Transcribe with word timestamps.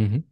Mhm. 0.00 0.24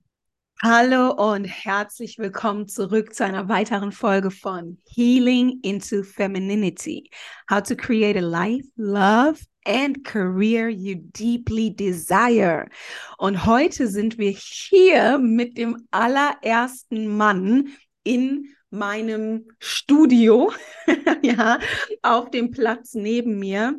Hallo 0.63 1.11
und 1.11 1.45
herzlich 1.45 2.17
willkommen 2.19 2.69
zurück 2.69 3.15
zu 3.15 3.23
einer 3.23 3.51
weiteren 3.51 3.93
Folge 3.93 4.31
von 4.31 4.79
Healing 4.89 5.61
into 5.61 6.03
Femininity. 6.03 7.11
How 7.51 7.63
to 7.63 7.77
create 7.77 8.17
a 8.17 8.23
life, 8.23 8.67
love 8.77 9.45
and 9.67 10.03
career 10.05 10.71
you 10.71 10.95
deeply 11.15 11.77
desire. 11.77 12.71
Und 13.19 13.45
heute 13.45 13.89
sind 13.89 14.17
wir 14.17 14.31
hier 14.31 15.19
mit 15.19 15.59
dem 15.59 15.87
allerersten 15.91 17.15
Mann 17.15 17.69
in 18.05 18.47
meinem 18.71 19.49
Studio, 19.59 20.51
ja, 21.23 21.59
auf 22.01 22.31
dem 22.31 22.53
Platz 22.53 22.95
neben 22.95 23.39
mir. 23.39 23.79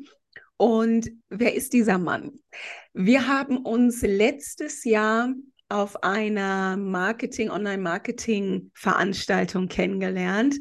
Und 0.55 1.09
wer 1.29 1.55
ist 1.55 1.73
dieser 1.73 1.97
Mann? 1.97 2.33
Wir 2.93 3.27
haben 3.27 3.57
uns 3.57 4.03
letztes 4.03 4.83
Jahr 4.83 5.33
auf 5.69 6.03
einer 6.03 6.77
Marketing, 6.77 7.49
Online-Marketing-Veranstaltung 7.49 9.67
kennengelernt 9.67 10.59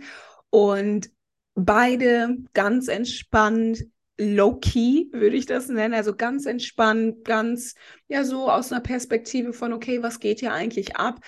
und 0.50 1.10
beide 1.54 2.38
ganz 2.52 2.88
entspannt, 2.88 3.84
low-key, 4.18 5.08
würde 5.12 5.36
ich 5.36 5.46
das 5.46 5.68
nennen, 5.68 5.94
also 5.94 6.14
ganz 6.14 6.46
entspannt, 6.46 7.24
ganz, 7.24 7.74
ja, 8.08 8.24
so 8.24 8.50
aus 8.50 8.72
einer 8.72 8.80
Perspektive 8.80 9.52
von, 9.52 9.72
okay, 9.72 10.02
was 10.02 10.20
geht 10.20 10.40
hier 10.40 10.52
eigentlich 10.52 10.96
ab? 10.96 11.20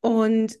Und 0.00 0.58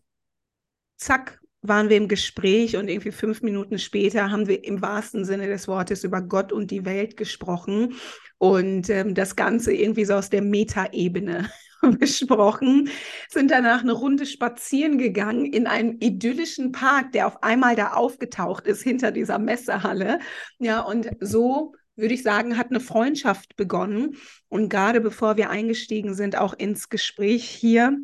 zack, 0.96 1.40
waren 1.62 1.88
wir 1.88 1.96
im 1.96 2.08
Gespräch 2.08 2.76
und 2.76 2.88
irgendwie 2.88 3.12
fünf 3.12 3.42
Minuten 3.42 3.78
später 3.78 4.30
haben 4.30 4.46
wir 4.46 4.64
im 4.64 4.82
wahrsten 4.82 5.24
Sinne 5.24 5.46
des 5.46 5.68
Wortes 5.68 6.04
über 6.04 6.22
Gott 6.22 6.52
und 6.52 6.70
die 6.70 6.84
Welt 6.84 7.16
gesprochen 7.16 7.94
und 8.38 8.88
ähm, 8.90 9.14
das 9.14 9.36
Ganze 9.36 9.72
irgendwie 9.72 10.04
so 10.04 10.14
aus 10.14 10.30
der 10.30 10.42
Metaebene 10.42 11.50
besprochen, 11.98 12.90
sind 13.28 13.50
danach 13.50 13.82
eine 13.82 13.92
Runde 13.92 14.26
spazieren 14.26 14.98
gegangen 14.98 15.44
in 15.44 15.66
einem 15.66 15.96
idyllischen 16.00 16.72
Park, 16.72 17.12
der 17.12 17.26
auf 17.26 17.42
einmal 17.42 17.76
da 17.76 17.92
aufgetaucht 17.92 18.66
ist 18.66 18.82
hinter 18.82 19.12
dieser 19.12 19.38
Messehalle. 19.38 20.18
Ja, 20.58 20.80
und 20.80 21.08
so 21.20 21.74
würde 21.96 22.14
ich 22.14 22.22
sagen, 22.22 22.58
hat 22.58 22.70
eine 22.70 22.80
Freundschaft 22.80 23.56
begonnen. 23.56 24.16
Und 24.48 24.68
gerade 24.68 25.00
bevor 25.00 25.36
wir 25.36 25.50
eingestiegen 25.50 26.14
sind, 26.14 26.36
auch 26.36 26.52
ins 26.52 26.88
Gespräch 26.88 27.44
hier, 27.48 27.96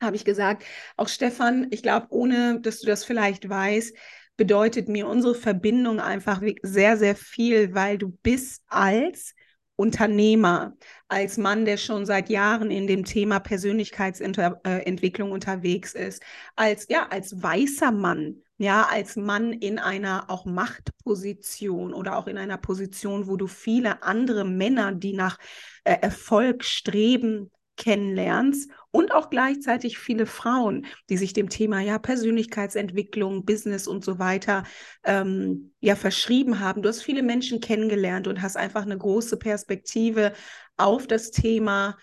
habe 0.00 0.16
ich 0.16 0.24
gesagt, 0.24 0.64
auch 0.96 1.08
Stefan, 1.08 1.68
ich 1.70 1.82
glaube, 1.82 2.08
ohne 2.10 2.60
dass 2.60 2.80
du 2.80 2.86
das 2.86 3.04
vielleicht 3.04 3.48
weißt, 3.48 3.96
bedeutet 4.36 4.88
mir 4.88 5.08
unsere 5.08 5.34
Verbindung 5.34 5.98
einfach 6.00 6.40
sehr, 6.62 6.96
sehr 6.96 7.16
viel, 7.16 7.74
weil 7.74 7.98
du 7.98 8.10
bist 8.22 8.62
als 8.68 9.34
Unternehmer, 9.78 10.76
als 11.06 11.38
Mann, 11.38 11.64
der 11.64 11.76
schon 11.76 12.04
seit 12.04 12.30
Jahren 12.30 12.70
in 12.72 12.88
dem 12.88 13.04
Thema 13.04 13.38
Persönlichkeitsentwicklung 13.38 15.30
unterwegs 15.30 15.94
ist, 15.94 16.20
als 16.56 16.86
ja, 16.88 17.06
als 17.08 17.40
weißer 17.40 17.92
Mann, 17.92 18.42
ja, 18.56 18.88
als 18.90 19.14
Mann 19.14 19.52
in 19.52 19.78
einer 19.78 20.30
auch 20.30 20.44
Machtposition 20.46 21.94
oder 21.94 22.16
auch 22.18 22.26
in 22.26 22.38
einer 22.38 22.58
Position, 22.58 23.28
wo 23.28 23.36
du 23.36 23.46
viele 23.46 24.02
andere 24.02 24.44
Männer, 24.44 24.92
die 24.92 25.12
nach 25.12 25.38
äh, 25.84 25.96
Erfolg 26.00 26.64
streben, 26.64 27.50
kennenlernst 27.78 28.70
und 28.90 29.12
auch 29.12 29.30
gleichzeitig 29.30 29.98
viele 29.98 30.26
Frauen, 30.26 30.86
die 31.08 31.16
sich 31.16 31.32
dem 31.32 31.48
Thema 31.48 31.80
ja 31.80 31.98
Persönlichkeitsentwicklung, 31.98 33.44
Business 33.46 33.86
und 33.86 34.04
so 34.04 34.18
weiter 34.18 34.64
ähm, 35.04 35.72
ja 35.80 35.96
verschrieben 35.96 36.60
haben. 36.60 36.82
Du 36.82 36.88
hast 36.88 37.02
viele 37.02 37.22
Menschen 37.22 37.60
kennengelernt 37.60 38.26
und 38.26 38.42
hast 38.42 38.56
einfach 38.56 38.82
eine 38.82 38.98
große 38.98 39.38
Perspektive 39.38 40.32
auf 40.76 41.06
das 41.06 41.30
Thema 41.30 41.96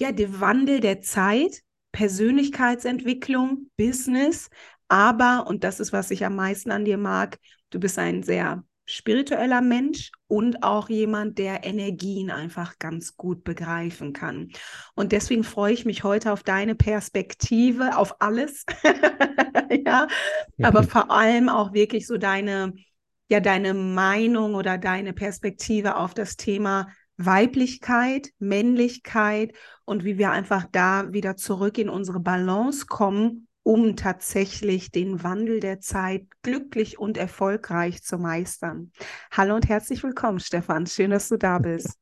ja 0.00 0.10
der 0.10 0.40
Wandel 0.40 0.80
der 0.80 1.00
Zeit, 1.02 1.62
Persönlichkeitsentwicklung, 1.92 3.70
Business, 3.76 4.50
aber 4.88 5.46
und 5.46 5.62
das 5.62 5.78
ist 5.78 5.92
was 5.92 6.10
ich 6.10 6.24
am 6.24 6.34
meisten 6.34 6.72
an 6.72 6.84
dir 6.84 6.98
mag, 6.98 7.38
du 7.70 7.78
bist 7.78 7.98
ein 7.98 8.22
sehr 8.22 8.64
spiritueller 8.86 9.60
Mensch 9.60 10.12
und 10.26 10.62
auch 10.62 10.88
jemand, 10.88 11.38
der 11.38 11.64
Energien 11.64 12.30
einfach 12.30 12.78
ganz 12.78 13.16
gut 13.16 13.44
begreifen 13.44 14.12
kann. 14.12 14.50
Und 14.94 15.12
deswegen 15.12 15.44
freue 15.44 15.72
ich 15.72 15.84
mich 15.84 16.04
heute 16.04 16.32
auf 16.32 16.42
deine 16.42 16.74
Perspektive, 16.74 17.96
auf 17.96 18.20
alles. 18.20 18.64
ja, 19.86 20.06
aber 20.62 20.82
vor 20.82 21.10
allem 21.10 21.48
auch 21.48 21.72
wirklich 21.72 22.06
so 22.06 22.18
deine, 22.18 22.74
ja, 23.28 23.40
deine 23.40 23.74
Meinung 23.74 24.54
oder 24.54 24.76
deine 24.76 25.12
Perspektive 25.12 25.96
auf 25.96 26.14
das 26.14 26.36
Thema 26.36 26.88
Weiblichkeit, 27.16 28.30
Männlichkeit 28.38 29.54
und 29.84 30.04
wie 30.04 30.18
wir 30.18 30.30
einfach 30.32 30.66
da 30.70 31.12
wieder 31.12 31.36
zurück 31.36 31.78
in 31.78 31.88
unsere 31.88 32.20
Balance 32.20 32.86
kommen 32.86 33.46
um 33.64 33.96
tatsächlich 33.96 34.92
den 34.92 35.24
Wandel 35.24 35.58
der 35.58 35.80
Zeit 35.80 36.26
glücklich 36.42 36.98
und 36.98 37.16
erfolgreich 37.16 38.02
zu 38.02 38.18
meistern. 38.18 38.92
Hallo 39.32 39.54
und 39.56 39.68
herzlich 39.68 40.04
willkommen, 40.04 40.38
Stefan. 40.38 40.86
Schön, 40.86 41.10
dass 41.10 41.28
du 41.30 41.38
da 41.38 41.58
bist. 41.58 41.98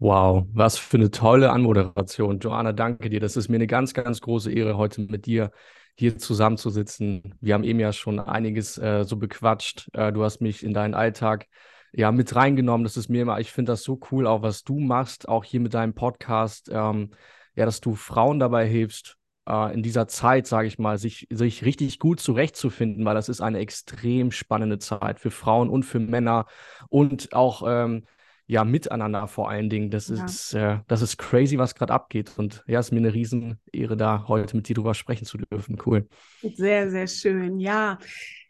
Wow, 0.00 0.46
was 0.52 0.78
für 0.78 0.96
eine 0.96 1.10
tolle 1.10 1.52
Anmoderation. 1.52 2.40
Joanna, 2.40 2.72
danke 2.72 3.08
dir. 3.08 3.20
Das 3.20 3.36
ist 3.36 3.48
mir 3.48 3.56
eine 3.56 3.68
ganz, 3.68 3.94
ganz 3.94 4.20
große 4.20 4.50
Ehre, 4.50 4.76
heute 4.76 5.02
mit 5.02 5.26
dir 5.26 5.52
hier 5.94 6.18
zusammenzusitzen. 6.18 7.34
Wir 7.40 7.54
haben 7.54 7.64
eben 7.64 7.78
ja 7.78 7.92
schon 7.92 8.18
einiges 8.18 8.76
äh, 8.78 9.04
so 9.04 9.16
bequatscht. 9.16 9.88
Äh, 9.92 10.12
du 10.12 10.24
hast 10.24 10.40
mich 10.40 10.64
in 10.64 10.74
deinen 10.74 10.94
Alltag 10.94 11.46
ja 11.92 12.10
mit 12.10 12.34
reingenommen. 12.34 12.84
Das 12.84 12.96
ist 12.96 13.08
mir 13.08 13.22
immer, 13.22 13.38
ich 13.38 13.52
finde 13.52 13.72
das 13.72 13.84
so 13.84 14.00
cool, 14.10 14.26
auch 14.26 14.42
was 14.42 14.64
du 14.64 14.80
machst, 14.80 15.28
auch 15.28 15.44
hier 15.44 15.60
mit 15.60 15.74
deinem 15.74 15.94
Podcast. 15.94 16.68
Ähm, 16.72 17.10
ja, 17.54 17.64
dass 17.64 17.80
du 17.80 17.94
Frauen 17.94 18.40
dabei 18.40 18.66
hilfst, 18.66 19.18
äh, 19.50 19.74
in 19.74 19.82
dieser 19.82 20.06
Zeit, 20.06 20.46
sage 20.46 20.68
ich 20.68 20.78
mal, 20.78 20.98
sich, 20.98 21.26
sich 21.30 21.64
richtig 21.64 21.98
gut 21.98 22.20
zurechtzufinden, 22.20 23.04
weil 23.04 23.14
das 23.14 23.28
ist 23.28 23.40
eine 23.40 23.58
extrem 23.58 24.30
spannende 24.30 24.78
Zeit 24.78 25.18
für 25.18 25.30
Frauen 25.30 25.68
und 25.68 25.84
für 25.84 25.98
Männer 25.98 26.46
und 26.88 27.32
auch 27.32 27.64
ähm, 27.66 28.04
ja 28.46 28.64
miteinander 28.64 29.26
vor 29.26 29.50
allen 29.50 29.68
Dingen. 29.68 29.90
Das 29.90 30.08
ja. 30.08 30.24
ist 30.24 30.54
äh, 30.54 30.78
das 30.86 31.02
ist 31.02 31.18
crazy, 31.18 31.58
was 31.58 31.74
gerade 31.74 31.92
abgeht 31.92 32.32
und 32.36 32.64
ja, 32.66 32.78
es 32.78 32.86
ist 32.86 32.92
mir 32.92 32.98
eine 32.98 33.14
Riesenehre, 33.14 33.96
da 33.96 34.24
heute 34.28 34.56
mit 34.56 34.68
dir 34.68 34.74
drüber 34.74 34.94
sprechen 34.94 35.24
zu 35.24 35.38
dürfen. 35.38 35.78
Cool. 35.84 36.06
Sehr, 36.54 36.90
sehr 36.90 37.06
schön. 37.06 37.58
Ja. 37.58 37.98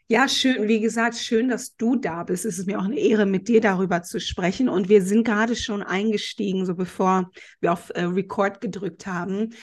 Ja, 0.07 0.27
schön. 0.27 0.67
Wie 0.67 0.81
gesagt, 0.81 1.15
schön, 1.15 1.47
dass 1.47 1.77
du 1.77 1.95
da 1.95 2.23
bist. 2.25 2.43
Es 2.43 2.59
ist 2.59 2.67
mir 2.67 2.79
auch 2.79 2.83
eine 2.83 2.99
Ehre, 2.99 3.25
mit 3.25 3.47
dir 3.47 3.61
darüber 3.61 4.03
zu 4.03 4.19
sprechen. 4.19 4.67
Und 4.67 4.89
wir 4.89 5.01
sind 5.03 5.23
gerade 5.23 5.55
schon 5.55 5.81
eingestiegen, 5.81 6.65
so 6.65 6.75
bevor 6.75 7.31
wir 7.61 7.71
auf 7.71 7.91
äh, 7.95 8.01
Record 8.01 8.59
gedrückt 8.59 9.07
haben 9.07 9.53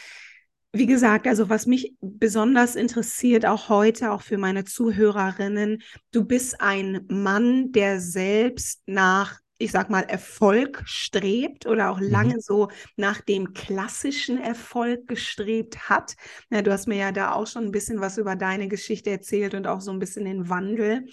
wie 0.72 0.86
gesagt, 0.86 1.26
also 1.26 1.48
was 1.48 1.66
mich 1.66 1.94
besonders 2.00 2.76
interessiert, 2.76 3.46
auch 3.46 3.68
heute, 3.68 4.12
auch 4.12 4.22
für 4.22 4.38
meine 4.38 4.64
Zuhörerinnen, 4.64 5.82
du 6.12 6.24
bist 6.24 6.60
ein 6.60 7.06
Mann, 7.08 7.72
der 7.72 8.00
selbst 8.00 8.82
nach, 8.86 9.40
ich 9.56 9.72
sag 9.72 9.88
mal, 9.88 10.02
Erfolg 10.02 10.82
strebt 10.84 11.66
oder 11.66 11.90
auch 11.90 12.00
lange 12.00 12.34
mhm. 12.34 12.40
so 12.40 12.68
nach 12.96 13.22
dem 13.22 13.54
klassischen 13.54 14.38
Erfolg 14.38 15.08
gestrebt 15.08 15.88
hat. 15.88 16.16
Ja, 16.50 16.60
du 16.60 16.70
hast 16.70 16.86
mir 16.86 16.98
ja 16.98 17.12
da 17.12 17.32
auch 17.32 17.46
schon 17.46 17.64
ein 17.64 17.72
bisschen 17.72 18.00
was 18.00 18.18
über 18.18 18.36
deine 18.36 18.68
Geschichte 18.68 19.10
erzählt 19.10 19.54
und 19.54 19.66
auch 19.66 19.80
so 19.80 19.90
ein 19.90 19.98
bisschen 19.98 20.26
den 20.26 20.50
Wandel. 20.50 21.06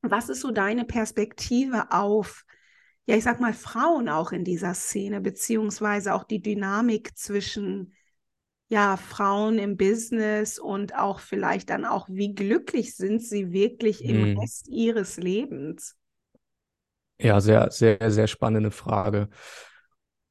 Was 0.00 0.30
ist 0.30 0.40
so 0.40 0.50
deine 0.50 0.84
Perspektive 0.84 1.92
auf 1.92 2.44
ja, 3.06 3.16
ich 3.16 3.24
sag 3.24 3.38
mal, 3.38 3.52
Frauen 3.52 4.08
auch 4.08 4.32
in 4.32 4.44
dieser 4.44 4.72
Szene, 4.72 5.20
beziehungsweise 5.20 6.14
auch 6.14 6.24
die 6.24 6.40
Dynamik 6.40 7.14
zwischen 7.18 7.92
ja, 8.68 8.96
Frauen 8.96 9.58
im 9.58 9.76
Business 9.76 10.58
und 10.58 10.94
auch 10.96 11.20
vielleicht 11.20 11.70
dann 11.70 11.84
auch, 11.84 12.08
wie 12.08 12.34
glücklich 12.34 12.96
sind 12.96 13.22
sie 13.22 13.52
wirklich 13.52 14.04
im 14.04 14.32
mhm. 14.32 14.38
Rest 14.38 14.68
ihres 14.68 15.16
Lebens? 15.16 15.96
Ja, 17.18 17.40
sehr, 17.40 17.70
sehr, 17.70 18.10
sehr 18.10 18.26
spannende 18.26 18.70
Frage. 18.70 19.28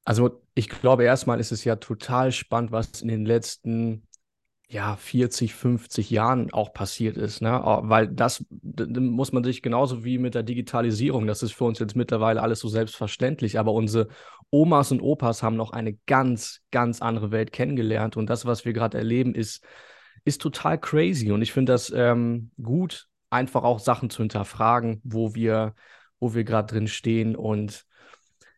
Also 0.05 0.43
ich 0.53 0.69
glaube, 0.69 1.05
erstmal 1.05 1.39
ist 1.39 1.51
es 1.51 1.63
ja 1.63 1.77
total 1.77 2.31
spannend, 2.31 2.71
was 2.71 3.01
in 3.01 3.07
den 3.07 3.25
letzten 3.25 4.05
ja, 4.73 4.95
40, 4.95 5.53
50 5.53 6.09
Jahren 6.09 6.51
auch 6.51 6.73
passiert 6.73 7.15
ist. 7.15 7.41
Ne? 7.41 7.61
Weil 7.83 8.07
das 8.07 8.45
muss 8.61 9.31
man 9.31 9.43
sich 9.43 9.61
genauso 9.61 10.03
wie 10.03 10.17
mit 10.17 10.35
der 10.35 10.43
Digitalisierung, 10.43 11.27
das 11.27 11.43
ist 11.43 11.53
für 11.53 11.65
uns 11.65 11.79
jetzt 11.79 11.95
mittlerweile 11.95 12.41
alles 12.41 12.59
so 12.59 12.67
selbstverständlich, 12.67 13.59
aber 13.59 13.71
unsere 13.73 14.07
Omas 14.49 14.91
und 14.91 15.01
Opas 15.01 15.43
haben 15.43 15.55
noch 15.55 15.71
eine 15.71 15.93
ganz, 16.07 16.61
ganz 16.71 17.01
andere 17.01 17.31
Welt 17.31 17.51
kennengelernt 17.51 18.17
und 18.17 18.29
das, 18.29 18.45
was 18.45 18.65
wir 18.65 18.73
gerade 18.73 18.97
erleben, 18.97 19.35
ist, 19.35 19.63
ist 20.25 20.41
total 20.41 20.79
crazy 20.79 21.31
und 21.31 21.41
ich 21.41 21.53
finde 21.53 21.71
das 21.71 21.91
ähm, 21.95 22.51
gut, 22.61 23.07
einfach 23.29 23.63
auch 23.63 23.79
Sachen 23.79 24.09
zu 24.09 24.23
hinterfragen, 24.23 25.01
wo 25.03 25.35
wir 25.35 25.75
wo 26.23 26.33
wir 26.33 26.45
gerade 26.45 26.73
drin 26.73 26.87
stehen 26.87 27.35
und 27.35 27.85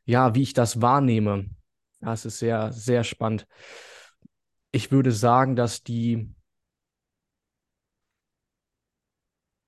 ja, 0.05 0.35
wie 0.35 0.43
ich 0.43 0.53
das 0.53 0.81
wahrnehme. 0.81 1.49
Das 1.99 2.23
ist 2.23 2.37
sehr, 2.37 2.71
sehr 2.71 3.03
spannend. 3.03 3.47
Ich 4.75 4.91
würde 4.91 5.13
sagen, 5.13 5.55
dass 5.55 5.83
die, 5.83 6.35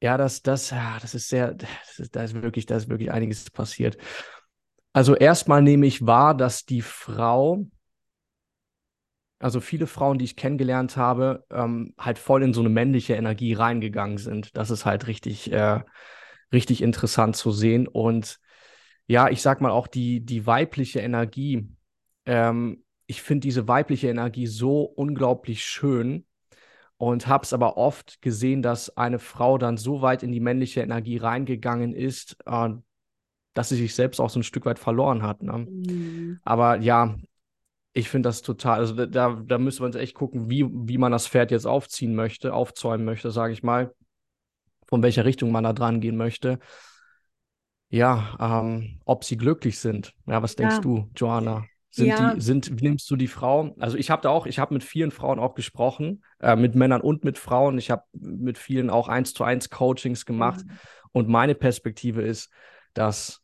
ja, 0.01 0.17
das, 0.17 0.41
das, 0.43 0.69
das 0.69 1.15
ist 1.15 1.29
sehr, 1.29 1.53
das 1.55 1.99
ist, 1.99 2.15
da 2.15 2.23
ist 2.23 2.33
wirklich, 2.35 2.65
da 2.65 2.75
ist 2.75 2.89
wirklich 2.89 3.11
einiges 3.11 3.49
passiert. 3.49 3.97
Also 4.93 5.15
erstmal 5.15 5.61
nehme 5.61 5.85
ich 5.87 6.05
wahr, 6.05 6.35
dass 6.35 6.65
die 6.65 6.81
Frau, 6.81 7.65
also 9.39 9.59
viele 9.61 9.85
Frauen, 9.87 10.17
die 10.17 10.25
ich 10.25 10.35
kennengelernt 10.35 10.97
habe, 10.97 11.45
ähm, 11.51 11.93
halt 11.97 12.17
voll 12.17 12.43
in 12.43 12.53
so 12.53 12.61
eine 12.61 12.69
männliche 12.69 13.13
Energie 13.15 13.53
reingegangen 13.53 14.17
sind. 14.17 14.57
Das 14.57 14.71
ist 14.71 14.85
halt 14.85 15.07
richtig, 15.07 15.51
äh, 15.51 15.81
richtig 16.51 16.81
interessant 16.81 17.35
zu 17.35 17.51
sehen. 17.51 17.87
Und 17.87 18.39
ja, 19.05 19.29
ich 19.29 19.41
sag 19.41 19.61
mal 19.61 19.71
auch 19.71 19.87
die, 19.87 20.21
die 20.25 20.45
weibliche 20.47 20.99
Energie. 20.99 21.69
Ähm, 22.25 22.83
ich 23.07 23.21
finde 23.21 23.41
diese 23.41 23.67
weibliche 23.67 24.09
Energie 24.09 24.47
so 24.47 24.81
unglaublich 24.83 25.63
schön 25.63 26.25
und 26.97 27.27
habe 27.27 27.43
es 27.43 27.53
aber 27.53 27.77
oft 27.77 28.21
gesehen, 28.21 28.61
dass 28.61 28.95
eine 28.97 29.19
Frau 29.19 29.57
dann 29.57 29.77
so 29.77 30.01
weit 30.01 30.23
in 30.23 30.31
die 30.31 30.39
männliche 30.39 30.81
Energie 30.81 31.17
reingegangen 31.17 31.93
ist, 31.93 32.37
äh, 32.45 32.69
dass 33.53 33.69
sie 33.69 33.75
sich 33.75 33.95
selbst 33.95 34.19
auch 34.19 34.29
so 34.29 34.39
ein 34.39 34.43
Stück 34.43 34.65
weit 34.65 34.79
verloren 34.79 35.23
hat. 35.23 35.41
Ne? 35.41 35.67
Mhm. 35.69 36.39
Aber 36.43 36.77
ja, 36.77 37.15
ich 37.93 38.09
finde 38.09 38.29
das 38.29 38.41
total, 38.41 38.79
also 38.79 39.05
da, 39.05 39.41
da 39.45 39.57
müssen 39.57 39.81
wir 39.81 39.87
uns 39.87 39.95
echt 39.95 40.13
gucken, 40.13 40.49
wie, 40.49 40.65
wie 40.69 40.97
man 40.97 41.11
das 41.11 41.27
Pferd 41.27 41.49
jetzt 41.49 41.65
aufziehen 41.65 42.13
möchte, 42.13 42.53
aufzäumen 42.53 43.05
möchte, 43.05 43.31
sage 43.31 43.53
ich 43.53 43.63
mal, 43.63 43.93
von 44.85 45.01
welcher 45.01 45.25
Richtung 45.25 45.51
man 45.51 45.63
da 45.63 45.73
dran 45.73 45.99
gehen 46.01 46.17
möchte 46.17 46.59
ja, 47.89 48.35
ähm, 48.39 48.99
ob 49.05 49.23
sie 49.23 49.37
glücklich 49.37 49.79
sind. 49.79 50.13
Ja, 50.25 50.41
was 50.43 50.55
denkst 50.55 50.75
ja. 50.75 50.81
du, 50.81 51.09
Joanna? 51.15 51.65
Sind 51.89 52.07
ja. 52.07 52.33
die, 52.33 52.41
sind, 52.41 52.81
nimmst 52.81 53.09
du 53.09 53.15
die 53.15 53.27
Frau? 53.27 53.75
Also 53.79 53.97
ich 53.97 54.09
habe 54.09 54.21
da 54.21 54.29
auch, 54.29 54.45
ich 54.45 54.59
habe 54.59 54.73
mit 54.73 54.83
vielen 54.83 55.11
Frauen 55.11 55.39
auch 55.39 55.55
gesprochen, 55.55 56.23
äh, 56.39 56.55
mit 56.55 56.75
Männern 56.75 57.01
und 57.01 57.23
mit 57.23 57.37
Frauen. 57.37 57.77
Ich 57.77 57.89
habe 57.89 58.03
mit 58.11 58.57
vielen 58.57 58.89
auch 58.89 59.07
eins 59.07 59.33
zu 59.33 59.43
eins 59.43 59.69
Coachings 59.69 60.25
gemacht. 60.25 60.65
Mhm. 60.65 60.71
Und 61.11 61.29
meine 61.29 61.55
Perspektive 61.55 62.21
ist, 62.21 62.51
dass 62.93 63.41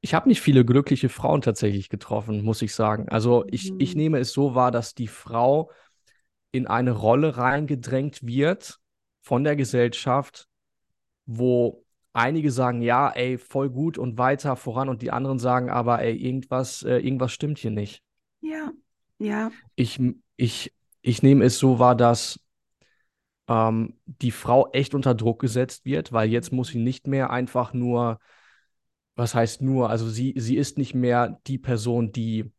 ich 0.00 0.14
habe 0.14 0.28
nicht 0.28 0.40
viele 0.40 0.64
glückliche 0.64 1.08
Frauen 1.08 1.40
tatsächlich 1.40 1.88
getroffen, 1.88 2.44
muss 2.44 2.62
ich 2.62 2.74
sagen. 2.74 3.08
Also 3.08 3.44
ich, 3.48 3.72
mhm. 3.72 3.80
ich 3.80 3.96
nehme 3.96 4.18
es 4.18 4.32
so 4.32 4.54
wahr, 4.54 4.70
dass 4.70 4.94
die 4.94 5.08
Frau 5.08 5.70
in 6.52 6.66
eine 6.66 6.92
Rolle 6.92 7.36
reingedrängt 7.36 8.24
wird 8.24 8.78
von 9.20 9.44
der 9.44 9.56
Gesellschaft, 9.56 10.48
wo 11.26 11.84
einige 12.12 12.50
sagen, 12.50 12.82
ja, 12.82 13.10
ey, 13.10 13.38
voll 13.38 13.70
gut 13.70 13.98
und 13.98 14.18
weiter 14.18 14.56
voran 14.56 14.88
und 14.88 15.02
die 15.02 15.10
anderen 15.10 15.38
sagen 15.38 15.70
aber, 15.70 16.00
ey, 16.02 16.14
irgendwas, 16.16 16.82
äh, 16.82 16.98
irgendwas 16.98 17.32
stimmt 17.32 17.58
hier 17.58 17.70
nicht. 17.70 18.02
Ja, 18.40 18.72
ja. 19.18 19.50
Ich, 19.76 20.00
ich, 20.36 20.72
ich 21.02 21.22
nehme 21.22 21.44
es 21.44 21.58
so 21.58 21.78
wahr, 21.78 21.94
dass 21.94 22.40
ähm, 23.48 23.94
die 24.06 24.30
Frau 24.30 24.68
echt 24.72 24.94
unter 24.94 25.14
Druck 25.14 25.40
gesetzt 25.40 25.84
wird, 25.84 26.12
weil 26.12 26.28
jetzt 26.28 26.52
muss 26.52 26.68
sie 26.68 26.78
nicht 26.78 27.06
mehr 27.06 27.30
einfach 27.30 27.72
nur, 27.72 28.18
was 29.16 29.34
heißt 29.34 29.62
nur, 29.62 29.90
also 29.90 30.08
sie, 30.08 30.34
sie 30.36 30.56
ist 30.56 30.78
nicht 30.78 30.94
mehr 30.94 31.40
die 31.46 31.58
Person, 31.58 32.12
die, 32.12 32.52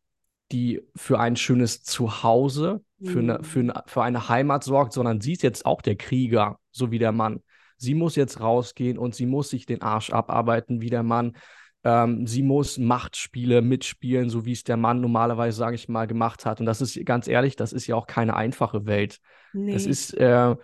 die 0.52 0.82
für 0.96 1.20
ein 1.20 1.36
schönes 1.36 1.84
Zuhause, 1.84 2.84
für, 3.02 3.20
eine, 3.20 3.44
für, 3.44 3.60
eine, 3.60 3.84
für 3.86 4.04
eine 4.04 4.28
Heimat 4.28 4.64
sorgt, 4.64 4.94
sondern 4.94 5.22
sie 5.22 5.34
ist 5.34 5.44
jetzt 5.44 5.66
auch 5.66 5.82
der 5.82 5.96
Krieger, 5.96 6.60
so 6.72 6.92
wie 6.92 7.00
der 7.00 7.14
Mann. 7.14 7.42
Sie 7.80 7.96
muss 7.96 8.16
jetzt 8.16 8.42
rausgehen 8.42 8.98
und 8.98 9.16
sie 9.16 9.26
muss 9.26 9.50
sich 9.50 9.66
den 9.66 9.82
Arsch 9.82 10.12
abarbeiten 10.12 10.82
wie 10.82 10.90
der 10.90 11.04
Mann. 11.04 11.36
Ähm, 11.84 12.28
sie 12.28 12.44
muss 12.44 12.78
Machtspiele 12.78 13.62
mitspielen, 13.62 14.30
so 14.30 14.46
wie 14.46 14.52
es 14.52 14.66
der 14.66 14.76
Mann 14.76 15.00
normalerweise, 15.00 15.58
sage 15.58 15.76
ich 15.76 15.88
mal, 15.88 16.08
gemacht 16.08 16.46
hat. 16.46 16.60
Und 16.60 16.66
das 16.66 16.82
ist 16.82 17.04
ganz 17.06 17.28
ehrlich, 17.28 17.56
das 17.56 17.72
ist 17.72 17.88
ja 17.88 17.96
auch 17.96 18.06
keine 18.06 18.36
einfache 18.36 18.86
Welt. 18.86 19.20
Nee. 19.54 19.74
Das 19.74 19.86
ist, 19.86 20.14
äh, 20.16 20.56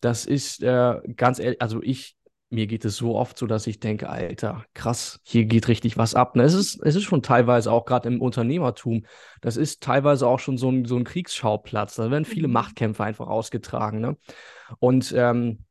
das 0.00 0.24
ist 0.24 0.62
äh, 0.62 0.98
ganz 1.14 1.38
ehrlich, 1.38 1.60
also 1.60 1.82
ich, 1.82 2.16
mir 2.48 2.66
geht 2.66 2.86
es 2.86 2.96
so 2.96 3.16
oft 3.16 3.36
so, 3.36 3.46
dass 3.46 3.66
ich 3.66 3.80
denke, 3.80 4.08
Alter, 4.08 4.64
krass, 4.72 5.20
hier 5.24 5.44
geht 5.44 5.68
richtig 5.68 5.98
was 5.98 6.14
ab. 6.14 6.36
Ne? 6.36 6.42
Es, 6.42 6.54
ist, 6.54 6.80
es 6.82 6.96
ist 6.96 7.04
schon 7.04 7.22
teilweise 7.22 7.70
auch 7.70 7.84
gerade 7.84 8.08
im 8.08 8.22
Unternehmertum, 8.22 9.04
das 9.42 9.58
ist 9.58 9.82
teilweise 9.82 10.26
auch 10.26 10.38
schon 10.38 10.56
so 10.56 10.70
ein, 10.70 10.86
so 10.86 10.96
ein 10.96 11.04
Kriegsschauplatz. 11.04 11.96
Da 11.96 12.10
werden 12.10 12.24
viele 12.24 12.48
mhm. 12.48 12.54
Machtkämpfe 12.54 13.04
einfach 13.04 13.26
ausgetragen. 13.26 14.00
Ne? 14.00 14.16
Und 14.78 15.14
ähm, 15.14 15.64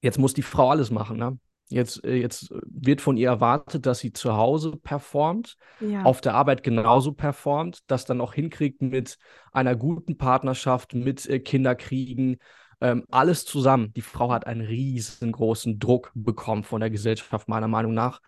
Jetzt 0.00 0.18
muss 0.18 0.34
die 0.34 0.42
Frau 0.42 0.70
alles 0.70 0.90
machen. 0.90 1.18
Ne? 1.18 1.38
Jetzt, 1.70 2.04
äh, 2.04 2.16
jetzt 2.16 2.52
wird 2.64 3.00
von 3.00 3.16
ihr 3.16 3.28
erwartet, 3.28 3.86
dass 3.86 4.00
sie 4.00 4.12
zu 4.12 4.36
Hause 4.36 4.72
performt, 4.76 5.56
ja. 5.80 6.02
auf 6.02 6.20
der 6.20 6.34
Arbeit 6.34 6.64
genauso 6.64 7.12
performt, 7.12 7.80
das 7.86 8.04
dann 8.04 8.20
auch 8.20 8.34
hinkriegt 8.34 8.82
mit 8.82 9.18
einer 9.52 9.76
guten 9.76 10.18
Partnerschaft, 10.18 10.94
mit 10.94 11.28
äh, 11.28 11.38
Kinderkriegen, 11.38 12.38
ähm, 12.80 13.04
alles 13.10 13.44
zusammen. 13.44 13.92
Die 13.94 14.02
Frau 14.02 14.32
hat 14.32 14.46
einen 14.46 14.62
riesengroßen 14.62 15.78
Druck 15.78 16.10
bekommen 16.14 16.64
von 16.64 16.80
der 16.80 16.90
Gesellschaft, 16.90 17.48
meiner 17.48 17.68
Meinung 17.68 17.94
nach. 17.94 18.20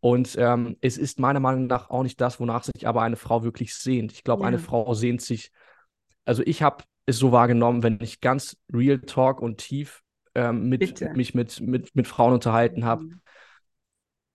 Und 0.00 0.34
ähm, 0.38 0.76
es 0.80 0.96
ist 0.96 1.20
meiner 1.20 1.40
Meinung 1.40 1.66
nach 1.66 1.90
auch 1.90 2.02
nicht 2.02 2.20
das, 2.20 2.40
wonach 2.40 2.64
sich 2.64 2.86
aber 2.86 3.02
eine 3.02 3.16
Frau 3.16 3.42
wirklich 3.42 3.74
sehnt. 3.74 4.12
Ich 4.12 4.24
glaube, 4.24 4.42
ja. 4.42 4.48
eine 4.48 4.58
Frau 4.58 4.94
sehnt 4.94 5.20
sich, 5.20 5.50
also 6.24 6.42
ich 6.46 6.62
habe 6.62 6.84
es 7.04 7.18
so 7.18 7.30
wahrgenommen, 7.30 7.82
wenn 7.82 7.98
ich 8.00 8.20
ganz 8.20 8.56
real 8.72 9.00
talk 9.00 9.42
und 9.42 9.58
tief 9.58 10.02
ähm, 10.36 10.68
mit, 10.68 11.00
mich 11.16 11.34
mit, 11.34 11.60
mit, 11.60 11.96
mit 11.96 12.06
Frauen 12.06 12.34
unterhalten 12.34 12.84
habe. 12.84 13.04
Mhm. 13.04 13.20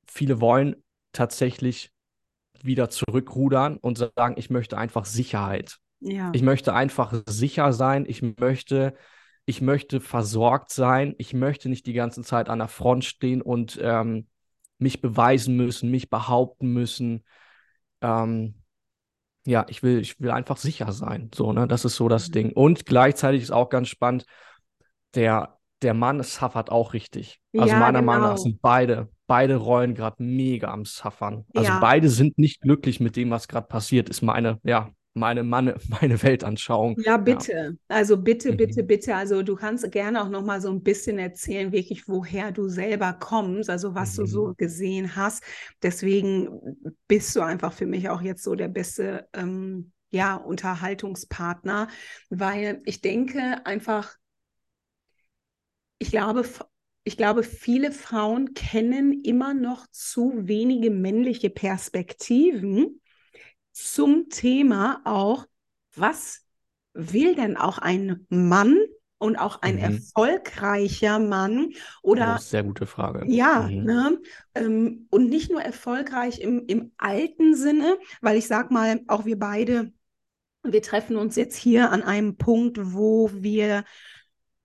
Viele 0.07 0.41
wollen 0.41 0.83
tatsächlich 1.13 1.91
wieder 2.63 2.89
zurückrudern 2.89 3.77
und 3.77 3.97
sagen, 3.97 4.35
ich 4.37 4.49
möchte 4.49 4.77
einfach 4.77 5.05
Sicherheit. 5.05 5.77
Ja. 5.99 6.31
Ich 6.33 6.41
möchte 6.41 6.73
einfach 6.73 7.13
sicher 7.27 7.71
sein. 7.71 8.05
Ich 8.07 8.21
möchte, 8.21 8.95
ich 9.45 9.61
möchte 9.61 10.01
versorgt 10.01 10.71
sein. 10.71 11.13
Ich 11.17 11.33
möchte 11.33 11.69
nicht 11.69 11.85
die 11.85 11.93
ganze 11.93 12.23
Zeit 12.23 12.49
an 12.49 12.59
der 12.59 12.67
Front 12.67 13.05
stehen 13.05 13.41
und 13.41 13.79
ähm, 13.81 14.27
mich 14.79 15.01
beweisen 15.01 15.55
müssen, 15.55 15.91
mich 15.91 16.09
behaupten 16.09 16.73
müssen. 16.73 17.23
Ähm, 18.01 18.55
ja, 19.45 19.65
ich 19.69 19.83
will, 19.83 19.99
ich 19.99 20.19
will 20.19 20.31
einfach 20.31 20.57
sicher 20.57 20.91
sein. 20.91 21.29
So, 21.33 21.53
ne? 21.53 21.67
Das 21.67 21.85
ist 21.85 21.95
so 21.95 22.09
das 22.09 22.29
mhm. 22.29 22.31
Ding. 22.33 22.51
Und 22.53 22.85
gleichzeitig 22.87 23.43
ist 23.43 23.51
auch 23.51 23.69
ganz 23.69 23.87
spannend, 23.87 24.25
der 25.13 25.60
der 25.81 25.93
Mann 25.93 26.21
suffert 26.23 26.71
auch 26.71 26.93
richtig. 26.93 27.39
Also 27.57 27.73
ja, 27.73 27.79
meiner 27.79 27.99
genau. 27.99 28.11
Meinung 28.11 28.23
nach 28.23 28.35
genau. 28.35 28.43
sind 28.43 28.61
beide, 28.61 29.09
beide 29.27 29.55
Rollen 29.55 29.95
gerade 29.95 30.21
mega 30.23 30.71
am 30.71 30.85
Suffern. 30.85 31.45
Also 31.55 31.69
ja. 31.69 31.79
beide 31.79 32.09
sind 32.09 32.37
nicht 32.37 32.61
glücklich 32.61 32.99
mit 32.99 33.15
dem, 33.15 33.31
was 33.31 33.47
gerade 33.47 33.67
passiert, 33.67 34.09
ist 34.09 34.21
meine, 34.21 34.59
ja, 34.63 34.91
meine, 35.13 35.43
meine, 35.43 35.75
meine 36.01 36.21
Weltanschauung. 36.21 36.97
Ja, 37.03 37.17
bitte. 37.17 37.51
Ja. 37.51 37.95
Also 37.95 38.17
bitte, 38.17 38.51
mhm. 38.51 38.57
bitte, 38.57 38.83
bitte. 38.83 39.15
Also 39.15 39.43
du 39.43 39.55
kannst 39.55 39.89
gerne 39.91 40.23
auch 40.23 40.29
noch 40.29 40.43
mal 40.43 40.61
so 40.61 40.69
ein 40.69 40.83
bisschen 40.83 41.19
erzählen, 41.19 41.71
wirklich, 41.71 42.07
woher 42.07 42.51
du 42.51 42.67
selber 42.69 43.13
kommst, 43.13 43.69
also 43.69 43.95
was 43.95 44.17
mhm. 44.17 44.21
du 44.21 44.27
so 44.27 44.47
mhm. 44.47 44.53
gesehen 44.57 45.15
hast. 45.15 45.43
Deswegen 45.81 46.77
bist 47.07 47.35
du 47.35 47.41
einfach 47.41 47.73
für 47.73 47.85
mich 47.85 48.09
auch 48.09 48.21
jetzt 48.21 48.43
so 48.43 48.55
der 48.55 48.69
beste 48.69 49.27
ähm, 49.33 49.91
ja, 50.11 50.35
Unterhaltungspartner, 50.35 51.87
weil 52.29 52.81
ich 52.85 53.01
denke 53.01 53.65
einfach, 53.65 54.15
ich 56.01 56.09
glaube, 56.09 56.43
ich 57.03 57.15
glaube, 57.15 57.43
viele 57.43 57.91
Frauen 57.91 58.55
kennen 58.55 59.21
immer 59.21 59.53
noch 59.53 59.85
zu 59.91 60.33
wenige 60.35 60.89
männliche 60.89 61.51
Perspektiven 61.51 63.01
zum 63.71 64.29
Thema 64.29 65.01
auch, 65.05 65.45
was 65.95 66.43
will 66.93 67.35
denn 67.35 67.55
auch 67.55 67.77
ein 67.77 68.25
Mann 68.29 68.79
und 69.19 69.35
auch 69.35 69.61
ein 69.61 69.75
mhm. 69.75 69.81
erfolgreicher 69.83 71.19
Mann 71.19 71.73
oder 72.01 72.39
sehr 72.39 72.63
gute 72.63 72.87
Frage. 72.87 73.23
Ja, 73.31 73.69
mhm. 73.69 73.83
ne? 73.83 74.19
Ähm, 74.55 75.07
und 75.11 75.29
nicht 75.29 75.51
nur 75.51 75.61
erfolgreich 75.61 76.39
im, 76.39 76.65
im 76.65 76.93
alten 76.97 77.55
Sinne, 77.55 77.99
weil 78.21 78.37
ich 78.37 78.47
sag 78.47 78.71
mal, 78.71 79.01
auch 79.07 79.25
wir 79.25 79.37
beide, 79.37 79.93
wir 80.63 80.81
treffen 80.81 81.15
uns 81.15 81.35
jetzt 81.35 81.55
hier 81.55 81.91
an 81.91 82.01
einem 82.01 82.37
Punkt, 82.37 82.79
wo 82.81 83.29
wir 83.31 83.83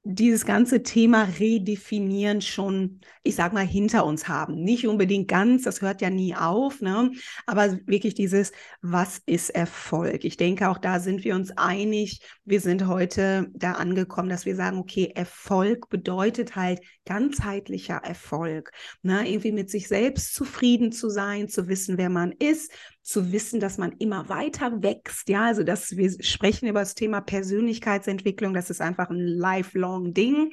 dieses 0.09 0.47
ganze 0.47 0.85
Thema 0.85 1.25
Redefinieren 1.41 2.41
schon, 2.41 3.01
ich 3.25 3.35
sag 3.35 3.53
mal, 3.53 3.67
hinter 3.67 4.07
uns 4.07 4.29
haben. 4.29 4.63
Nicht 4.63 4.87
unbedingt 4.87 5.27
ganz, 5.27 5.65
das 5.65 5.83
hört 5.83 6.01
ja 6.01 6.11
nie 6.11 6.37
auf, 6.37 6.81
ne? 6.81 7.11
aber 7.45 7.77
wirklich 7.87 8.15
dieses, 8.15 8.53
was 8.83 9.21
ist 9.27 9.51
Erfolg? 9.51 10.25
Ich 10.25 10.37
denke, 10.37 10.69
auch 10.69 10.79
da 10.79 11.01
sind 11.01 11.25
wir 11.25 11.35
uns 11.35 11.51
einig. 11.57 12.21
Wir 12.45 12.61
sind 12.61 12.87
heute 12.87 13.49
da 13.53 13.73
angekommen, 13.73 14.29
dass 14.29 14.47
wir 14.47 14.55
sagen, 14.55 14.79
okay, 14.79 15.11
Erfolg 15.13 15.89
bedeutet 15.89 16.55
halt 16.55 16.81
ganzheitlicher 17.05 17.97
Erfolg. 17.97 18.71
Ne? 19.03 19.29
Irgendwie 19.29 19.53
mit 19.53 19.71
sich 19.71 19.89
selbst 19.89 20.37
zufrieden 20.37 20.93
zu 20.93 21.11
sein, 21.11 21.49
zu 21.49 21.67
wissen, 21.67 21.99
wer 21.99 22.11
man 22.11 22.31
ist, 22.31 22.71
zu 23.07 23.33
wissen, 23.33 23.61
dass 23.61 23.79
man 23.79 23.93
immer 23.93 24.29
weiter 24.29 24.83
wächst. 24.83 25.29
Ja, 25.29 25.47
also 25.47 25.63
dass 25.63 25.97
wir 25.97 26.11
sprechen 26.23 26.69
über 26.69 26.81
das 26.81 26.95
Thema 26.95 27.21
Persönlichkeitsentwicklung, 27.21 28.53
das 28.53 28.69
ist 28.69 28.81
einfach 28.81 29.11
ein 29.11 29.27
lifelong 29.27 30.13
Ding. 30.13 30.53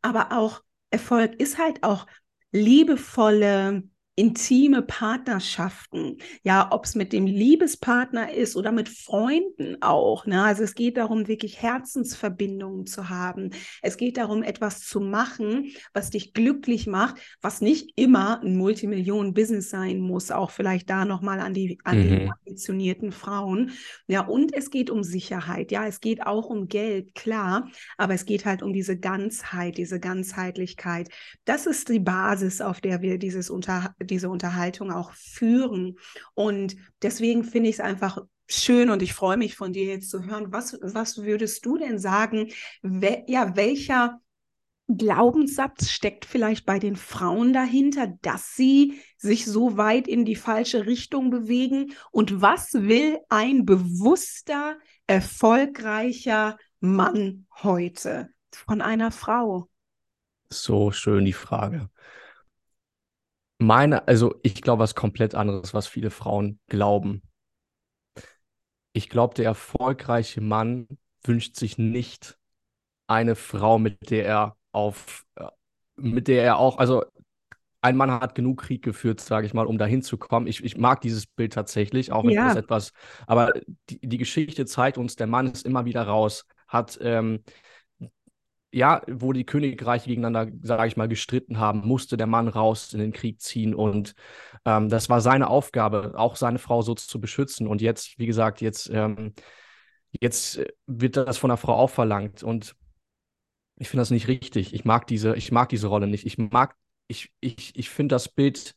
Aber 0.00 0.32
auch 0.32 0.62
Erfolg 0.90 1.34
ist 1.40 1.58
halt 1.58 1.82
auch 1.82 2.06
liebevolle 2.52 3.82
intime 4.18 4.82
Partnerschaften, 4.82 6.18
ja, 6.42 6.72
ob 6.72 6.86
es 6.86 6.96
mit 6.96 7.12
dem 7.12 7.26
Liebespartner 7.26 8.32
ist 8.32 8.56
oder 8.56 8.72
mit 8.72 8.88
Freunden 8.88 9.80
auch. 9.80 10.26
Ne? 10.26 10.42
Also 10.42 10.64
es 10.64 10.74
geht 10.74 10.96
darum, 10.96 11.28
wirklich 11.28 11.62
Herzensverbindungen 11.62 12.84
zu 12.86 13.10
haben. 13.10 13.50
Es 13.80 13.96
geht 13.96 14.16
darum, 14.16 14.42
etwas 14.42 14.80
zu 14.80 14.98
machen, 14.98 15.70
was 15.94 16.10
dich 16.10 16.32
glücklich 16.32 16.88
macht, 16.88 17.20
was 17.40 17.60
nicht 17.60 17.92
immer 17.94 18.42
ein 18.42 18.56
Multimillionen-Business 18.56 19.70
sein 19.70 20.00
muss, 20.00 20.32
auch 20.32 20.50
vielleicht 20.50 20.90
da 20.90 21.04
nochmal 21.04 21.38
an 21.38 21.54
die, 21.54 21.78
an 21.84 21.98
mhm. 21.98 22.08
die 22.08 22.30
ambitionierten 22.30 23.12
Frauen. 23.12 23.70
Ja, 24.08 24.26
und 24.26 24.52
es 24.52 24.72
geht 24.72 24.90
um 24.90 25.04
Sicherheit. 25.04 25.70
Ja, 25.70 25.86
es 25.86 26.00
geht 26.00 26.26
auch 26.26 26.46
um 26.46 26.66
Geld, 26.66 27.14
klar, 27.14 27.70
aber 27.96 28.14
es 28.14 28.26
geht 28.26 28.46
halt 28.46 28.64
um 28.64 28.72
diese 28.72 28.98
Ganzheit, 28.98 29.78
diese 29.78 30.00
Ganzheitlichkeit. 30.00 31.08
Das 31.44 31.66
ist 31.66 31.88
die 31.88 32.00
Basis, 32.00 32.60
auf 32.60 32.80
der 32.80 33.00
wir 33.00 33.18
dieses 33.18 33.48
unter 33.48 33.94
diese 34.10 34.28
Unterhaltung 34.28 34.92
auch 34.92 35.12
führen. 35.12 35.98
Und 36.34 36.76
deswegen 37.02 37.44
finde 37.44 37.70
ich 37.70 37.76
es 37.76 37.80
einfach 37.80 38.18
schön 38.48 38.90
und 38.90 39.02
ich 39.02 39.14
freue 39.14 39.36
mich 39.36 39.56
von 39.56 39.72
dir 39.72 39.84
jetzt 39.84 40.10
zu 40.10 40.24
hören. 40.24 40.52
Was, 40.52 40.78
was 40.80 41.22
würdest 41.22 41.64
du 41.66 41.76
denn 41.76 41.98
sagen? 41.98 42.48
We 42.82 43.24
ja, 43.26 43.56
welcher 43.56 44.20
Glaubenssatz 44.88 45.90
steckt 45.90 46.24
vielleicht 46.24 46.64
bei 46.64 46.78
den 46.78 46.96
Frauen 46.96 47.52
dahinter, 47.52 48.06
dass 48.22 48.56
sie 48.56 49.00
sich 49.18 49.44
so 49.44 49.76
weit 49.76 50.08
in 50.08 50.24
die 50.24 50.36
falsche 50.36 50.86
Richtung 50.86 51.30
bewegen? 51.30 51.92
Und 52.10 52.40
was 52.40 52.72
will 52.72 53.18
ein 53.28 53.66
bewusster, 53.66 54.78
erfolgreicher 55.06 56.56
Mann 56.80 57.46
heute 57.62 58.30
von 58.50 58.80
einer 58.80 59.10
Frau? 59.10 59.68
So 60.50 60.90
schön 60.90 61.26
die 61.26 61.34
Frage. 61.34 61.90
Meine, 63.58 64.06
also 64.06 64.36
ich 64.42 64.62
glaube 64.62 64.82
was 64.82 64.94
komplett 64.94 65.34
anderes, 65.34 65.74
was 65.74 65.86
viele 65.86 66.10
Frauen 66.10 66.60
glauben. 66.68 67.22
Ich 68.92 69.08
glaube, 69.08 69.34
der 69.34 69.46
erfolgreiche 69.46 70.40
Mann 70.40 70.88
wünscht 71.24 71.56
sich 71.56 71.76
nicht 71.76 72.38
eine 73.08 73.34
Frau, 73.34 73.78
mit 73.78 74.10
der 74.10 74.26
er 74.26 74.56
auf, 74.72 75.24
äh, 75.36 75.48
mit 75.96 76.28
der 76.28 76.44
er 76.44 76.58
auch, 76.58 76.78
also 76.78 77.04
ein 77.80 77.96
Mann 77.96 78.10
hat 78.10 78.34
genug 78.34 78.60
Krieg 78.62 78.82
geführt, 78.82 79.20
sage 79.20 79.46
ich 79.46 79.54
mal, 79.54 79.66
um 79.66 79.78
dahin 79.78 80.02
zu 80.02 80.18
kommen. 80.18 80.46
Ich, 80.46 80.62
ich 80.64 80.76
mag 80.76 81.00
dieses 81.00 81.26
Bild 81.26 81.52
tatsächlich, 81.52 82.12
auch 82.12 82.24
wenn 82.24 82.30
ja. 82.30 82.50
es 82.50 82.56
etwas, 82.56 82.92
aber 83.26 83.52
die, 83.88 84.00
die 84.00 84.18
Geschichte 84.18 84.66
zeigt 84.66 84.98
uns, 84.98 85.16
der 85.16 85.26
Mann 85.26 85.46
ist 85.46 85.64
immer 85.64 85.84
wieder 85.84 86.02
raus, 86.02 86.44
hat 86.66 86.98
ähm, 87.00 87.42
ja, 88.72 89.02
wo 89.08 89.32
die 89.32 89.44
Königreiche 89.46 90.08
gegeneinander, 90.08 90.52
sage 90.62 90.88
ich 90.88 90.96
mal, 90.96 91.08
gestritten 91.08 91.58
haben, 91.58 91.86
musste 91.86 92.16
der 92.16 92.26
Mann 92.26 92.48
raus 92.48 92.92
in 92.92 93.00
den 93.00 93.12
Krieg 93.12 93.40
ziehen 93.40 93.74
und 93.74 94.14
ähm, 94.64 94.88
das 94.88 95.08
war 95.08 95.20
seine 95.20 95.48
Aufgabe, 95.48 96.12
auch 96.16 96.36
seine 96.36 96.58
Frau 96.58 96.82
so 96.82 96.94
zu 96.94 97.20
beschützen. 97.20 97.66
Und 97.66 97.80
jetzt, 97.80 98.18
wie 98.18 98.26
gesagt, 98.26 98.60
jetzt, 98.60 98.90
ähm, 98.92 99.32
jetzt 100.20 100.60
wird 100.86 101.16
das 101.16 101.38
von 101.38 101.48
der 101.48 101.56
Frau 101.56 101.74
auch 101.74 101.90
verlangt 101.90 102.42
und 102.42 102.76
ich 103.76 103.88
finde 103.88 104.02
das 104.02 104.10
nicht 104.10 104.28
richtig. 104.28 104.74
Ich 104.74 104.84
mag 104.84 105.06
diese, 105.06 105.36
ich 105.36 105.52
mag 105.52 105.68
diese 105.68 105.86
Rolle 105.86 106.06
nicht. 106.08 106.26
Ich 106.26 106.36
mag, 106.36 106.76
ich, 107.06 107.32
ich, 107.40 107.76
ich 107.76 107.90
finde 107.90 108.14
das 108.14 108.28
Bild 108.28 108.74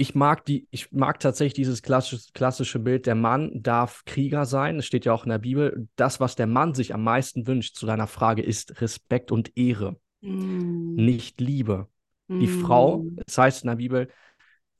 ich 0.00 0.14
mag 0.14 0.44
die, 0.44 0.68
ich 0.70 0.92
mag 0.92 1.18
tatsächlich 1.18 1.54
dieses 1.54 1.82
klassische, 1.82 2.32
klassische 2.32 2.78
Bild, 2.78 3.06
der 3.06 3.16
Mann 3.16 3.50
darf 3.54 4.04
Krieger 4.06 4.46
sein. 4.46 4.78
Es 4.78 4.86
steht 4.86 5.04
ja 5.04 5.12
auch 5.12 5.24
in 5.24 5.30
der 5.30 5.38
Bibel. 5.38 5.88
Das, 5.96 6.20
was 6.20 6.36
der 6.36 6.46
Mann 6.46 6.72
sich 6.72 6.94
am 6.94 7.02
meisten 7.02 7.48
wünscht, 7.48 7.74
zu 7.74 7.84
deiner 7.84 8.06
Frage, 8.06 8.40
ist 8.40 8.80
Respekt 8.80 9.32
und 9.32 9.56
Ehre, 9.56 9.98
mm. 10.20 10.94
nicht 10.94 11.40
Liebe. 11.40 11.88
Mm. 12.28 12.38
Die 12.38 12.46
Frau, 12.46 13.06
es 13.26 13.36
heißt 13.36 13.64
in 13.64 13.70
der 13.70 13.76
Bibel, 13.76 14.08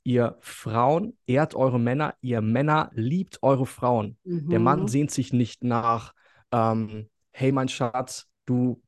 ihr 0.04 0.38
Frauen 0.40 1.18
ehrt 1.26 1.56
eure 1.56 1.80
Männer, 1.80 2.14
ihr 2.20 2.40
Männer 2.40 2.90
liebt 2.94 3.42
eure 3.42 3.66
Frauen. 3.66 4.16
Mhm. 4.24 4.48
Der 4.48 4.60
Mann 4.60 4.82
mhm. 4.82 4.88
sehnt 4.88 5.10
sich 5.10 5.32
nicht 5.32 5.64
nach, 5.64 6.14
ähm, 6.52 7.08
hey 7.32 7.50
mein 7.52 7.68
Schatz, 7.68 8.26
du 8.46 8.80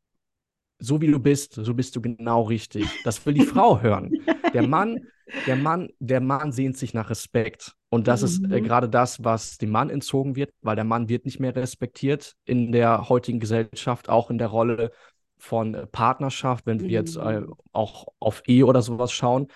so 0.81 1.01
wie 1.01 1.11
du 1.11 1.19
bist, 1.19 1.55
so 1.55 1.75
bist 1.75 1.95
du 1.95 2.01
genau 2.01 2.43
richtig. 2.43 2.87
Das 3.05 3.25
will 3.25 3.35
die 3.35 3.47
Frau 3.47 3.81
hören. 3.81 4.13
Der 4.53 4.67
Mann, 4.67 5.07
der 5.47 5.55
Mann, 5.55 5.91
der 6.01 6.21
Mann 6.21 6.51
sehnt 6.51 6.77
sich 6.77 6.93
nach 6.93 7.09
Respekt. 7.09 7.77
Und 7.89 8.09
das 8.09 8.23
mhm. 8.23 8.27
ist 8.27 8.53
äh, 8.53 8.61
mhm. 8.61 8.65
gerade 8.65 8.89
das, 8.89 9.23
was 9.23 9.59
dem 9.59 9.71
Mann 9.71 9.91
entzogen 9.91 10.35
wird, 10.35 10.53
weil 10.61 10.75
der 10.75 10.85
Mann 10.85 11.09
wird 11.09 11.25
nicht 11.25 11.39
mehr 11.39 11.55
respektiert 11.55 12.35
in 12.47 12.73
der 12.73 13.09
heutigen 13.09 13.39
Gesellschaft, 13.39 14.09
auch 14.09 14.31
in 14.31 14.39
der 14.39 14.49
Rolle 14.49 14.91
von 15.39 15.75
äh, 15.75 15.87
Partnerschaft, 15.87 16.67
wenn 16.67 16.79
mhm. 16.79 16.83
wir 16.83 16.91
jetzt 16.91 17.17
äh, 17.17 17.41
mhm. 17.41 17.55
auch 17.73 18.09
auf 18.19 18.43
Ehe 18.47 18.67
oder 18.67 18.83
sowas 18.83 19.13
schauen, 19.13 19.49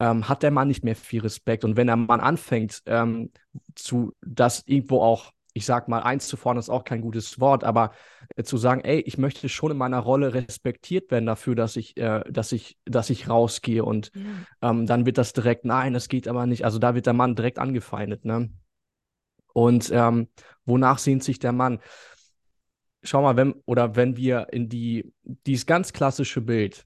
ähm, 0.00 0.28
hat 0.28 0.42
der 0.42 0.50
Mann 0.50 0.68
nicht 0.68 0.84
mehr 0.84 0.96
viel 0.96 1.22
Respekt. 1.22 1.64
Und 1.64 1.76
wenn 1.76 1.86
der 1.86 1.96
Mann 1.96 2.20
anfängt, 2.20 2.82
ähm, 2.86 3.30
zu 3.74 4.12
das 4.24 4.62
irgendwo 4.66 5.00
auch 5.00 5.32
ich 5.56 5.64
sag 5.64 5.88
mal, 5.88 6.02
eins 6.02 6.28
zu 6.28 6.36
fordern 6.36 6.58
ist 6.58 6.68
auch 6.68 6.84
kein 6.84 7.00
gutes 7.00 7.40
Wort, 7.40 7.64
aber 7.64 7.92
äh, 8.36 8.42
zu 8.42 8.58
sagen, 8.58 8.82
ey, 8.82 9.00
ich 9.00 9.16
möchte 9.16 9.48
schon 9.48 9.70
in 9.70 9.78
meiner 9.78 10.00
Rolle 10.00 10.34
respektiert 10.34 11.10
werden 11.10 11.24
dafür, 11.24 11.54
dass 11.54 11.76
ich, 11.76 11.96
äh, 11.96 12.22
dass 12.30 12.52
ich, 12.52 12.76
dass 12.84 13.08
ich 13.08 13.30
rausgehe 13.30 13.82
und 13.82 14.12
ja. 14.14 14.70
ähm, 14.70 14.84
dann 14.84 15.06
wird 15.06 15.16
das 15.16 15.32
direkt, 15.32 15.64
nein, 15.64 15.94
das 15.94 16.08
geht 16.08 16.28
aber 16.28 16.44
nicht. 16.44 16.66
Also 16.66 16.78
da 16.78 16.94
wird 16.94 17.06
der 17.06 17.14
Mann 17.14 17.36
direkt 17.36 17.58
angefeindet, 17.58 18.26
ne? 18.26 18.50
Und 19.54 19.90
ähm, 19.94 20.28
wonach 20.66 20.98
sehnt 20.98 21.24
sich 21.24 21.38
der 21.38 21.52
Mann? 21.52 21.78
Schau 23.02 23.22
mal, 23.22 23.36
wenn, 23.36 23.54
oder 23.64 23.96
wenn 23.96 24.18
wir 24.18 24.48
in 24.52 24.68
die, 24.68 25.10
dieses 25.22 25.64
ganz 25.64 25.94
klassische 25.94 26.42
Bild 26.42 26.84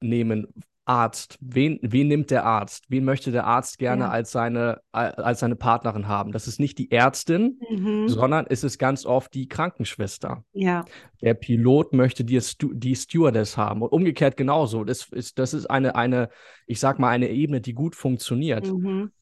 nehmen 0.00 0.46
Arzt, 0.84 1.38
wen, 1.40 1.78
wen 1.82 2.08
nimmt 2.08 2.30
der 2.30 2.44
Arzt? 2.44 2.86
Wen 2.88 3.04
möchte 3.04 3.30
der 3.30 3.46
Arzt 3.46 3.78
gerne 3.78 4.04
ja. 4.04 4.10
als, 4.10 4.32
seine, 4.32 4.80
als 4.90 5.40
seine 5.40 5.54
Partnerin 5.54 6.08
haben? 6.08 6.32
Das 6.32 6.48
ist 6.48 6.58
nicht 6.58 6.76
die 6.78 6.90
Ärztin, 6.90 7.60
mhm. 7.70 8.08
sondern 8.08 8.46
es 8.48 8.64
ist 8.64 8.78
ganz 8.78 9.06
oft 9.06 9.32
die 9.32 9.48
Krankenschwester. 9.48 10.44
Ja. 10.52 10.84
Der 11.20 11.34
Pilot 11.34 11.92
möchte 11.92 12.24
die, 12.24 12.40
Stu 12.40 12.72
die 12.74 12.96
Stewardess 12.96 13.56
haben 13.56 13.82
und 13.82 13.92
umgekehrt 13.92 14.36
genauso. 14.36 14.82
Das 14.82 15.08
ist, 15.10 15.38
das 15.38 15.54
ist 15.54 15.66
eine, 15.66 15.94
eine, 15.94 16.30
ich 16.66 16.80
sag 16.80 16.98
mal, 16.98 17.10
eine 17.10 17.28
Ebene, 17.28 17.60
die 17.60 17.74
gut 17.74 17.94
funktioniert. 17.94 18.66
Mhm. 18.66 19.12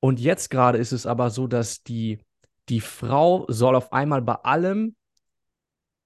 Und 0.00 0.20
jetzt 0.20 0.50
gerade 0.50 0.76
ist 0.76 0.92
es 0.92 1.06
aber 1.06 1.30
so, 1.30 1.46
dass 1.46 1.82
die, 1.82 2.18
die 2.68 2.80
Frau 2.80 3.46
soll 3.48 3.74
auf 3.74 3.92
einmal 3.92 4.20
bei 4.20 4.34
allem, 4.34 4.96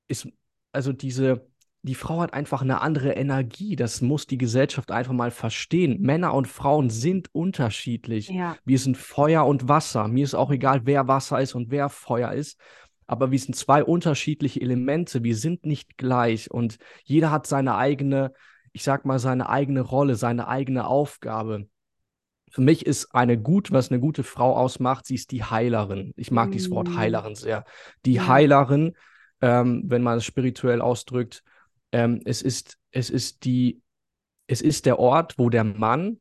ist, 0.07 0.29
also 0.73 0.93
diese, 0.93 1.50
die 1.83 1.95
Frau 1.95 2.21
hat 2.21 2.35
einfach 2.35 2.61
eine 2.61 2.83
andere 2.83 3.13
Energie. 3.13 3.75
Das 3.75 4.03
muss 4.03 4.27
die 4.27 4.39
Gesellschaft 4.39 4.91
einfach 4.91 5.13
mal 5.13 5.31
verstehen. 5.31 6.01
Männer 6.01 6.35
und 6.35 6.47
Frauen 6.47 6.91
sind 6.91 7.29
unterschiedlich. 7.33 8.29
Ja. 8.29 8.57
Wir 8.65 8.79
sind 8.79 8.99
Feuer 8.99 9.47
und 9.47 9.69
Wasser. 9.69 10.07
Mir 10.09 10.25
ist 10.25 10.35
auch 10.35 10.51
egal, 10.51 10.83
wer 10.85 11.09
Wasser 11.09 11.41
ist 11.41 11.55
und 11.55 11.71
wer 11.71 11.89
Feuer 11.89 12.33
ist. 12.33 12.59
Aber 13.07 13.31
wir 13.31 13.39
sind 13.39 13.57
zwei 13.57 13.83
unterschiedliche 13.83 14.61
Elemente. 14.61 15.25
Wir 15.25 15.37
sind 15.37 15.65
nicht 15.65 15.97
gleich. 15.97 16.51
Und 16.51 16.77
jeder 17.05 17.31
hat 17.31 17.47
seine 17.47 17.77
eigene, 17.77 18.33
ich 18.73 18.85
sag 18.85 19.07
mal, 19.07 19.19
seine 19.19 19.49
eigene 19.49 19.81
Rolle, 19.81 20.17
seine 20.17 20.49
eigene 20.49 20.87
Aufgabe. 20.87 21.67
Für 22.51 22.61
mich 22.61 22.85
ist 22.85 23.15
eine 23.15 23.39
gut, 23.41 23.73
was 23.73 23.91
eine 23.91 24.01
gute 24.01 24.23
Frau 24.23 24.55
ausmacht, 24.55 25.07
sie 25.07 25.15
ist 25.15 25.31
die 25.31 25.45
Heilerin. 25.45 26.13
Ich 26.17 26.33
mag 26.33 26.49
mm. 26.49 26.53
dieses 26.53 26.71
Wort 26.73 26.89
mm. 26.89 26.97
Heilerin 26.97 27.35
sehr. 27.37 27.65
Die 28.05 28.15
ja. 28.15 28.27
Heilerin, 28.27 28.97
ähm, 29.41 29.85
wenn 29.87 30.03
man 30.03 30.19
es 30.19 30.25
spirituell 30.25 30.81
ausdrückt, 30.81 31.45
ähm, 31.92 32.20
es 32.25 32.42
ist, 32.42 32.78
es 32.90 33.11
ist 33.11 33.44
die, 33.44 33.82
es 34.47 34.61
ist 34.61 34.87
der 34.87 34.99
Ort, 34.99 35.38
wo 35.38 35.50
der 35.50 35.64
Mann 35.64 36.20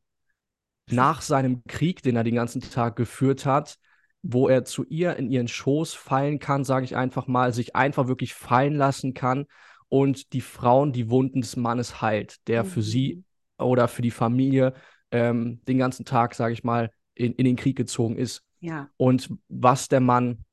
nach 0.90 1.22
seinem 1.22 1.62
Krieg, 1.64 2.02
den 2.02 2.16
er 2.16 2.24
den 2.24 2.34
ganzen 2.34 2.60
Tag 2.60 2.96
geführt 2.96 3.46
hat, 3.46 3.78
wo 4.22 4.48
er 4.48 4.64
zu 4.64 4.84
ihr 4.84 5.16
in 5.16 5.30
ihren 5.30 5.48
Schoß 5.48 5.94
fallen 5.94 6.38
kann, 6.38 6.64
sage 6.64 6.84
ich 6.84 6.96
einfach 6.96 7.26
mal, 7.26 7.52
sich 7.52 7.74
einfach 7.74 8.08
wirklich 8.08 8.34
fallen 8.34 8.74
lassen 8.74 9.14
kann 9.14 9.46
und 9.88 10.32
die 10.32 10.40
Frauen 10.40 10.92
die 10.92 11.10
Wunden 11.10 11.40
des 11.40 11.56
Mannes 11.56 12.02
heilt, 12.02 12.46
der 12.48 12.64
mhm. 12.64 12.68
für 12.68 12.82
sie 12.82 13.24
mhm. 13.58 13.64
oder 13.64 13.88
für 13.88 14.02
die 14.02 14.10
Familie 14.10 14.74
ähm, 15.10 15.60
den 15.66 15.78
ganzen 15.78 16.04
Tag, 16.04 16.34
sage 16.34 16.52
ich 16.52 16.64
mal, 16.64 16.90
in, 17.14 17.32
in 17.34 17.44
den 17.44 17.56
Krieg 17.56 17.76
gezogen 17.76 18.16
ist. 18.16 18.42
Ja. 18.60 18.90
Und 18.96 19.30
was 19.48 19.88
der 19.88 20.00
Mann 20.00 20.44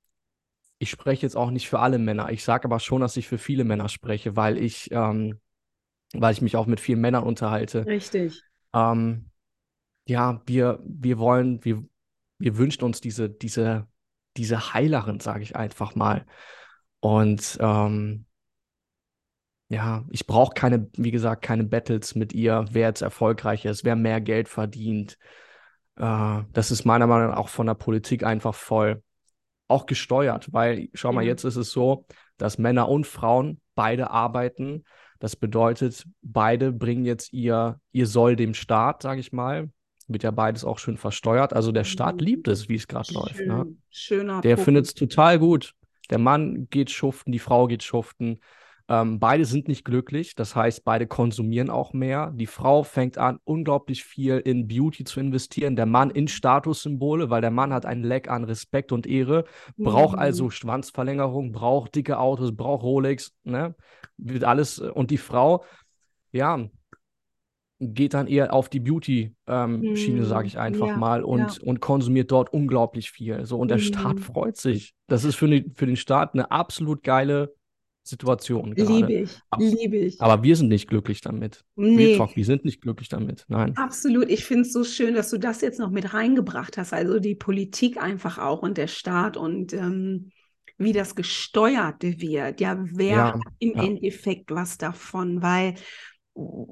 ich 0.80 0.90
spreche 0.90 1.24
jetzt 1.24 1.36
auch 1.36 1.50
nicht 1.50 1.70
für 1.70 1.80
alle 1.80 1.98
Männer. 1.98 2.32
Ich 2.32 2.44
sage 2.44 2.66
aber 2.66 2.80
schon, 2.80 3.02
dass 3.02 3.18
ich 3.18 3.28
für 3.28 3.38
viele 3.38 3.64
Männer 3.64 3.90
spreche, 3.90 4.36
weil 4.36 4.58
ich, 4.58 4.90
ähm, 4.92 5.40
weil 6.14 6.34
ich 6.34 6.42
mich 6.42 6.56
auch 6.56 6.68
mit 6.68 6.80
vielen 6.80 7.02
Männern 7.02 7.24
unterhalte. 7.24 7.86
Richtig. 7.86 8.44
Ähm, 8.74 9.32
ja, 10.06 10.42
wir, 10.46 10.80
wir 10.84 11.18
wollen, 11.18 11.64
wir, 11.66 11.84
wir 12.38 12.58
wünschen 12.58 12.84
uns 12.84 13.02
diese, 13.02 13.30
diese, 13.30 13.88
diese 14.38 14.74
Heilerin, 14.74 15.20
sage 15.20 15.42
ich 15.42 15.56
einfach 15.56 15.96
mal. 15.96 16.26
Und 17.00 17.58
ähm, 17.60 18.26
ja, 19.70 20.06
ich 20.12 20.28
brauche 20.28 20.54
keine, 20.54 20.90
wie 20.96 21.12
gesagt, 21.12 21.44
keine 21.44 21.64
Battles 21.64 22.16
mit 22.16 22.34
ihr, 22.34 22.66
wer 22.72 22.88
jetzt 22.88 23.02
erfolgreicher 23.02 23.72
ist, 23.72 23.84
wer 23.84 23.96
mehr 23.96 24.22
Geld 24.22 24.48
verdient. 24.48 25.18
Äh, 25.96 26.44
das 26.54 26.72
ist 26.72 26.86
meiner 26.86 27.08
Meinung 27.08 27.32
nach 27.32 27.38
auch 27.38 27.50
von 27.50 27.66
der 27.66 27.74
Politik 27.74 28.24
einfach 28.24 28.54
voll 28.54 29.04
auch 29.68 29.86
gesteuert, 29.86 30.52
weil 30.54 30.90
schau 30.94 31.12
mal, 31.12 31.24
jetzt 31.26 31.44
ist 31.44 31.56
es 31.58 31.72
so, 31.72 32.06
dass 32.38 32.58
Männer 32.58 32.90
und 32.90 33.06
Frauen 33.08 33.60
beide 33.76 34.10
arbeiten. 34.12 34.84
Das 35.20 35.36
bedeutet, 35.36 36.06
beide 36.22 36.72
bringen 36.72 37.04
jetzt 37.06 37.34
ihr, 37.34 37.80
ihr 37.92 38.06
Soll 38.06 38.36
dem 38.36 38.54
Staat, 38.54 39.02
sage 39.02 39.20
ich 39.20 39.32
mal. 39.32 39.70
wird 40.10 40.24
ja 40.24 40.32
beides 40.32 40.64
auch 40.64 40.80
schön 40.80 40.96
versteuert. 40.96 41.52
Also 41.52 41.74
der 41.74 41.84
Staat 41.84 42.16
Mhm. 42.16 42.20
liebt 42.22 42.48
es, 42.48 42.70
wie 42.70 42.76
es 42.76 42.88
gerade 42.88 43.14
läuft. 43.14 43.42
Ne? 43.46 43.66
Schön, 43.66 43.82
schöner 43.90 44.40
Der 44.42 44.58
findet 44.58 44.86
es 44.86 44.94
total 44.94 45.38
gut. 45.38 45.74
Der 46.10 46.18
Mann 46.18 46.70
geht 46.70 46.92
schuften, 46.92 47.34
die 47.34 47.40
Frau 47.40 47.68
geht 47.68 47.84
schuften. 47.84 48.40
Ähm, 48.90 49.20
beide 49.20 49.44
sind 49.44 49.68
nicht 49.68 49.84
glücklich, 49.84 50.36
das 50.36 50.56
heißt, 50.56 50.86
beide 50.86 51.08
konsumieren 51.08 51.70
auch 51.70 51.92
mehr. 51.92 52.32
Die 52.36 52.46
Frau 52.46 52.84
fängt 52.84 53.18
an, 53.18 53.40
unglaublich 53.44 54.06
viel 54.06 54.38
in 54.38 54.68
Beauty 54.68 55.04
zu 55.04 55.20
investieren, 55.20 55.76
der 55.76 55.86
Mann 55.86 56.10
in 56.10 56.30
Statussymbole, 56.30 57.30
weil 57.30 57.42
der 57.42 57.52
Mann 57.52 57.74
hat 57.74 57.86
einen 57.86 58.04
Leck 58.04 58.30
an 58.30 58.46
Respekt 58.46 58.94
und 58.94 59.06
Ehre, 59.06 59.44
braucht 59.78 60.14
Mhm. 60.16 60.20
also 60.20 60.50
Schwanzverlängerung, 60.50 61.52
braucht 61.52 61.96
dicke 61.96 62.18
Autos, 62.18 62.56
braucht 62.56 62.84
Rolex, 62.84 63.34
ne? 63.44 63.76
Wird 64.18 64.46
alles. 64.46 64.80
Und 64.80 65.12
die 65.12 65.18
Frau, 65.18 65.66
ja, 66.32 66.58
geht 67.80 68.14
dann 68.16 68.28
eher 68.28 68.54
auf 68.54 68.70
die 68.70 68.80
Beauty-Schiene, 68.80 70.26
sage 70.26 70.44
Mhm. 70.44 70.48
ich 70.48 70.58
einfach 70.58 70.88
Ja, 70.88 70.98
mal, 70.98 71.24
und, 71.24 71.60
ja. 71.60 71.68
und 71.68 71.80
konsumiert 71.80 72.32
dort 72.32 72.52
unglaublich 72.52 73.12
viel. 73.12 73.46
So, 73.46 73.58
und 73.60 73.70
der 73.70 73.78
Staat 73.78 74.20
Mhm. 74.20 74.24
freut 74.24 74.58
sich. 74.58 74.96
Das 75.08 75.24
ist 75.24 75.36
für, 75.36 75.48
die, 75.48 75.72
für 75.76 75.86
den 75.86 75.96
Staat 75.96 76.34
eine 76.34 76.50
absolut 76.50 77.04
geile 77.04 77.54
Situation 78.08 78.76
Liebe 78.76 79.14
ich, 79.14 79.44
Ab- 79.50 79.60
liebe 79.60 79.98
ich. 79.98 80.18
Aber 80.20 80.44
wir 80.44 80.56
sind 80.56 80.70
nicht 80.70 80.88
glücklich 80.90 81.22
damit. 81.22 81.64
Nee, 81.76 82.10
Talk, 82.10 82.36
wir 82.36 82.46
sind 82.46 82.66
nicht 82.66 82.82
glücklich 82.82 83.10
damit. 83.10 83.46
Nein. 83.48 83.76
absolut. 83.76 84.30
Ich 84.30 84.46
finde 84.46 84.64
es 84.64 84.74
so 84.74 84.84
schön, 84.84 85.14
dass 85.16 85.30
du 85.30 85.38
das 85.38 85.62
jetzt 85.62 85.80
noch 85.80 85.92
mit 85.92 86.14
reingebracht 86.14 86.78
hast. 86.78 86.94
Also 86.94 87.20
die 87.20 87.36
Politik 87.36 87.98
einfach 88.02 88.38
auch 88.38 88.62
und 88.62 88.78
der 88.78 88.88
Staat 88.88 89.38
und 89.38 89.74
ähm, 89.74 90.32
wie 90.78 90.94
das 90.94 91.16
gesteuert 91.16 92.04
wird. 92.04 92.60
Ja, 92.62 92.78
wer 92.92 93.18
Ja, 93.18 93.34
hat 93.34 93.54
im 93.60 93.76
ja. 93.76 93.84
Endeffekt 93.84 94.52
was 94.52 94.78
davon? 94.78 95.42
Weil, 95.42 95.76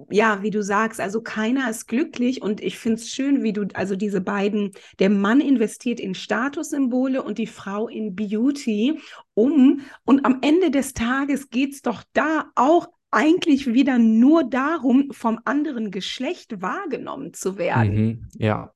ja, 0.09 0.41
wie 0.43 0.51
du 0.51 0.61
sagst, 0.61 0.99
also 0.99 1.21
keiner 1.21 1.69
ist 1.69 1.87
glücklich 1.87 2.41
und 2.41 2.61
ich 2.61 2.77
finde 2.77 2.99
es 2.99 3.09
schön, 3.09 3.43
wie 3.43 3.53
du, 3.53 3.67
also 3.73 3.95
diese 3.95 4.21
beiden, 4.21 4.71
der 4.99 5.09
Mann 5.09 5.41
investiert 5.41 5.99
in 5.99 6.13
Statussymbole 6.13 7.23
und 7.23 7.37
die 7.37 7.47
Frau 7.47 7.87
in 7.87 8.15
Beauty, 8.15 8.99
um, 9.33 9.81
und 10.05 10.25
am 10.25 10.39
Ende 10.41 10.71
des 10.71 10.93
Tages 10.93 11.49
geht 11.49 11.73
es 11.73 11.81
doch 11.81 12.03
da 12.13 12.45
auch 12.55 12.89
eigentlich 13.11 13.67
wieder 13.73 13.97
nur 13.97 14.43
darum, 14.43 15.11
vom 15.11 15.39
anderen 15.45 15.89
Geschlecht 15.89 16.61
wahrgenommen 16.61 17.33
zu 17.33 17.57
werden. 17.57 17.95
Mhm. 17.95 18.27
Ja, 18.37 18.73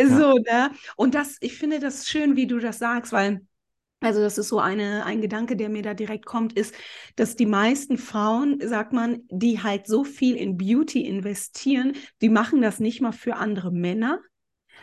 ja. 0.00 0.06
So, 0.06 0.34
ne? 0.34 0.70
Und 0.96 1.14
das, 1.14 1.38
ich 1.40 1.56
finde 1.56 1.80
das 1.80 2.08
schön, 2.08 2.36
wie 2.36 2.46
du 2.46 2.58
das 2.58 2.78
sagst, 2.78 3.12
weil, 3.12 3.40
also 4.00 4.20
das 4.20 4.38
ist 4.38 4.48
so 4.48 4.60
eine, 4.60 5.04
ein 5.04 5.20
Gedanke, 5.20 5.56
der 5.56 5.68
mir 5.68 5.82
da 5.82 5.94
direkt 5.94 6.24
kommt, 6.26 6.52
ist, 6.52 6.74
dass 7.16 7.36
die 7.36 7.46
meisten 7.46 7.98
Frauen, 7.98 8.60
sagt 8.60 8.92
man, 8.92 9.22
die 9.30 9.62
halt 9.62 9.86
so 9.86 10.04
viel 10.04 10.36
in 10.36 10.56
Beauty 10.56 11.04
investieren, 11.06 11.94
die 12.22 12.28
machen 12.28 12.62
das 12.62 12.78
nicht 12.78 13.00
mal 13.00 13.12
für 13.12 13.36
andere 13.36 13.72
Männer, 13.72 14.20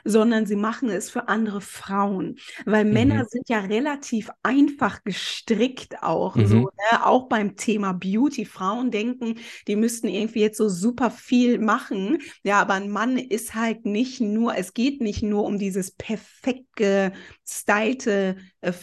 sondern 0.04 0.46
sie 0.46 0.56
machen 0.56 0.90
es 0.90 1.10
für 1.10 1.28
andere 1.28 1.62
Frauen, 1.62 2.38
weil 2.66 2.86
Männer 2.86 3.24
Mhm. 3.24 3.30
sind 3.30 3.50
ja 3.50 3.60
relativ 3.60 4.30
einfach 4.44 5.04
gestrickt 5.04 6.02
auch, 6.04 6.38
so, 6.44 6.64
Mhm. 6.64 6.70
ne? 6.92 7.06
Auch 7.06 7.28
beim 7.28 7.56
Thema 7.56 7.94
Beauty. 7.94 8.46
Frauen 8.46 8.92
denken, 8.92 9.40
die 9.68 9.76
müssten 9.76 10.08
irgendwie 10.08 10.40
jetzt 10.42 10.58
so 10.58 10.70
super 10.70 11.10
viel 11.12 11.60
machen, 11.60 12.20
ja, 12.44 12.60
aber 12.62 12.74
ein 12.76 12.90
Mann 12.90 13.18
ist 13.18 13.56
halt 13.56 13.86
nicht 13.86 14.22
nur, 14.22 14.56
es 14.56 14.74
geht 14.74 15.02
nicht 15.02 15.24
nur 15.24 15.44
um 15.46 15.58
dieses 15.58 15.92
perfekt 15.92 16.66
gestylte, 16.76 18.38
äh, 18.62 18.74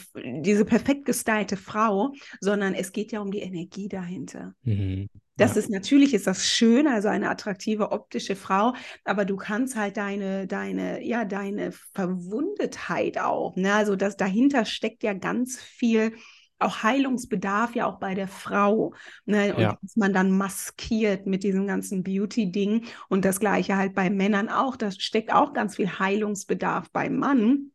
diese 0.42 0.64
perfekt 0.64 1.04
gestylte 1.04 1.56
Frau, 1.56 2.12
sondern 2.40 2.74
es 2.74 2.92
geht 2.92 3.12
ja 3.12 3.20
um 3.20 3.30
die 3.30 3.40
Energie 3.40 3.88
dahinter. 3.88 4.54
Mhm. 4.64 5.21
Das 5.36 5.52
Ja. 5.52 5.56
ist 5.56 5.70
natürlich 5.70 6.14
ist 6.14 6.26
das 6.26 6.46
schön, 6.46 6.86
also 6.86 7.08
eine 7.08 7.30
attraktive 7.30 7.90
optische 7.90 8.36
Frau, 8.36 8.74
aber 9.04 9.24
du 9.24 9.36
kannst 9.36 9.76
halt 9.76 9.96
deine, 9.96 10.46
deine, 10.46 11.02
ja, 11.04 11.24
deine 11.24 11.72
Verwundetheit 11.94 13.18
auch, 13.18 13.56
ne? 13.56 13.72
Also 13.74 13.96
das 13.96 14.16
dahinter 14.16 14.64
steckt 14.64 15.02
ja 15.02 15.14
ganz 15.14 15.58
viel 15.58 16.14
auch 16.58 16.82
Heilungsbedarf 16.84 17.74
ja 17.74 17.86
auch 17.86 17.98
bei 17.98 18.14
der 18.14 18.28
Frau, 18.28 18.94
ne? 19.24 19.56
Und 19.56 19.62
Ja. 19.62 19.78
dass 19.82 19.96
man 19.96 20.12
dann 20.12 20.30
maskiert 20.36 21.26
mit 21.26 21.42
diesem 21.44 21.66
ganzen 21.66 22.02
Beauty-Ding 22.04 22.84
und 23.08 23.24
das 23.24 23.40
Gleiche 23.40 23.76
halt 23.76 23.94
bei 23.94 24.10
Männern 24.10 24.48
auch, 24.48 24.76
da 24.76 24.90
steckt 24.92 25.32
auch 25.32 25.52
ganz 25.54 25.76
viel 25.76 25.98
Heilungsbedarf 25.98 26.90
beim 26.92 27.16
Mann 27.16 27.68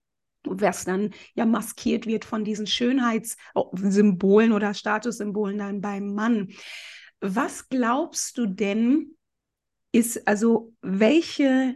was 0.50 0.86
dann 0.86 1.10
ja 1.36 1.46
maskiert 1.46 2.06
wird 2.06 2.24
von 2.24 2.46
diesen 2.46 2.68
Schönheitssymbolen 2.68 4.54
oder 4.54 4.74
Statussymbolen 4.74 5.58
dann 5.58 5.82
beim 5.82 6.14
Mann. 6.14 6.50
Was 7.22 7.70
glaubst 7.70 8.38
du 8.38 8.46
denn, 8.46 9.18
ist 9.92 10.28
also 10.28 10.74
welche, 10.82 11.76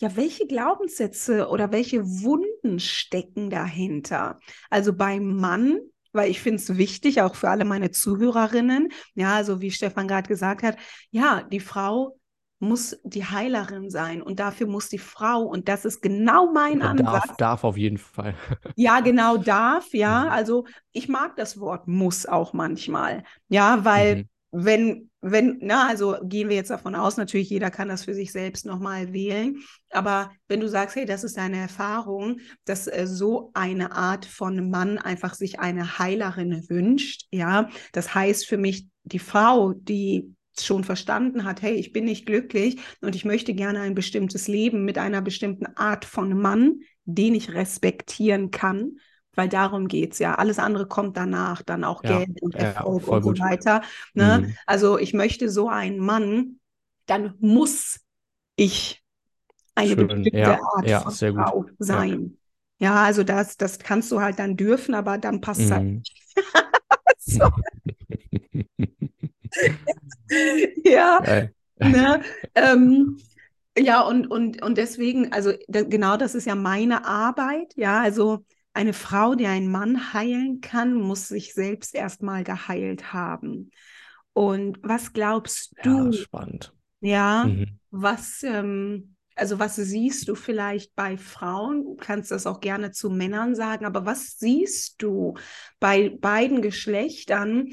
ja, 0.00 0.16
welche 0.16 0.46
Glaubenssätze 0.46 1.48
oder 1.48 1.72
welche 1.72 2.04
Wunden 2.04 2.80
stecken 2.80 3.50
dahinter? 3.50 4.40
Also 4.70 4.94
beim 4.94 5.36
Mann, 5.36 5.80
weil 6.12 6.30
ich 6.30 6.40
finde 6.42 6.58
es 6.62 6.76
wichtig, 6.76 7.22
auch 7.22 7.34
für 7.36 7.50
alle 7.50 7.64
meine 7.64 7.90
Zuhörerinnen, 7.90 8.90
ja, 9.14 9.34
also 9.36 9.60
wie 9.60 9.70
Stefan 9.70 10.08
gerade 10.08 10.28
gesagt 10.28 10.62
hat, 10.62 10.76
ja, 11.10 11.42
die 11.44 11.60
Frau 11.60 12.18
muss 12.60 12.98
die 13.04 13.24
Heilerin 13.24 13.90
sein 13.90 14.22
und 14.22 14.40
dafür 14.40 14.66
muss 14.68 14.88
die 14.88 14.98
Frau, 14.98 15.42
und 15.42 15.68
das 15.68 15.84
ist 15.84 16.02
genau 16.02 16.52
mein 16.52 16.80
Oder 16.80 16.90
Ansatz, 16.90 17.24
darf, 17.24 17.36
darf 17.36 17.64
auf 17.64 17.76
jeden 17.76 17.98
Fall. 17.98 18.34
ja, 18.76 19.00
genau, 19.00 19.36
darf, 19.36 19.92
ja. 19.92 20.24
Mhm. 20.24 20.28
Also 20.28 20.66
ich 20.92 21.08
mag 21.08 21.36
das 21.36 21.60
Wort 21.60 21.86
muss 21.86 22.26
auch 22.26 22.52
manchmal. 22.52 23.24
Ja, 23.48 23.84
weil 23.84 24.16
Mhm. 24.16 24.28
Wenn, 24.56 25.10
wenn, 25.20 25.58
na, 25.60 25.88
also 25.88 26.16
gehen 26.22 26.48
wir 26.48 26.54
jetzt 26.54 26.70
davon 26.70 26.94
aus, 26.94 27.16
natürlich 27.16 27.50
jeder 27.50 27.72
kann 27.72 27.88
das 27.88 28.04
für 28.04 28.14
sich 28.14 28.30
selbst 28.30 28.64
nochmal 28.64 29.12
wählen. 29.12 29.56
Aber 29.90 30.30
wenn 30.46 30.60
du 30.60 30.68
sagst, 30.68 30.94
hey, 30.94 31.06
das 31.06 31.24
ist 31.24 31.36
deine 31.36 31.56
Erfahrung, 31.56 32.38
dass 32.64 32.86
äh, 32.86 33.06
so 33.08 33.50
eine 33.54 33.92
Art 33.92 34.24
von 34.26 34.70
Mann 34.70 34.98
einfach 34.98 35.34
sich 35.34 35.58
eine 35.58 35.98
Heilerin 35.98 36.64
wünscht, 36.68 37.26
ja, 37.32 37.68
das 37.92 38.14
heißt 38.14 38.46
für 38.46 38.56
mich, 38.56 38.86
die 39.02 39.18
Frau, 39.18 39.72
die 39.72 40.32
schon 40.56 40.84
verstanden 40.84 41.42
hat, 41.42 41.62
hey, 41.62 41.74
ich 41.74 41.92
bin 41.92 42.04
nicht 42.04 42.26
glücklich 42.26 42.78
und 43.00 43.16
ich 43.16 43.24
möchte 43.24 43.54
gerne 43.54 43.80
ein 43.80 43.96
bestimmtes 43.96 44.46
Leben 44.46 44.84
mit 44.84 44.98
einer 44.98 45.20
bestimmten 45.20 45.66
Art 45.76 46.04
von 46.04 46.40
Mann, 46.40 46.80
den 47.06 47.34
ich 47.34 47.52
respektieren 47.52 48.52
kann, 48.52 48.98
weil 49.36 49.48
darum 49.48 49.88
geht's 49.88 50.18
ja. 50.18 50.34
Alles 50.36 50.58
andere 50.58 50.86
kommt 50.88 51.16
danach, 51.16 51.62
dann 51.62 51.84
auch 51.84 52.02
Ja, 52.02 52.04
Geld 52.04 52.40
und 52.42 52.54
ja, 52.54 52.84
Erfolg 52.84 53.08
und 53.08 53.22
so 53.24 53.30
gut. 53.30 53.38
weiter. 53.38 53.82
Ne? 54.14 54.42
Mhm. 54.42 54.56
Also 54.66 54.98
ich 54.98 55.14
möchte 55.14 55.48
so 55.50 55.68
einen 55.68 55.98
Mann, 55.98 56.60
dann 57.06 57.34
muss 57.40 58.00
ich 58.56 59.02
eine 59.74 59.96
Schön. 59.96 59.96
bestimmte 59.96 60.32
Ja, 60.32 60.58
Art 60.76 60.90
ja, 60.90 61.00
von. 61.02 61.20
Frau 61.34 61.66
sein. 61.78 62.38
Ja, 62.78 63.04
also 63.04 63.24
das, 63.24 63.56
das 63.56 63.78
kannst 63.78 64.10
du 64.12 64.20
halt 64.20 64.38
dann 64.38 64.56
dürfen, 64.56 64.94
aber 64.94 65.18
dann 65.18 65.40
passt 65.40 65.70
halt 65.70 65.84
Mhm. 65.84 66.04
so. 67.18 67.44
Ja, 70.84 71.24
ne? 71.82 72.22
Ähm, 72.54 73.18
ja, 73.78 74.02
und, 74.02 74.26
und, 74.28 74.62
und 74.62 74.78
deswegen, 74.78 75.32
also 75.32 75.52
da, 75.68 75.82
genau 75.82 76.16
das 76.16 76.34
ist 76.34 76.46
ja 76.46 76.54
meine 76.54 77.06
Arbeit. 77.06 77.74
Ja, 77.76 78.00
also 78.02 78.44
eine 78.74 78.92
Frau, 78.92 79.34
die 79.34 79.46
einen 79.46 79.70
Mann 79.70 80.12
heilen 80.12 80.60
kann, 80.60 80.94
muss 80.94 81.28
sich 81.28 81.54
selbst 81.54 81.94
erstmal 81.94 82.44
geheilt 82.44 83.12
haben. 83.12 83.70
Und 84.32 84.78
was 84.82 85.12
glaubst 85.12 85.74
Ja, 85.76 85.82
du, 85.82 86.12
spannend. 86.12 86.72
ja, 87.00 87.50
Mhm. 87.50 87.78
was, 87.90 88.42
ähm, 88.42 89.16
also 89.36 89.58
was 89.58 89.76
siehst 89.76 90.28
du 90.28 90.34
vielleicht 90.34 90.94
bei 90.94 91.16
Frauen? 91.16 91.84
Du 91.84 91.96
kannst 91.96 92.30
das 92.30 92.46
auch 92.46 92.60
gerne 92.60 92.92
zu 92.92 93.10
Männern 93.10 93.54
sagen, 93.54 93.84
aber 93.84 94.06
was 94.06 94.38
siehst 94.38 95.02
du 95.02 95.34
bei 95.80 96.10
beiden 96.20 96.62
Geschlechtern, 96.62 97.70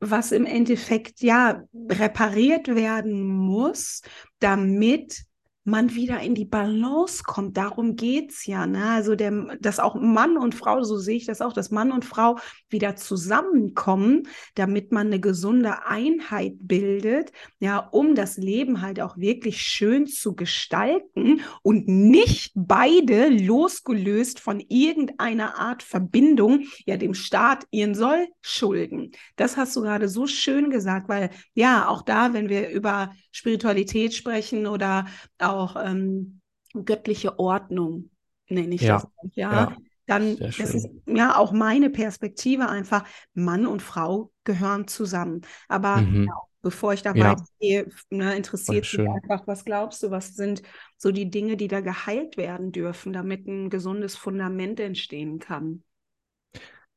was 0.00 0.32
im 0.32 0.46
Endeffekt 0.46 1.20
ja 1.22 1.62
repariert 1.88 2.68
werden 2.68 3.24
muss, 3.26 4.02
damit 4.38 5.24
man 5.68 5.94
wieder 5.94 6.20
in 6.20 6.34
die 6.34 6.44
Balance 6.44 7.22
kommt. 7.24 7.56
Darum 7.56 7.96
geht's 7.96 8.46
ja, 8.46 8.66
ne? 8.66 8.84
Also 8.90 9.14
der, 9.14 9.56
dass 9.60 9.78
auch 9.78 9.94
Mann 9.94 10.36
und 10.36 10.54
Frau, 10.54 10.82
so 10.82 10.98
sehe 10.98 11.16
ich 11.16 11.26
das 11.26 11.40
auch, 11.40 11.52
dass 11.52 11.70
Mann 11.70 11.92
und 11.92 12.04
Frau 12.04 12.38
wieder 12.68 12.96
zusammenkommen, 12.96 14.28
damit 14.54 14.92
man 14.92 15.08
eine 15.08 15.20
gesunde 15.20 15.86
Einheit 15.86 16.54
bildet, 16.60 17.32
ja, 17.58 17.78
um 17.78 18.14
das 18.14 18.36
Leben 18.36 18.82
halt 18.82 19.00
auch 19.00 19.16
wirklich 19.16 19.62
schön 19.62 20.06
zu 20.06 20.34
gestalten 20.34 21.42
und 21.62 21.88
nicht 21.88 22.52
beide 22.54 23.28
losgelöst 23.28 24.40
von 24.40 24.60
irgendeiner 24.60 25.58
Art 25.58 25.82
Verbindung, 25.82 26.64
ja, 26.86 26.96
dem 26.96 27.14
Staat 27.14 27.64
ihren 27.70 27.94
Soll 27.94 28.28
schulden. 28.40 29.12
Das 29.36 29.56
hast 29.56 29.76
du 29.76 29.82
gerade 29.82 30.08
so 30.08 30.26
schön 30.26 30.70
gesagt, 30.70 31.08
weil 31.08 31.30
ja, 31.54 31.88
auch 31.88 32.02
da, 32.02 32.32
wenn 32.32 32.48
wir 32.48 32.70
über 32.70 33.12
Spiritualität 33.32 34.14
sprechen 34.14 34.66
oder 34.66 35.06
auch 35.38 35.57
ähm, 35.76 36.40
göttliche 36.84 37.38
Ordnung, 37.38 38.10
nenne 38.48 38.74
ich 38.74 38.86
Ja, 38.86 38.86
das, 38.86 39.08
ja, 39.34 39.50
ja, 39.50 39.76
dann, 40.06 40.44
das 40.56 40.74
ist 40.74 40.88
ja 41.06 41.36
auch 41.36 41.52
meine 41.52 41.90
Perspektive 41.90 42.68
einfach, 42.68 43.04
Mann 43.34 43.66
und 43.66 43.82
Frau 43.82 44.32
gehören 44.44 44.88
zusammen. 44.88 45.42
Aber 45.68 46.06
Mhm. 46.06 46.26
ja, 46.26 46.32
Bevor 46.60 46.92
ich 46.92 47.02
da 47.02 47.14
Ja, 47.14 47.48
weitergehe, 47.60 47.88
ne, 48.10 48.36
interessiert 48.36 48.92
mich 48.92 49.04
einfach, 49.14 49.46
was 49.46 49.64
glaubst 49.64 50.02
du, 50.02 50.10
was 50.10 50.34
sind 50.34 50.62
so 50.96 51.12
die 51.12 51.30
Dinge, 51.30 51.56
die 51.56 51.68
da 51.68 51.80
geheilt 51.80 52.36
werden 52.36 52.72
dürfen, 52.72 53.12
damit 53.12 53.46
ein 53.46 53.70
gesundes 53.70 54.16
Fundament 54.16 54.80
entstehen 54.80 55.38
kann? 55.38 55.84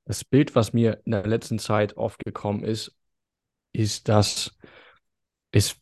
Das 0.05 0.23
Bild, 0.23 0.55
was 0.55 0.73
mir 0.73 1.01
in 1.05 1.11
der 1.11 1.25
letzten 1.25 1.59
Zeit 1.59 1.97
aufgekommen 1.97 2.63
ist, 2.63 2.95
ist, 3.73 4.09
dass 4.09 4.57
es, 5.51 5.77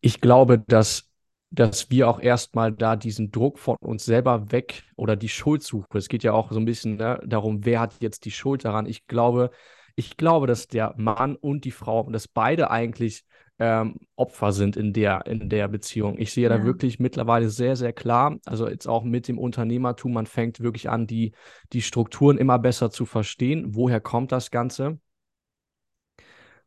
ich 0.00 0.20
glaube, 0.20 0.58
dass, 0.58 1.10
dass 1.56 1.90
wir 1.90 2.08
auch 2.08 2.20
erstmal 2.20 2.72
da 2.72 2.96
diesen 2.96 3.30
Druck 3.32 3.58
von 3.58 3.76
uns 3.80 4.04
selber 4.04 4.52
weg 4.52 4.84
oder 4.96 5.16
die 5.16 5.28
Schuldsuche. 5.28 5.98
Es 5.98 6.08
geht 6.08 6.22
ja 6.22 6.32
auch 6.32 6.52
so 6.52 6.58
ein 6.60 6.64
bisschen, 6.66 6.96
ne, 6.96 7.20
darum, 7.26 7.64
wer 7.64 7.80
hat 7.80 7.94
jetzt 8.00 8.24
die 8.24 8.30
Schuld 8.30 8.64
daran. 8.64 8.86
Ich 8.86 9.06
glaube, 9.06 9.50
ich 9.96 10.16
glaube, 10.16 10.46
dass 10.46 10.68
der 10.68 10.94
Mann 10.98 11.36
und 11.36 11.64
die 11.64 11.70
Frau, 11.70 12.08
dass 12.10 12.28
beide 12.28 12.70
eigentlich 12.70 13.24
ähm, 13.58 13.96
Opfer 14.16 14.52
sind 14.52 14.76
in 14.76 14.92
der, 14.92 15.26
in 15.26 15.48
der 15.48 15.68
Beziehung. 15.68 16.18
Ich 16.18 16.32
sehe 16.32 16.48
da 16.50 16.56
Ja. 16.56 16.64
wirklich 16.64 16.98
mittlerweile 16.98 17.48
sehr, 17.48 17.74
sehr 17.76 17.92
klar, 17.94 18.36
also 18.44 18.68
jetzt 18.68 18.86
auch 18.86 19.02
mit 19.04 19.28
dem 19.28 19.38
Unternehmertum, 19.38 20.12
man 20.12 20.26
fängt 20.26 20.60
wirklich 20.60 20.90
an, 20.90 21.06
die, 21.06 21.32
die 21.72 21.80
Strukturen 21.82 22.36
immer 22.38 22.58
besser 22.58 22.90
zu 22.90 23.06
verstehen. 23.06 23.74
Woher 23.74 24.00
kommt 24.00 24.32
das 24.32 24.50
Ganze? 24.50 24.98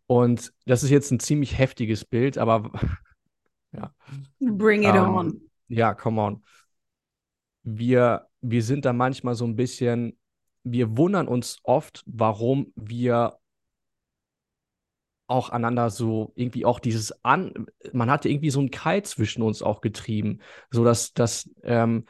Und 0.07 0.53
das 0.65 0.83
ist 0.83 0.89
jetzt 0.89 1.11
ein 1.11 1.19
ziemlich 1.19 1.57
heftiges 1.57 2.05
Bild, 2.05 2.37
aber 2.37 2.71
ja, 3.71 3.93
Bring 4.39 4.83
it 4.83 4.95
ähm, 4.95 5.15
on. 5.15 5.41
ja, 5.67 5.93
come 5.93 6.21
on. 6.21 6.43
Wir, 7.63 8.27
wir 8.41 8.63
sind 8.63 8.85
da 8.85 8.93
manchmal 8.93 9.35
so 9.35 9.45
ein 9.45 9.55
bisschen, 9.55 10.17
wir 10.63 10.97
wundern 10.97 11.27
uns 11.27 11.57
oft, 11.63 12.03
warum 12.05 12.71
wir 12.75 13.37
auch 15.27 15.49
einander 15.49 15.91
so 15.91 16.33
irgendwie 16.35 16.65
auch 16.65 16.79
dieses 16.79 17.23
an, 17.23 17.67
man 17.93 18.09
hat 18.09 18.25
irgendwie 18.25 18.49
so 18.49 18.59
einen 18.59 18.71
Keil 18.71 19.03
zwischen 19.03 19.43
uns 19.43 19.61
auch 19.61 19.79
getrieben, 19.81 20.39
so 20.71 20.83
dass, 20.83 21.13
dass, 21.13 21.49
ähm, 21.63 22.05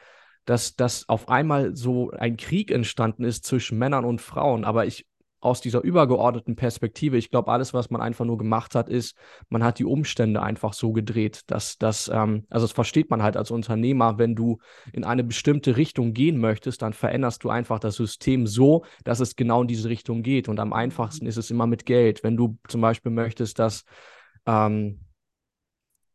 dass, 0.46 0.76
dass 0.76 1.10
auf 1.10 1.28
einmal 1.28 1.76
so 1.76 2.12
ein 2.12 2.38
Krieg 2.38 2.72
entstanden 2.72 3.26
ist 3.26 3.46
zwischen 3.46 3.78
Männern 3.78 4.06
und 4.06 4.22
Frauen. 4.22 4.64
Aber 4.64 4.86
ich 4.86 5.06
aus 5.42 5.62
dieser 5.62 5.82
übergeordneten 5.82 6.56
Perspektive, 6.56 7.18
ich 7.18 7.30
glaube, 7.30 7.52
alles, 7.52 7.74
was 7.74 7.90
man 7.90 8.02
einfach 8.02 8.26
nur 8.26 8.38
gemacht 8.38 8.76
hat, 8.76 8.90
ist, 8.90 9.16
man 9.50 9.64
hat 9.64 9.80
die 9.80 9.86
Umstände 9.86 10.42
einfach 10.42 10.74
so 10.74 10.92
gedreht, 10.92 11.44
dass 11.48 11.78
das, 11.78 12.10
ähm, 12.14 12.46
also 12.50 12.66
das 12.66 12.74
versteht 12.74 13.10
man 13.10 13.24
halt 13.24 13.38
als 13.38 13.52
Unternehmer, 13.52 14.18
wenn 14.18 14.36
du 14.36 14.60
in 14.92 15.04
eine 15.04 15.24
bestimmte 15.24 15.78
Richtung 15.78 16.14
gehen 16.14 16.40
möchtest, 16.40 16.82
dann 16.82 16.94
veränderst 16.94 17.44
du 17.44 17.50
einfach 17.50 17.80
das 17.80 17.96
System 17.96 18.48
so, 18.48 18.84
dass 19.04 19.20
es 19.20 19.36
genau 19.36 19.62
in 19.62 19.68
diese 19.68 19.90
Richtung 19.90 20.24
geht. 20.24 20.50
Und 20.50 20.60
am 20.60 20.74
einfachsten 20.74 21.26
ist 21.26 21.38
es 21.38 21.52
immer 21.52 21.68
mit 21.68 21.86
Geld. 21.86 22.24
Wenn 22.24 22.36
du 22.36 22.58
zum 22.68 22.82
Beispiel 22.82 23.12
möchtest, 23.12 23.60
dass 23.60 23.86
ähm, 24.46 25.00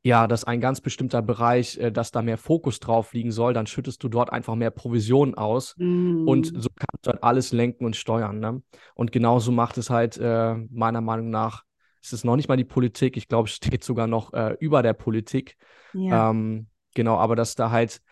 ja, 0.07 0.27
dass 0.27 0.45
ein 0.45 0.61
ganz 0.61 0.83
bestimmter 0.83 1.23
Bereich, 1.23 1.79
äh, 1.79 1.91
dass 1.91 2.11
da 2.11 2.21
mehr 2.21 2.37
Fokus 2.37 2.79
drauf 2.79 3.15
liegen 3.15 3.33
soll, 3.33 3.55
dann 3.55 3.67
schüttest 3.67 4.03
du 4.05 4.09
dort 4.09 4.31
einfach 4.31 4.55
mehr 4.55 4.71
Provisionen 4.71 5.35
aus 5.35 5.75
und 5.79 6.53
Mm. 6.53 6.61
so 6.61 6.69
kannst 6.77 7.07
du 7.07 7.11
halt 7.11 7.23
alles 7.25 7.53
lenken 7.53 7.87
und 7.87 7.97
steuern. 7.97 8.39
Ne? 8.39 8.63
Und 8.95 9.13
genauso 9.13 9.51
macht 9.51 9.79
es 9.79 9.89
halt 9.89 10.19
äh, 10.19 10.55
meiner 10.71 11.01
Meinung 11.01 11.31
nach, 11.31 11.65
es 12.03 12.13
ist 12.13 12.25
noch 12.25 12.37
nicht 12.37 12.49
mal 12.49 12.59
die 12.59 12.65
Politik, 12.65 13.17
ich 13.17 13.29
glaube, 13.29 13.49
es 13.49 13.55
steht 13.55 13.83
sogar 13.83 14.07
noch 14.07 14.35
äh, 14.35 14.57
über 14.61 14.83
der 14.83 14.93
Politik. 14.93 15.57
Ja. 15.95 16.31
Ähm, 16.31 16.67
genau, 16.95 17.17
aber 17.17 17.35
dass 17.35 17.55
da 17.55 17.71
halt 17.71 18.03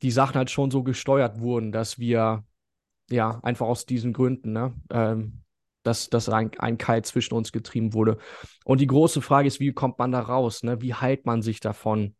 die 0.00 0.10
Sachen 0.10 0.36
halt 0.36 0.50
schon 0.50 0.70
so 0.70 0.82
gesteuert 0.82 1.40
wurden, 1.40 1.72
dass 1.72 1.98
wir 1.98 2.44
ja 3.10 3.38
einfach 3.42 3.66
aus 3.66 3.84
diesen 3.84 4.14
Gründen, 4.14 4.52
ne, 4.52 4.72
ähm, 4.90 5.42
dass, 5.88 6.08
dass 6.10 6.28
ein, 6.28 6.50
ein 6.58 6.78
Keil 6.78 7.02
zwischen 7.04 7.34
uns 7.34 7.50
getrieben 7.50 7.94
wurde. 7.94 8.18
Und 8.64 8.80
die 8.80 8.86
große 8.86 9.22
Frage 9.22 9.48
ist, 9.48 9.58
wie 9.58 9.72
kommt 9.72 9.98
man 9.98 10.12
da 10.12 10.20
raus? 10.20 10.62
Ne? 10.62 10.80
Wie 10.80 10.94
heilt 10.94 11.26
man 11.26 11.42
sich 11.42 11.60
davon? 11.60 12.14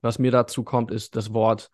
Was 0.00 0.18
mir 0.18 0.30
dazu 0.30 0.64
kommt, 0.64 0.90
ist 0.90 1.16
das 1.16 1.34
Wort, 1.34 1.70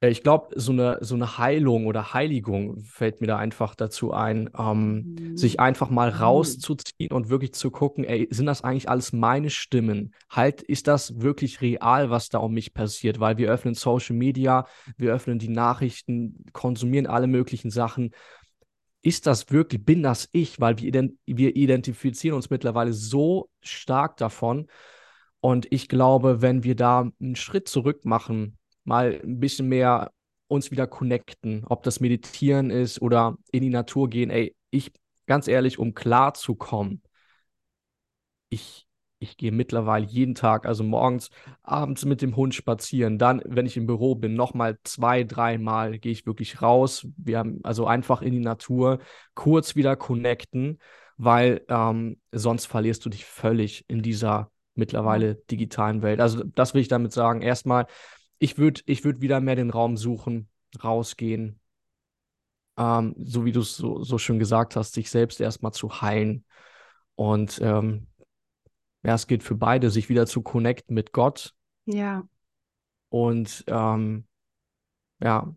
äh, 0.00 0.08
ich 0.08 0.22
glaube, 0.22 0.58
so 0.58 0.72
eine, 0.72 0.98
so 1.00 1.14
eine 1.14 1.38
Heilung 1.38 1.86
oder 1.86 2.12
Heiligung 2.14 2.80
fällt 2.80 3.20
mir 3.20 3.26
da 3.26 3.36
einfach 3.38 3.74
dazu 3.74 4.12
ein, 4.12 4.50
ähm, 4.58 5.36
sich 5.36 5.56
Mm. 5.56 5.60
einfach 5.60 5.90
mal 5.90 6.10
Mm. 6.12 6.16
rauszuziehen 6.16 7.12
und 7.12 7.28
wirklich 7.28 7.54
zu 7.54 7.70
gucken, 7.70 8.04
ey, 8.04 8.28
sind 8.30 8.46
das 8.46 8.62
eigentlich 8.62 8.88
alles 8.88 9.12
meine 9.12 9.50
Stimmen? 9.50 10.14
Halt, 10.30 10.62
ist 10.62 10.86
das 10.86 11.20
wirklich 11.20 11.60
real, 11.60 12.10
was 12.10 12.28
da 12.28 12.38
um 12.38 12.52
mich 12.52 12.74
passiert? 12.74 13.20
Weil 13.20 13.38
wir 13.38 13.50
öffnen 13.50 13.74
Social 13.74 14.16
Media, 14.16 14.66
wir 14.96 15.12
öffnen 15.12 15.38
die 15.38 15.48
Nachrichten, 15.48 16.44
konsumieren 16.52 17.06
alle 17.06 17.26
möglichen 17.26 17.70
Sachen 17.70 18.12
ist 19.02 19.26
das 19.26 19.50
wirklich, 19.50 19.84
bin 19.84 20.02
das 20.02 20.28
ich? 20.32 20.60
Weil 20.60 20.78
wir, 20.78 20.88
ident 20.88 21.14
wir 21.26 21.56
identifizieren 21.56 22.36
uns 22.36 22.50
mittlerweile 22.50 22.92
so 22.92 23.50
stark 23.60 24.16
davon. 24.16 24.68
Und 25.40 25.66
ich 25.72 25.88
glaube, 25.88 26.42
wenn 26.42 26.64
wir 26.64 26.74
da 26.76 27.10
einen 27.20 27.36
Schritt 27.36 27.68
zurück 27.68 28.04
machen, 28.04 28.58
mal 28.84 29.20
ein 29.22 29.40
bisschen 29.40 29.68
mehr 29.68 30.12
uns 30.48 30.70
wieder 30.70 30.86
connecten, 30.86 31.64
ob 31.66 31.82
das 31.82 32.00
Meditieren 32.00 32.70
ist 32.70 33.00
oder 33.02 33.36
in 33.52 33.62
die 33.62 33.70
Natur 33.70 34.08
gehen, 34.08 34.30
ey, 34.30 34.54
ich, 34.70 34.92
ganz 35.26 35.48
ehrlich, 35.48 35.78
um 35.78 35.94
klar 35.94 36.34
zu 36.34 36.54
kommen, 36.54 37.02
ich, 38.48 38.85
ich 39.18 39.36
gehe 39.36 39.52
mittlerweile 39.52 40.06
jeden 40.06 40.34
Tag, 40.34 40.66
also 40.66 40.84
morgens, 40.84 41.30
abends 41.62 42.04
mit 42.04 42.20
dem 42.22 42.36
Hund 42.36 42.54
spazieren. 42.54 43.18
Dann, 43.18 43.42
wenn 43.46 43.66
ich 43.66 43.76
im 43.76 43.86
Büro 43.86 44.14
bin, 44.14 44.34
nochmal 44.34 44.78
zwei, 44.84 45.24
dreimal 45.24 45.98
gehe 45.98 46.12
ich 46.12 46.26
wirklich 46.26 46.60
raus. 46.60 47.06
Wir 47.16 47.38
haben 47.38 47.60
also 47.62 47.86
einfach 47.86 48.22
in 48.22 48.32
die 48.32 48.40
Natur, 48.40 48.98
kurz 49.34 49.74
wieder 49.74 49.96
connecten, 49.96 50.78
weil 51.16 51.64
ähm, 51.68 52.20
sonst 52.32 52.66
verlierst 52.66 53.04
du 53.04 53.08
dich 53.10 53.24
völlig 53.24 53.84
in 53.88 54.02
dieser 54.02 54.50
mittlerweile 54.74 55.36
digitalen 55.36 56.02
Welt. 56.02 56.20
Also 56.20 56.44
das 56.44 56.74
will 56.74 56.82
ich 56.82 56.88
damit 56.88 57.12
sagen. 57.12 57.40
Erstmal, 57.40 57.86
ich 58.38 58.58
würde 58.58 58.82
ich 58.84 59.04
würd 59.04 59.22
wieder 59.22 59.40
mehr 59.40 59.56
den 59.56 59.70
Raum 59.70 59.96
suchen, 59.96 60.48
rausgehen, 60.84 61.58
ähm, 62.76 63.14
so 63.18 63.46
wie 63.46 63.52
du 63.52 63.60
es 63.60 63.76
so, 63.76 64.02
so 64.02 64.18
schön 64.18 64.38
gesagt 64.38 64.76
hast, 64.76 64.92
sich 64.92 65.10
selbst 65.10 65.40
erstmal 65.40 65.72
zu 65.72 66.02
heilen. 66.02 66.44
Und 67.14 67.58
ähm, 67.62 68.08
ja, 69.06 69.14
es 69.14 69.28
gilt 69.28 69.42
für 69.44 69.56
beide, 69.56 69.90
sich 69.90 70.10
wieder 70.10 70.26
zu 70.26 70.42
connecten 70.42 70.94
mit 70.94 71.12
Gott 71.12 71.54
Ja. 71.86 72.26
und 73.08 73.64
ähm, 73.68 74.26
ja, 75.20 75.54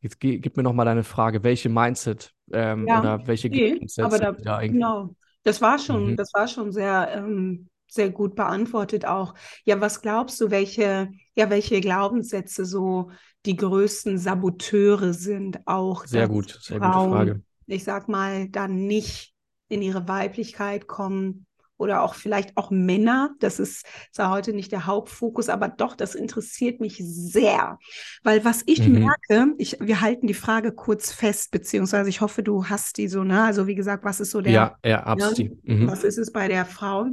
jetzt 0.00 0.20
ge 0.20 0.38
gib 0.38 0.56
mir 0.56 0.62
noch 0.62 0.72
mal 0.72 0.84
deine 0.84 1.04
Frage, 1.04 1.42
welche 1.42 1.68
Mindset 1.68 2.34
ähm, 2.52 2.88
Ja, 2.88 2.92
oder 2.92 3.26
welche 3.26 3.50
nee, 3.50 3.82
aber 3.98 4.18
da, 4.18 4.32
da 4.32 4.60
genau. 4.68 5.14
Das 5.44 5.60
war 5.60 5.78
schon, 5.78 6.16
Mhm. 6.16 6.16
das 6.16 6.32
war 6.34 6.48
schon 6.48 6.72
sehr, 6.72 7.10
ähm, 7.14 7.68
sehr 7.88 8.10
gut 8.10 8.34
beantwortet 8.34 9.04
auch. 9.06 9.34
Ja, 9.64 9.80
was 9.80 10.02
glaubst 10.02 10.40
du, 10.40 10.50
welche, 10.50 11.10
ja, 11.34 11.50
welche 11.50 11.80
Glaubenssätze 11.80 12.64
so 12.64 13.10
die 13.46 13.56
größten 13.56 14.18
Saboteure 14.18 15.14
sind, 15.14 15.60
auch 15.66 16.04
Sehr 16.04 16.26
gut, 16.28 16.58
sehr 16.60 16.80
gute 16.80 16.98
Frauen, 16.98 17.00
Frage. 17.00 17.42
ich 17.66 17.84
sag 17.84 18.08
mal, 18.08 18.48
dann 18.48 18.86
nicht 18.86 19.34
in 19.68 19.82
ihre 19.82 20.08
Weiblichkeit 20.08 20.86
kommen 20.86 21.46
oder 21.78 22.02
auch 22.02 22.14
vielleicht 22.14 22.56
auch 22.56 22.70
Männer. 22.70 23.30
Das 23.40 23.58
ist 23.58 23.86
zwar 24.12 24.30
heute 24.30 24.52
nicht 24.52 24.72
der 24.72 24.86
Hauptfokus, 24.86 25.48
aber 25.48 25.68
doch, 25.68 25.96
das 25.96 26.14
interessiert 26.14 26.80
mich 26.80 26.98
sehr. 27.02 27.78
Weil 28.22 28.44
was 28.44 28.62
ich 28.66 28.86
Mhm. 28.86 28.94
merke, 29.30 29.54
ich, 29.58 29.78
wir 29.80 30.00
halten 30.00 30.26
die 30.26 30.34
Frage 30.34 30.72
kurz 30.72 31.12
fest, 31.12 31.50
beziehungsweise 31.50 32.10
ich 32.10 32.20
hoffe, 32.20 32.42
du 32.42 32.66
hast 32.66 32.98
die 32.98 33.08
so, 33.08 33.24
ne? 33.24 33.42
Also 33.44 33.66
wie 33.66 33.74
gesagt, 33.74 34.04
was 34.04 34.20
ist 34.20 34.30
so 34.32 34.40
der, 34.42 34.54
Ja, 34.54 34.78
ja, 34.84 35.02
ne? 35.12 35.30
absolut. 35.30 35.58
Mhm. 35.64 35.86
Was 35.86 36.04
ist 36.04 36.18
es 36.18 36.32
bei 36.32 36.48
der 36.48 36.66
Frau? 36.66 37.06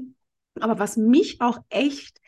Aber 0.59 0.79
was 0.79 0.97
mich 0.97 1.41
auch 1.41 1.59
echt 1.69 2.19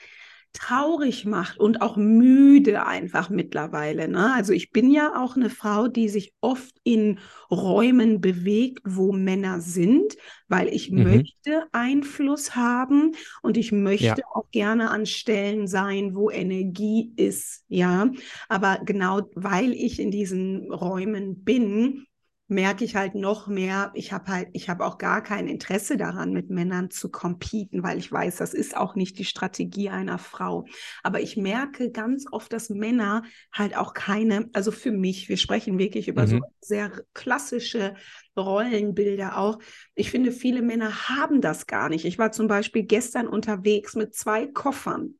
traurig 0.53 1.25
macht 1.25 1.59
und 1.59 1.81
auch 1.83 1.97
müde 1.97 2.85
einfach 2.85 3.29
mittlerweile. 3.29 4.07
Ne? 4.07 4.33
Also 4.33 4.53
ich 4.53 4.71
bin 4.71 4.89
ja 4.91 5.21
auch 5.23 5.35
eine 5.35 5.51
Frau, 5.51 5.87
die 5.87 6.09
sich 6.09 6.33
oft 6.41 6.75
in 6.83 7.19
Räumen 7.51 8.21
bewegt, 8.21 8.81
wo 8.85 9.11
Männer 9.13 9.61
sind, 9.61 10.15
weil 10.47 10.67
ich 10.69 10.89
Mhm. 10.95 11.27
möchte 11.29 11.65
Einfluss 11.73 12.55
haben 12.55 13.11
und 13.43 13.55
ich 13.57 13.71
Ja, 13.97 14.17
möchte 14.17 14.23
auch 14.33 14.49
gerne 14.51 14.89
an 14.89 15.05
Stellen 15.05 15.67
sein, 15.67 16.15
wo 16.15 16.31
Energie 16.31 17.13
ist. 17.17 17.63
Ja, 17.67 18.09
aber 18.49 18.79
genau 18.83 19.29
weil 19.35 19.73
ich 19.73 19.99
in 19.99 20.09
diesen 20.11 20.71
Räumen 20.71 21.43
bin, 21.43 22.06
merke 22.47 22.85
ich 22.85 22.95
halt 22.95 23.13
noch 23.15 23.47
mehr, 23.47 23.91
ich 23.93 24.13
habe 24.13 24.31
halt, 24.31 24.49
ich 24.53 24.69
habe 24.69 24.85
auch 24.85 24.97
gar 24.97 25.21
kein 25.21 25.47
Interesse 25.47 25.97
daran, 25.97 26.31
mit 26.31 26.49
Männern 26.49 26.89
zu 26.89 27.09
competen, 27.09 27.83
weil 27.83 27.97
ich 27.97 28.11
weiß, 28.11 28.37
das 28.37 28.53
ist 28.53 28.75
auch 28.75 28.95
nicht 28.95 29.19
die 29.19 29.25
Strategie 29.25 29.89
einer 29.89 30.17
Frau. 30.17 30.65
Aber 31.03 31.19
ich 31.19 31.35
merke 31.35 31.91
ganz 31.91 32.25
oft, 32.31 32.53
dass 32.53 32.69
Männer 32.69 33.23
halt 33.51 33.75
auch 33.75 33.93
keine, 33.93 34.49
also 34.53 34.71
für 34.71 34.91
mich, 34.91 35.27
wir 35.27 35.37
sprechen 35.37 35.77
wirklich 35.77 36.07
über 36.07 36.25
so 36.25 36.37
mhm. 36.37 36.43
sehr 36.61 36.91
klassische 37.13 37.95
Rollenbilder 38.37 39.37
auch. 39.37 39.59
Ich 39.95 40.11
finde, 40.11 40.31
viele 40.31 40.61
Männer 40.61 41.09
haben 41.09 41.41
das 41.41 41.67
gar 41.67 41.89
nicht. 41.89 42.05
Ich 42.05 42.17
war 42.17 42.31
zum 42.31 42.47
Beispiel 42.47 42.83
gestern 42.83 43.27
unterwegs 43.27 43.95
mit 43.95 44.15
zwei 44.15 44.47
Koffern. 44.47 45.15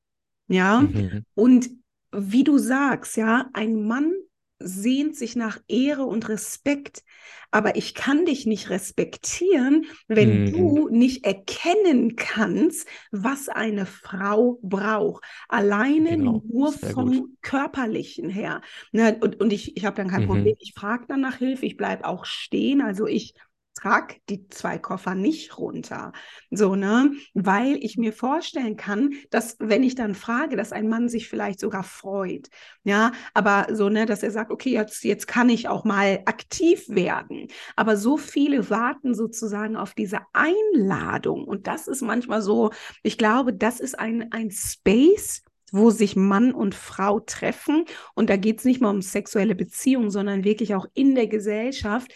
Ja, 0.48 0.82
Mhm. 0.82 1.26
und 1.34 1.70
wie 2.14 2.44
du 2.46 2.58
sagst, 2.58 3.18
ja, 3.18 3.50
ein 3.54 3.86
Mann 3.86 4.14
sehnt 4.60 5.16
sich 5.16 5.36
nach 5.36 5.60
Ehre 5.68 6.04
und 6.06 6.30
Respekt, 6.30 7.04
aber 7.52 7.76
ich 7.76 7.94
kann 7.94 8.26
dich 8.26 8.46
nicht 8.46 8.70
respektieren, 8.70 9.86
wenn 10.08 10.44
Mhm. 10.46 10.46
du 10.46 10.90
nicht 10.90 11.26
erkennen 11.26 12.16
kannst, 12.16 12.88
was 13.12 13.50
eine 13.50 13.86
Frau 13.86 14.60
braucht. 14.62 15.24
Alleine 15.48 16.18
Genau, 16.18 16.44
nur 16.44 16.74
sehr 16.82 16.94
vom 16.94 17.12
gut. 17.12 17.30
Körperlichen 17.42 18.30
her. 18.30 18.62
Ne? 18.92 19.18
Und, 19.22 19.40
und 19.40 19.54
ich, 19.54 19.78
ich 19.78 19.86
habe 19.86 19.96
dann 19.96 20.10
kein 20.10 20.24
Mhm. 20.24 20.24
Problem. 20.24 20.56
Ich 20.60 20.74
frage 20.76 21.06
dann 21.08 21.22
nach 21.22 21.38
Hilfe, 21.38 21.66
ich 21.66 21.78
bleibe 21.78 22.06
auch 22.06 22.26
stehen. 22.26 22.82
Also 22.82 23.08
ich 23.08 23.34
trag 23.78 24.20
die 24.30 24.48
zwei 24.50 24.78
Koffer 24.78 25.16
nicht 25.16 25.58
runter. 25.58 26.12
So, 26.50 26.76
ne? 26.76 27.12
Weil 27.34 27.78
ich 27.82 27.98
mir 27.98 28.12
vorstellen 28.12 28.76
kann, 28.76 29.12
dass, 29.30 29.56
wenn 29.60 29.84
ich 29.84 29.96
dann 29.96 30.16
frage, 30.16 30.56
dass 30.56 30.72
ein 30.72 30.90
Mann 30.90 31.10
sich 31.10 31.30
vielleicht 31.30 31.60
sogar 31.60 31.84
freut. 31.84 32.48
Ja, 32.84 33.12
aber 33.34 33.68
so, 33.76 33.90
ne, 33.90 34.06
dass 34.06 34.24
er 34.24 34.32
sagt, 34.32 34.52
okay, 34.52 34.72
jetzt, 34.72 35.04
jetzt 35.04 35.28
kann 35.28 35.50
ich 35.50 35.68
auch 35.68 35.84
mal 35.84 36.22
aktiv 36.26 36.84
werden. 36.90 37.48
Aber 37.76 37.98
so 37.98 38.18
viele 38.18 38.70
warten 38.70 39.14
sozusagen 39.14 39.76
auf 39.76 39.94
diese 39.94 40.20
Einladung. 40.34 41.44
Und 41.44 41.68
das 41.68 41.88
ist 41.88 42.02
manchmal 42.02 42.42
so, 42.42 42.72
ich 43.04 43.18
glaube, 43.18 43.54
das 43.54 43.80
ist 43.80 43.98
ein, 44.00 44.32
ein 44.32 44.52
Space, 44.52 45.44
wo 45.72 45.92
sich 45.92 46.16
Mann 46.16 46.54
und 46.54 46.76
Frau 46.76 47.20
treffen. 47.20 47.86
Und 48.16 48.30
da 48.30 48.38
geht 48.38 48.60
es 48.60 48.66
nicht 48.66 48.82
mal 48.82 48.90
um 48.90 49.02
sexuelle 49.02 49.56
Beziehungen, 49.56 50.10
sondern 50.10 50.44
wirklich 50.44 50.74
auch 50.76 50.88
in 50.94 51.14
der 51.14 51.28
Gesellschaft, 51.28 52.12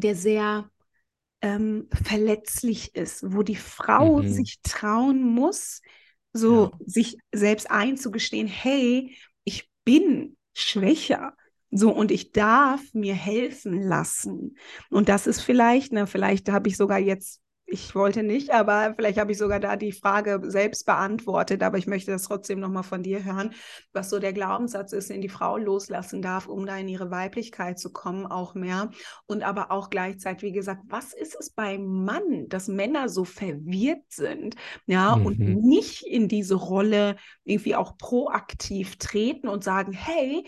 der 0.00 0.14
sehr 0.16 0.70
ähm, 1.40 1.88
verletzlich 2.04 2.94
ist, 2.94 3.32
wo 3.32 3.42
die 3.42 3.56
Frau 3.56 4.22
Mhm. 4.22 4.24
sich 4.24 4.60
trauen 4.62 5.22
muss, 5.22 5.80
so 6.32 6.72
Ja. 6.72 6.78
sich 6.84 7.16
selbst 7.32 7.70
einzugestehen, 7.70 8.48
hey, 8.48 9.16
ich 9.44 9.70
bin 9.84 10.36
schwächer. 10.54 11.34
So, 11.70 11.92
und 11.94 12.10
ich 12.10 12.32
darf 12.32 12.80
mir 12.94 13.14
helfen 13.14 13.82
lassen. 13.82 14.56
Und 14.90 15.08
das 15.10 15.26
ist 15.26 15.40
vielleicht, 15.42 15.92
ne, 15.92 16.06
vielleicht 16.06 16.48
habe 16.48 16.68
ich 16.68 16.76
sogar 16.78 16.98
jetzt, 16.98 17.40
ich 17.70 17.94
wollte 17.94 18.22
nicht, 18.22 18.50
aber 18.50 18.94
vielleicht 18.96 19.18
habe 19.18 19.32
ich 19.32 19.38
sogar 19.38 19.60
da 19.60 19.76
die 19.76 19.92
Frage 19.92 20.40
selbst 20.44 20.86
beantwortet, 20.86 21.62
aber 21.62 21.76
ich 21.78 21.86
möchte 21.86 22.10
das 22.10 22.22
trotzdem 22.22 22.60
nochmal 22.60 22.82
von 22.82 23.02
dir 23.02 23.24
hören, 23.24 23.52
was 23.92 24.08
so 24.08 24.18
der 24.18 24.32
Glaubenssatz 24.32 24.92
ist, 24.92 25.10
den 25.10 25.20
die 25.20 25.28
Frau 25.28 25.58
loslassen 25.58 26.22
darf, 26.22 26.46
um 26.48 26.64
da 26.64 26.78
in 26.78 26.88
ihre 26.88 27.10
Weiblichkeit 27.10 27.78
zu 27.78 27.92
kommen, 27.92 28.26
auch 28.26 28.54
mehr. 28.54 28.90
Und 29.26 29.42
aber 29.42 29.70
auch 29.70 29.90
gleichzeitig, 29.90 30.42
wie 30.42 30.52
gesagt, 30.52 30.82
was 30.86 31.12
ist 31.12 31.36
es 31.38 31.50
beim 31.50 32.04
Mann, 32.04 32.48
dass 32.48 32.68
Männer 32.68 33.08
so 33.10 33.24
verwirrt 33.24 34.04
sind, 34.08 34.54
ja, 34.86 35.12
und 35.12 35.38
Mhm. 35.38 35.54
nicht 35.54 36.06
in 36.06 36.28
diese 36.28 36.54
Rolle 36.54 37.16
irgendwie 37.44 37.76
auch 37.76 37.98
proaktiv 37.98 38.96
treten 38.96 39.46
und 39.48 39.62
sagen, 39.62 39.92
hey, 39.92 40.44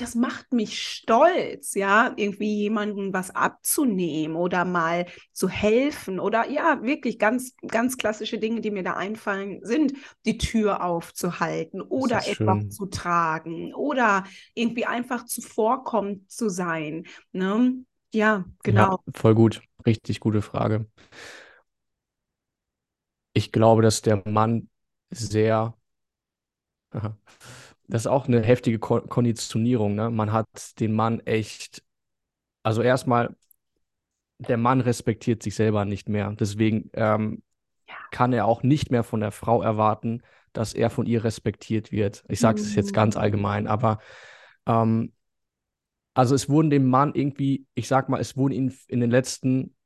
das 0.00 0.14
macht 0.14 0.52
mich 0.52 0.80
stolz, 0.82 1.74
ja, 1.74 2.12
irgendwie 2.16 2.54
jemandem 2.62 3.12
was 3.12 3.30
abzunehmen 3.34 4.36
oder 4.36 4.64
mal 4.64 5.06
zu 5.32 5.48
helfen 5.48 6.20
oder 6.20 6.48
ja, 6.50 6.82
wirklich 6.82 7.18
ganz, 7.18 7.54
ganz 7.66 7.96
klassische 7.96 8.38
Dinge, 8.38 8.60
die 8.60 8.70
mir 8.70 8.82
da 8.84 8.94
einfallen, 8.94 9.60
sind 9.64 9.94
die 10.26 10.38
Tür 10.38 10.84
aufzuhalten 10.84 11.80
oder 11.82 12.26
etwas 12.28 12.58
schön. 12.58 12.68
zu 12.68 12.86
tragen 12.86 13.74
oder 13.74 14.24
irgendwie 14.54 14.86
einfach 14.86 15.24
zuvorkommend 15.26 16.30
zu 16.30 16.48
sein. 16.48 17.04
Ne? 17.32 17.84
Ja, 18.12 18.44
Ja, 18.66 18.88
genau. 18.88 18.98
voll 19.14 19.34
gut. 19.34 19.62
Richtig 19.86 20.20
gute 20.20 20.42
Frage. 20.42 20.86
Ich 23.32 23.52
glaube, 23.52 23.80
dass 23.82 24.02
der 24.02 24.22
Mann 24.28 24.68
sehr, 25.10 25.74
aha, 26.90 27.16
das 27.88 28.02
ist 28.02 28.06
auch 28.06 28.28
eine 28.28 28.42
heftige 28.42 28.78
Ko 28.78 29.00
Konditionierung, 29.00 29.94
ne? 29.94 30.10
Man 30.10 30.32
hat 30.32 30.46
den 30.80 30.92
Mann 30.94 31.20
echt, 31.20 31.82
also 32.64 32.82
erstmal, 32.82 33.36
der 34.38 34.56
Mann 34.56 34.80
respektiert 34.80 35.42
sich 35.42 35.54
selber 35.54 35.84
nicht 35.84 36.08
mehr. 36.08 36.32
Deswegen 36.38 36.90
ähm, 36.94 37.42
Ja. 37.88 37.96
kann 38.10 38.32
er 38.32 38.46
auch 38.46 38.62
nicht 38.62 38.90
mehr 38.90 39.04
von 39.04 39.20
der 39.20 39.32
Frau 39.32 39.62
erwarten, 39.62 40.22
dass 40.52 40.74
er 40.74 40.90
von 40.90 41.06
ihr 41.06 41.24
respektiert 41.24 41.92
wird. 41.92 42.24
Ich 42.28 42.40
sage 42.40 42.60
es 42.60 42.74
jetzt 42.74 42.92
ganz 42.92 43.16
Mhm. 43.16 43.20
allgemein, 43.22 43.66
aber 43.66 43.98
ähm, 44.66 45.12
also 46.14 46.34
es 46.34 46.48
wurden 46.48 46.70
dem 46.70 46.88
Mann 46.88 47.12
irgendwie, 47.14 47.66
ich 47.74 47.88
sag 47.88 48.08
mal, 48.08 48.20
es 48.20 48.36
wurden 48.36 48.52
ihm 48.54 48.72
in 48.88 49.00
den 49.00 49.10
letzten, 49.10 49.76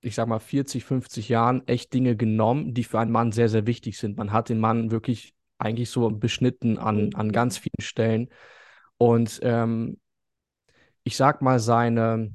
ich 0.00 0.14
sag 0.14 0.28
mal, 0.28 0.40
40, 0.40 0.84
50 0.84 1.28
Jahren 1.28 1.66
echt 1.68 1.94
Dinge 1.94 2.16
genommen, 2.16 2.74
die 2.74 2.84
für 2.84 3.00
einen 3.00 3.12
Mann 3.12 3.32
sehr, 3.32 3.48
sehr 3.48 3.66
wichtig 3.66 3.98
sind. 3.98 4.16
Man 4.18 4.32
hat 4.32 4.48
den 4.48 4.60
Mann 4.60 4.90
wirklich 4.90 5.34
eigentlich 5.60 5.90
so 5.90 6.10
beschnitten 6.10 6.78
an, 6.78 7.14
an 7.14 7.32
ganz 7.32 7.58
Mhm. 7.58 7.62
vielen 7.62 7.82
Stellen. 7.82 8.28
Und 8.98 9.40
ähm, 9.42 9.98
ich 11.04 11.16
sag 11.16 11.42
mal, 11.42 11.58
seine, 11.60 12.30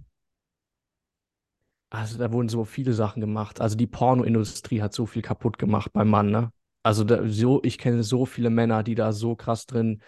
also 1.89 2.17
da 2.17 2.31
wurden 2.31 2.49
so 2.49 2.65
viele 2.65 2.93
Sachen 2.93 3.21
gemacht. 3.21 3.61
Also 3.61 3.75
die 3.77 3.87
Pornoindustrie 3.87 4.81
hat 4.81 4.93
so 4.93 5.05
viel 5.05 5.21
kaputt 5.21 5.57
gemacht 5.57 5.91
beim 5.93 6.09
Mann, 6.09 6.29
ne? 6.31 6.51
Also 6.83 7.03
da, 7.03 7.27
so, 7.27 7.61
ich 7.63 7.77
kenne 7.77 8.03
so 8.03 8.25
viele 8.25 8.49
Männer, 8.49 8.83
die 8.83 8.95
da 8.95 9.11
so 9.11 9.35
krass 9.35 9.65
drin 9.65 10.01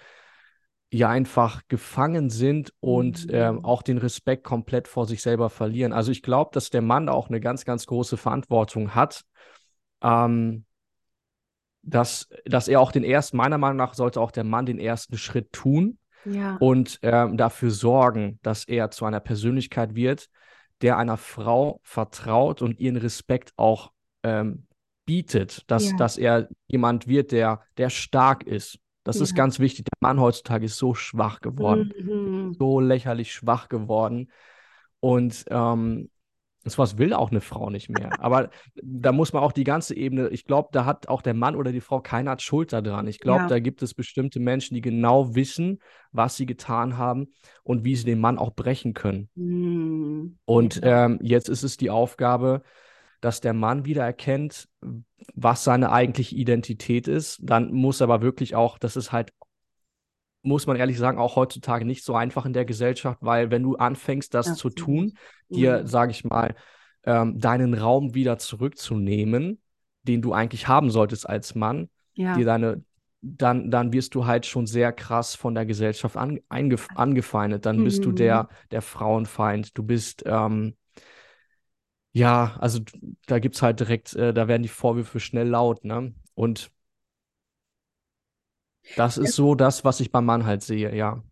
ja 0.89 1.09
einfach 1.09 1.63
gefangen 1.67 2.29
sind 2.29 2.73
und 2.79 3.27
ähm, 3.29 3.55
Mhm. 3.57 3.65
auch 3.65 3.81
den 3.81 3.97
Respekt 3.97 4.43
komplett 4.43 4.87
vor 4.87 5.05
sich 5.05 5.21
selber 5.21 5.49
verlieren. 5.49 5.91
Also 5.91 6.11
ich 6.11 6.21
glaube, 6.21 6.51
dass 6.53 6.69
der 6.69 6.81
Mann 6.81 7.09
auch 7.09 7.29
eine 7.29 7.41
ganz, 7.41 7.65
ganz 7.65 7.87
große 7.87 8.15
Verantwortung 8.17 8.95
hat, 8.95 9.23
ähm, 10.01 10.65
dass, 11.87 12.27
dass 12.45 12.67
er 12.67 12.81
auch 12.81 12.91
den 12.91 13.03
ersten, 13.03 13.37
meiner 13.37 13.57
Meinung 13.57 13.77
nach 13.77 13.93
sollte 13.93 14.19
auch 14.19 14.31
der 14.31 14.43
Mann 14.43 14.65
den 14.65 14.77
ersten 14.79 15.17
Schritt 15.17 15.53
tun 15.53 15.97
Ja, 16.25 16.57
und 16.57 16.99
ähm, 17.01 17.37
dafür 17.37 17.71
sorgen, 17.71 18.39
dass 18.43 18.65
er 18.65 18.91
zu 18.91 19.05
einer 19.05 19.21
Persönlichkeit 19.21 19.95
wird, 19.95 20.29
der 20.81 20.97
einer 20.97 21.17
Frau 21.17 21.79
vertraut 21.83 22.61
und 22.61 22.79
ihren 22.79 22.97
Respekt 22.97 23.53
auch 23.55 23.91
ähm, 24.23 24.67
bietet, 25.05 25.63
dass, 25.71 25.91
ja, 25.91 25.97
dass 25.97 26.17
er 26.17 26.49
jemand 26.67 27.07
wird, 27.07 27.31
der, 27.31 27.61
der 27.77 27.89
stark 27.89 28.43
ist. 28.43 28.79
Das 29.03 29.21
ist 29.21 29.29
ja. 29.31 29.37
ganz 29.37 29.59
wichtig. 29.59 29.85
Der 29.85 30.07
Mann 30.07 30.19
heutzutage 30.19 30.65
ist 30.65 30.77
so 30.77 30.93
schwach 30.93 31.39
geworden, 31.39 31.93
Mhm. 31.97 32.55
so 32.59 32.81
lächerlich 32.81 33.31
schwach 33.31 33.69
geworden. 33.69 34.29
Und 34.99 35.45
ähm, 35.49 36.09
sowas 36.71 36.97
will 36.97 37.13
auch 37.13 37.31
eine 37.31 37.41
Frau 37.41 37.69
nicht 37.69 37.89
mehr. 37.89 38.21
Aber 38.21 38.49
da 38.81 39.11
muss 39.11 39.33
man 39.33 39.43
auch 39.43 39.51
die 39.51 39.63
ganze 39.63 39.95
Ebene, 39.95 40.29
ich 40.29 40.45
glaube, 40.45 40.69
da 40.71 40.85
hat 40.85 41.07
auch 41.07 41.21
der 41.21 41.33
Mann 41.33 41.55
oder 41.55 41.71
die 41.71 41.81
Frau 41.81 41.99
keine 42.01 42.31
hat 42.31 42.41
Schuld 42.41 42.73
daran. 42.73 43.07
Ich 43.07 43.19
glaube, 43.19 43.43
Ja. 43.43 43.47
da 43.47 43.59
gibt 43.59 43.81
es 43.81 43.93
bestimmte 43.93 44.39
Menschen, 44.39 44.75
die 44.75 44.81
genau 44.81 45.35
wissen, 45.35 45.79
was 46.11 46.35
sie 46.35 46.45
getan 46.45 46.97
haben 46.97 47.27
und 47.63 47.83
wie 47.83 47.95
sie 47.95 48.05
den 48.05 48.19
Mann 48.19 48.37
auch 48.37 48.53
brechen 48.53 48.93
können. 48.93 49.29
Mhm. 49.35 50.37
Und 50.45 50.79
ähm, 50.83 51.19
jetzt 51.21 51.49
ist 51.49 51.63
es 51.63 51.77
die 51.77 51.89
Aufgabe, 51.89 52.61
dass 53.21 53.41
der 53.41 53.53
Mann 53.53 53.85
wieder 53.85 54.03
erkennt, 54.03 54.69
was 55.33 55.63
seine 55.63 55.91
eigentliche 55.91 56.35
Identität 56.35 57.07
ist. 57.07 57.39
Dann 57.41 57.71
muss 57.71 58.01
aber 58.01 58.21
wirklich 58.21 58.55
auch, 58.55 58.77
das 58.77 58.95
ist 58.95 59.11
halt, 59.11 59.31
muss 60.47 60.67
man 60.67 60.77
ehrlich 60.77 60.97
sagen, 60.97 61.17
auch 61.19 61.35
heutzutage 61.35 61.85
nicht 61.85 62.03
so 62.03 62.15
einfach 62.15 62.45
in 62.45 62.53
der 62.53 62.65
Gesellschaft, 62.65 63.19
weil 63.21 63.51
wenn 63.51 63.63
du 63.63 63.75
anfängst, 63.75 64.33
das 64.33 64.55
zu 64.55 64.69
Absolut. 64.69 64.77
tun, 64.77 65.17
dir, 65.53 65.81
Mhm. 65.81 65.87
sage 65.87 66.11
ich 66.11 66.23
mal, 66.23 66.55
ähm, 67.03 67.39
deinen 67.39 67.73
Raum 67.73 68.13
wieder 68.13 68.37
zurückzunehmen, 68.37 69.61
den 70.03 70.21
du 70.21 70.33
eigentlich 70.33 70.67
haben 70.67 70.89
solltest 70.91 71.27
als 71.27 71.55
Mann, 71.55 71.89
Ja. 72.15 72.35
dir 72.35 72.45
deine, 72.45 72.83
dann, 73.21 73.71
dann 73.71 73.93
wirst 73.93 74.15
du 74.15 74.25
halt 74.25 74.45
schon 74.45 74.67
sehr 74.67 74.93
krass 74.93 75.35
von 75.35 75.55
der 75.55 75.65
Gesellschaft 75.65 76.15
an, 76.17 76.39
eingef 76.49 76.87
angefeindet. 76.95 77.65
Dann 77.65 77.83
bist 77.83 78.05
du 78.05 78.11
der, 78.11 78.43
Mhm. 78.43 78.47
der 78.71 78.81
Frauenfeind. 78.81 79.77
Du 79.77 79.83
bist, 79.83 80.23
ähm, 80.25 80.75
ja, 82.13 82.55
also 82.59 82.79
da 83.27 83.39
gibt 83.39 83.55
es 83.55 83.61
halt 83.61 83.79
direkt, 83.79 84.13
äh, 84.15 84.33
da 84.33 84.47
werden 84.47 84.63
die 84.63 84.69
Vorwürfe 84.69 85.19
schnell 85.19 85.47
laut, 85.49 85.83
ne? 85.85 86.13
Und 86.35 86.71
das 88.95 89.17
ist 89.17 89.35
so 89.35 89.55
das, 89.55 89.83
was 89.85 89.99
ich 89.99 90.11
beim 90.11 90.25
Mann 90.25 90.45
halt 90.45 90.63
sehe, 90.63 90.93
ja. 90.95 91.23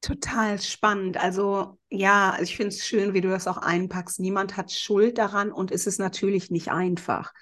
Total 0.00 0.60
spannend. 0.60 1.16
Also 1.16 1.78
ja, 1.88 2.36
ich 2.42 2.56
finde 2.56 2.68
es 2.74 2.84
schön, 2.86 3.14
wie 3.14 3.22
du 3.22 3.30
das 3.30 3.46
auch 3.48 3.56
einpackst. 3.56 4.20
Niemand 4.20 4.56
hat 4.56 4.70
Schuld 4.70 5.16
daran 5.16 5.50
und 5.50 5.70
es 5.70 5.86
ist 5.86 5.98
natürlich 5.98 6.50
nicht 6.50 6.70
einfach, 6.70 7.32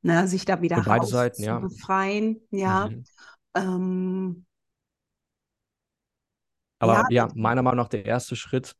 ne, 0.00 0.26
sich 0.26 0.46
da 0.46 0.62
wieder 0.62 0.80
beide 0.80 1.06
Seiten, 1.06 1.42
zu 1.42 1.44
ja. 1.44 1.58
befreien. 1.58 2.40
Ja, 2.50 2.86
Mhm. 2.88 3.04
ähm, 3.54 4.46
Aber 6.78 6.92
ja, 6.92 7.08
ja, 7.08 7.28
meiner 7.34 7.62
Meinung 7.62 7.78
nach 7.78 7.88
der 7.88 8.04
erste 8.04 8.36
Schritt 8.36 8.76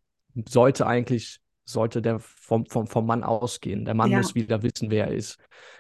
sollte 0.49 0.87
eigentlich, 0.87 1.41
sollte 1.69 2.01
der 2.01 2.21
vom, 2.21 2.65
vom, 2.67 2.87
vom 2.87 3.07
Mann 3.07 3.25
ausgehen. 3.25 3.85
Der 3.85 3.95
Mann 3.95 4.11
ja, 4.11 4.19
muss 4.19 4.35
wieder 4.35 4.63
wissen, 4.63 4.91
wer 4.91 5.09
er 5.09 5.15
ist. 5.15 5.39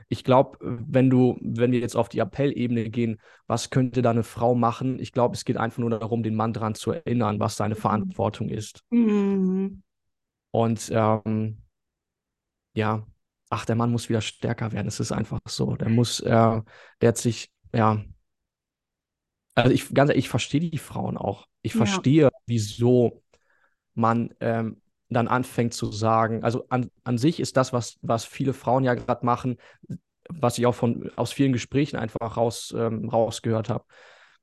Ich 0.09 0.25
glaube, 0.25 0.59
wenn 0.61 1.11
du, 1.11 1.38
wenn 1.40 1.72
wir 1.72 1.79
jetzt 1.81 1.96
auf 1.96 2.09
die 2.09 2.20
Appellebene 2.20 2.90
gehen, 2.90 3.20
was 3.46 3.70
könnte 3.70 4.03
da 4.03 4.11
eine 4.11 4.25
Frau 4.25 4.55
machen? 4.55 4.99
Ich 4.99 5.12
glaube, 5.12 5.35
es 5.35 5.44
geht 5.44 5.57
einfach 5.57 5.79
nur 5.79 5.90
darum, 5.90 6.22
den 6.22 6.35
Mann 6.35 6.53
daran 6.53 6.75
zu 6.75 6.92
erinnern, 6.92 7.40
was 7.40 7.57
seine 7.57 7.77
Verantwortung 7.77 8.49
ist. 8.49 8.83
Mhm. 8.90 9.83
Und 10.51 10.90
ähm, 10.92 11.62
ja, 12.75 13.07
ach, 13.51 13.64
der 13.64 13.77
Mann 13.77 13.90
muss 13.90 14.09
wieder 14.09 14.20
stärker 14.20 14.72
werden. 14.72 14.88
Es 14.88 15.01
ist 15.01 15.12
einfach 15.12 15.40
so. 15.46 15.77
Der 15.77 15.88
muss, 15.88 16.20
äh, 16.20 16.61
der 17.01 17.09
hat 17.09 17.16
sich, 17.16 17.51
ja, 17.72 18.03
also 19.55 19.70
ich 19.70 19.92
ganz 19.94 20.11
ehrlich, 20.11 20.27
ich 20.27 20.29
verstehe 20.29 20.61
die 20.61 20.79
Frauen 20.79 21.16
auch. 21.16 21.46
Ich 21.62 21.72
Ja. 21.72 21.79
verstehe, 21.79 22.29
wieso 22.46 23.22
man 23.94 24.35
ähm, 24.40 24.81
dann 25.09 25.29
anfängt 25.29 25.75
zu 25.75 25.92
sagen, 25.92 26.42
also 26.42 26.66
an, 26.69 26.90
an 27.05 27.19
sich 27.19 27.40
ist 27.40 27.57
das, 27.57 27.73
was, 27.73 27.99
was 28.03 28.25
viele 28.25 28.53
Frauen 28.53 28.85
ja 28.85 28.95
gerade 28.95 29.25
machen, 29.25 29.57
was 30.29 30.59
ich 30.59 30.66
auch 30.66 30.75
von, 30.75 31.11
aus 31.16 31.33
vielen 31.33 31.53
Gesprächen 31.53 31.97
einfach 31.97 32.37
raus, 32.37 32.75
ähm, 32.77 33.09
rausgehört 33.09 33.69
habe. 33.69 33.85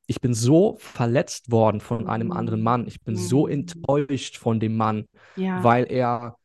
Ich 0.06 0.22
bin 0.22 0.34
so 0.34 0.78
verletzt 0.80 1.52
worden 1.52 1.80
von 1.82 2.08
einem 2.08 2.32
anderen 2.32 2.60
Mhm. 2.60 2.64
Mann. 2.66 2.88
Ich 2.88 3.02
bin 3.02 3.16
so 3.16 3.48
Mhm. 3.48 3.54
enttäuscht 3.54 4.38
von 4.38 4.60
dem 4.60 4.76
Mann, 4.78 5.06
Ja. 5.38 5.62
weil 5.64 5.86
er 5.90 6.38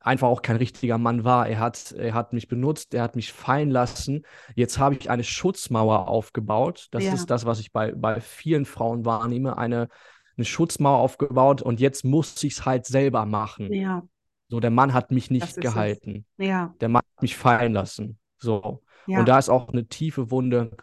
einfach 0.00 0.28
auch 0.28 0.42
kein 0.42 0.56
richtiger 0.56 0.98
Mann 0.98 1.24
war. 1.24 1.48
Er 1.48 1.58
hat, 1.58 1.92
er 1.92 2.14
hat 2.14 2.32
mich 2.32 2.48
benutzt, 2.48 2.94
er 2.94 3.02
hat 3.02 3.16
mich 3.16 3.32
fallen 3.32 3.70
lassen. 3.70 4.24
Jetzt 4.54 4.78
habe 4.78 4.94
ich 4.94 5.10
eine 5.10 5.24
Schutzmauer 5.24 6.08
aufgebaut. 6.08 6.88
Das 6.92 7.04
Ja. 7.04 7.12
ist 7.14 7.30
das, 7.30 7.44
was 7.44 7.58
ich 7.58 7.72
bei, 7.72 7.92
bei 7.92 8.20
vielen 8.20 8.64
Frauen 8.66 9.04
wahrnehme. 9.04 9.58
Eine, 9.58 9.88
eine 10.36 10.44
Schutzmauer 10.44 10.98
aufgebaut 10.98 11.62
und 11.62 11.80
jetzt 11.80 12.04
muss 12.04 12.42
ich 12.42 12.54
es 12.54 12.66
halt 12.66 12.86
selber 12.86 13.24
machen. 13.26 13.72
Ja. 13.72 14.06
So, 14.48 14.60
der 14.60 14.70
Mann 14.70 14.94
hat 14.94 15.10
mich 15.10 15.30
nicht 15.30 15.44
ist 15.44 15.58
es. 15.58 15.62
gehalten. 15.62 16.24
Ja. 16.36 16.74
Der 16.80 16.88
Mann 16.88 17.02
hat 17.02 17.22
mich 17.22 17.36
fallen 17.36 17.72
lassen. 17.72 18.18
So. 18.38 18.82
Ja. 19.06 19.20
Und 19.20 19.28
da 19.28 19.38
ist 19.38 19.48
auch 19.48 19.68
eine 19.68 19.86
tiefe 19.86 20.30
Wunde 20.30 20.76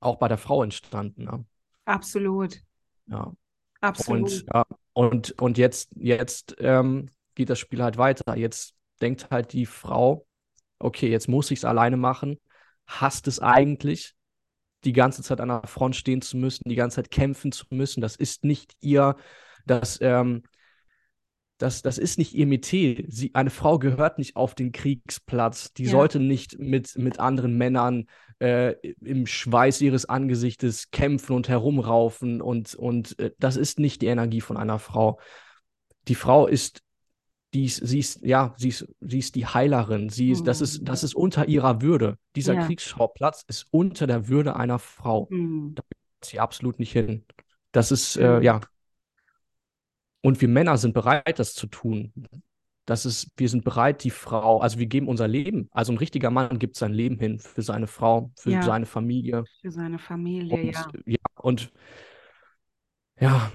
auch 0.00 0.16
bei 0.16 0.28
der 0.28 0.38
Frau 0.38 0.62
entstanden. 0.62 1.24
Ne? 1.24 1.44
Absolut. 1.84 2.60
Ja. 3.06 3.32
Absolut. 3.80 4.22
Und, 4.22 4.46
ja, 4.52 4.64
und, 4.94 5.40
und 5.40 5.58
jetzt, 5.58 5.90
jetzt 5.96 6.56
ähm, 6.58 7.10
geht 7.34 7.50
das 7.50 7.58
Spiel 7.58 7.82
halt 7.82 7.98
weiter. 7.98 8.36
Jetzt 8.36 8.74
denkt 9.00 9.30
halt 9.30 9.52
die 9.52 9.66
Frau, 9.66 10.26
okay, 10.78 11.08
jetzt 11.10 11.28
muss 11.28 11.50
ich 11.50 11.60
es 11.60 11.64
alleine 11.64 11.96
machen. 11.96 12.40
Hasst 12.86 13.28
es 13.28 13.40
eigentlich, 13.40 14.15
die 14.84 14.92
ganze 14.92 15.22
Zeit 15.22 15.40
an 15.40 15.48
der 15.48 15.62
Front 15.66 15.96
stehen 15.96 16.22
zu 16.22 16.36
müssen, 16.36 16.68
die 16.68 16.76
ganze 16.76 16.96
Zeit 16.96 17.10
kämpfen 17.10 17.52
zu 17.52 17.66
müssen. 17.70 18.00
Das 18.00 18.16
ist 18.16 18.44
nicht 18.44 18.74
ihr, 18.80 19.16
das, 19.66 19.98
ähm, 20.00 20.42
das, 21.58 21.82
das 21.82 21.98
ist 21.98 22.18
nicht 22.18 22.34
ihr 22.34 22.46
Metier. 22.46 23.04
Sie, 23.08 23.34
eine 23.34 23.50
Frau 23.50 23.78
gehört 23.78 24.18
nicht 24.18 24.36
auf 24.36 24.54
den 24.54 24.72
Kriegsplatz. 24.72 25.72
Die 25.72 25.84
Ja. 25.84 25.90
sollte 25.90 26.20
nicht 26.20 26.58
mit, 26.58 26.96
mit 26.98 27.18
anderen 27.18 27.56
Männern 27.56 28.06
äh, 28.38 28.72
im 29.02 29.26
Schweiß 29.26 29.80
ihres 29.80 30.04
Angesichtes 30.06 30.90
kämpfen 30.90 31.34
und 31.34 31.48
herumraufen. 31.48 32.42
Und, 32.42 32.74
und 32.74 33.18
äh, 33.18 33.32
das 33.38 33.56
ist 33.56 33.80
nicht 33.80 34.02
die 34.02 34.06
Energie 34.06 34.42
von 34.42 34.56
einer 34.56 34.78
Frau. 34.78 35.18
Die 36.08 36.14
Frau 36.14 36.46
ist, 36.46 36.82
die 37.56 37.64
ist, 37.64 37.76
sie 37.76 37.98
ist, 37.98 38.22
ja, 38.22 38.54
sie 38.58 38.68
ist, 38.68 38.86
sie 39.00 39.18
ist 39.18 39.34
die 39.34 39.46
Heilerin. 39.46 40.10
Sie 40.10 40.30
ist, 40.30 40.46
das 40.46 40.60
ist, 40.60 40.86
das 40.86 41.02
ist 41.02 41.14
unter 41.14 41.48
ihrer 41.48 41.80
Würde. 41.80 42.18
Dieser 42.36 42.54
Ja. 42.54 42.66
Kriegsschauplatz 42.66 43.44
ist 43.48 43.66
unter 43.70 44.06
der 44.06 44.28
Würde 44.28 44.56
einer 44.56 44.78
Frau 44.78 45.26
Mhm. 45.30 45.74
sie 46.22 46.38
absolut 46.40 46.78
nicht 46.78 46.92
hin. 46.92 47.24
Das 47.72 47.90
ist, 47.90 48.16
äh, 48.16 48.36
Mhm. 48.38 48.42
ja. 48.42 48.60
Und 50.22 50.40
wir 50.40 50.48
Männer 50.48 50.76
sind 50.76 50.92
bereit, 50.92 51.38
das 51.38 51.54
zu 51.54 51.66
tun. 51.66 52.12
Das 52.84 53.06
ist, 53.06 53.30
wir 53.36 53.48
sind 53.48 53.64
bereit, 53.64 54.04
die 54.04 54.10
Frau, 54.10 54.60
also 54.60 54.78
wir 54.78 54.86
geben 54.86 55.08
unser 55.08 55.26
Leben. 55.26 55.68
Also 55.72 55.92
ein 55.92 55.98
richtiger 55.98 56.30
Mann 56.30 56.58
gibt 56.58 56.76
sein 56.76 56.92
Leben 56.92 57.18
hin 57.18 57.38
für 57.38 57.62
seine 57.62 57.86
Frau, 57.86 58.30
für 58.36 58.50
Ja. 58.52 58.62
seine 58.62 58.86
Familie. 58.86 59.44
Für 59.60 59.70
seine 59.70 59.98
Familie, 59.98 60.54
Und 60.54 60.72
ja. 60.72 60.86
ja, 61.06 61.16
und 61.36 61.72
ja, 63.20 63.50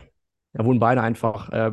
da 0.53 0.65
wurden 0.65 0.79
beide 0.79 1.01
einfach 1.01 1.49
äh, 1.49 1.71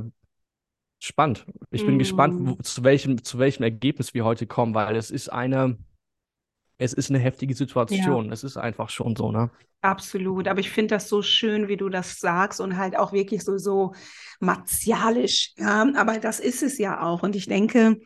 spannend. 0.98 1.46
Ich 1.70 1.87
bin 1.87 1.98
gespannt, 1.98 2.37
wo, 2.38 2.56
Mhm. 2.56 2.62
zu 2.62 2.82
welchem, 2.84 3.22
zu 3.24 3.38
welchem 3.38 3.62
Ergebnis 3.62 4.14
wir 4.14 4.24
heute 4.24 4.46
kommen, 4.46 4.74
weil 4.74 4.96
es 4.96 5.11
ist 5.11 5.28
eine, 5.30 5.78
es 6.78 6.92
ist 6.92 7.11
eine 7.11 7.18
heftige 7.18 7.54
Situation. 7.54 8.32
Es 8.32 8.44
ist 8.44 8.56
einfach 8.56 8.90
schon 8.90 9.16
so, 9.16 9.32
ne? 9.32 9.50
Absolut, 9.80 10.48
aber 10.48 10.58
ich 10.58 10.70
finde 10.70 10.96
das 10.96 11.08
so 11.08 11.22
schön, 11.22 11.68
wie 11.68 11.76
du 11.76 11.88
das 11.88 12.18
sagst 12.18 12.61
und 12.61 12.76
halt 12.76 12.96
auch 12.96 13.12
wirklich 13.12 13.44
so, 13.44 13.58
so 13.58 13.94
martialisch, 14.40 15.52
ja, 15.56 15.87
aber 15.94 16.18
das 16.18 16.40
ist 16.40 16.64
es 16.64 16.78
ja 16.78 17.00
auch 17.02 17.22
und 17.22 17.37
ich 17.37 17.46
denke, 17.46 18.00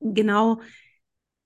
genau, 0.00 0.60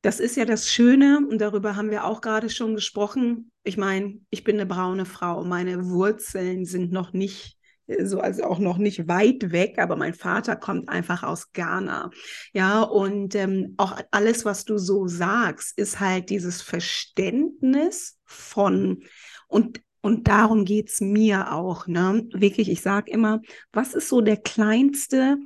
das 0.02 0.20
ist 0.20 0.36
ja 0.36 0.44
das 0.44 0.70
Schöne 0.70 1.26
und 1.30 1.40
darüber 1.40 1.76
haben 1.76 1.90
wir 1.90 2.04
auch 2.04 2.20
gerade 2.20 2.50
schon 2.50 2.74
gesprochen. 2.74 3.52
Ich 3.64 3.76
meine, 3.76 4.20
ich 4.30 4.44
bin 4.44 4.56
eine 4.56 4.66
braune 4.66 5.04
Frau, 5.06 5.44
meine 5.44 5.86
Wurzeln 5.88 6.64
sind 6.64 6.92
noch 6.92 7.12
nicht 7.12 7.56
so, 8.04 8.20
also 8.20 8.44
auch 8.44 8.58
noch 8.58 8.78
nicht 8.78 9.08
weit 9.08 9.52
weg, 9.52 9.78
aber 9.78 9.96
mein 9.96 10.14
Vater 10.14 10.56
kommt 10.56 10.88
einfach 10.88 11.22
aus 11.22 11.52
Ghana. 11.52 12.10
Ja, 12.52 12.82
und 12.82 13.34
ähm, 13.34 13.74
auch 13.78 13.98
alles, 14.10 14.44
was 14.44 14.64
du 14.64 14.78
so 14.78 15.06
sagst, 15.06 15.78
ist 15.78 16.00
halt 16.00 16.30
dieses 16.30 16.62
Verständnis 16.62 18.18
von, 18.24 19.02
und, 19.48 19.80
und 20.00 20.28
darum 20.28 20.64
geht 20.64 20.90
es 20.90 21.00
mir 21.00 21.52
auch, 21.52 21.86
ne? 21.86 22.26
Wirklich, 22.32 22.70
ich 22.70 22.80
sage 22.82 23.10
immer, 23.10 23.40
was 23.72 23.94
ist 23.94 24.08
so 24.08 24.20
der 24.20 24.36
kleinste, 24.36 25.36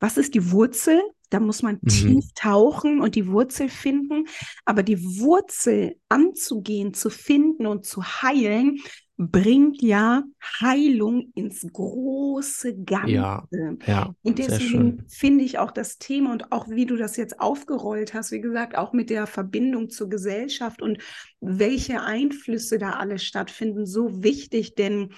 was 0.00 0.16
ist 0.16 0.34
die 0.34 0.50
Wurzel? 0.50 1.00
Da 1.30 1.40
muss 1.40 1.62
man 1.62 1.84
Mhm. 1.84 1.86
tief 1.86 2.24
tauchen 2.34 3.02
und 3.02 3.14
die 3.14 3.26
Wurzel 3.28 3.68
finden. 3.68 4.26
Aber 4.64 4.82
die 4.82 5.02
Wurzel 5.20 5.96
anzugehen, 6.08 6.94
zu 6.94 7.10
finden 7.10 7.66
und 7.66 7.84
zu 7.84 8.02
heilen, 8.02 8.78
bringt 9.18 9.82
ja 9.82 10.22
Heilung 10.60 11.32
ins 11.34 11.66
große 11.72 12.84
Ganze. 12.84 13.12
Ja, 13.12 13.46
ja, 13.84 14.14
Und 14.22 14.38
deswegen 14.38 15.04
finde 15.08 15.44
ich 15.44 15.58
auch 15.58 15.72
das 15.72 15.98
Thema 15.98 16.30
und 16.30 16.52
auch 16.52 16.68
wie 16.68 16.86
du 16.86 16.96
das 16.96 17.16
jetzt 17.16 17.40
aufgerollt 17.40 18.14
hast, 18.14 18.30
wie 18.30 18.40
gesagt, 18.40 18.78
auch 18.78 18.92
mit 18.92 19.10
der 19.10 19.26
Verbindung 19.26 19.90
zur 19.90 20.08
Gesellschaft 20.08 20.80
und 20.80 20.98
welche 21.40 22.00
Einflüsse 22.00 22.78
da 22.78 22.92
alle 22.92 23.18
stattfinden, 23.18 23.86
so 23.86 24.22
wichtig, 24.22 24.76
denn 24.76 25.10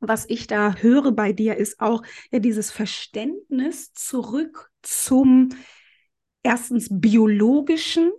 was 0.00 0.26
ich 0.28 0.46
da 0.46 0.74
höre 0.74 1.12
bei 1.12 1.32
dir 1.32 1.56
ist 1.56 1.80
auch 1.80 2.02
ja 2.30 2.40
dieses 2.40 2.70
Verständnis 2.70 3.94
zurück 3.94 4.70
zum 4.82 5.48
erstens 6.42 6.88
biologischen. 6.90 8.12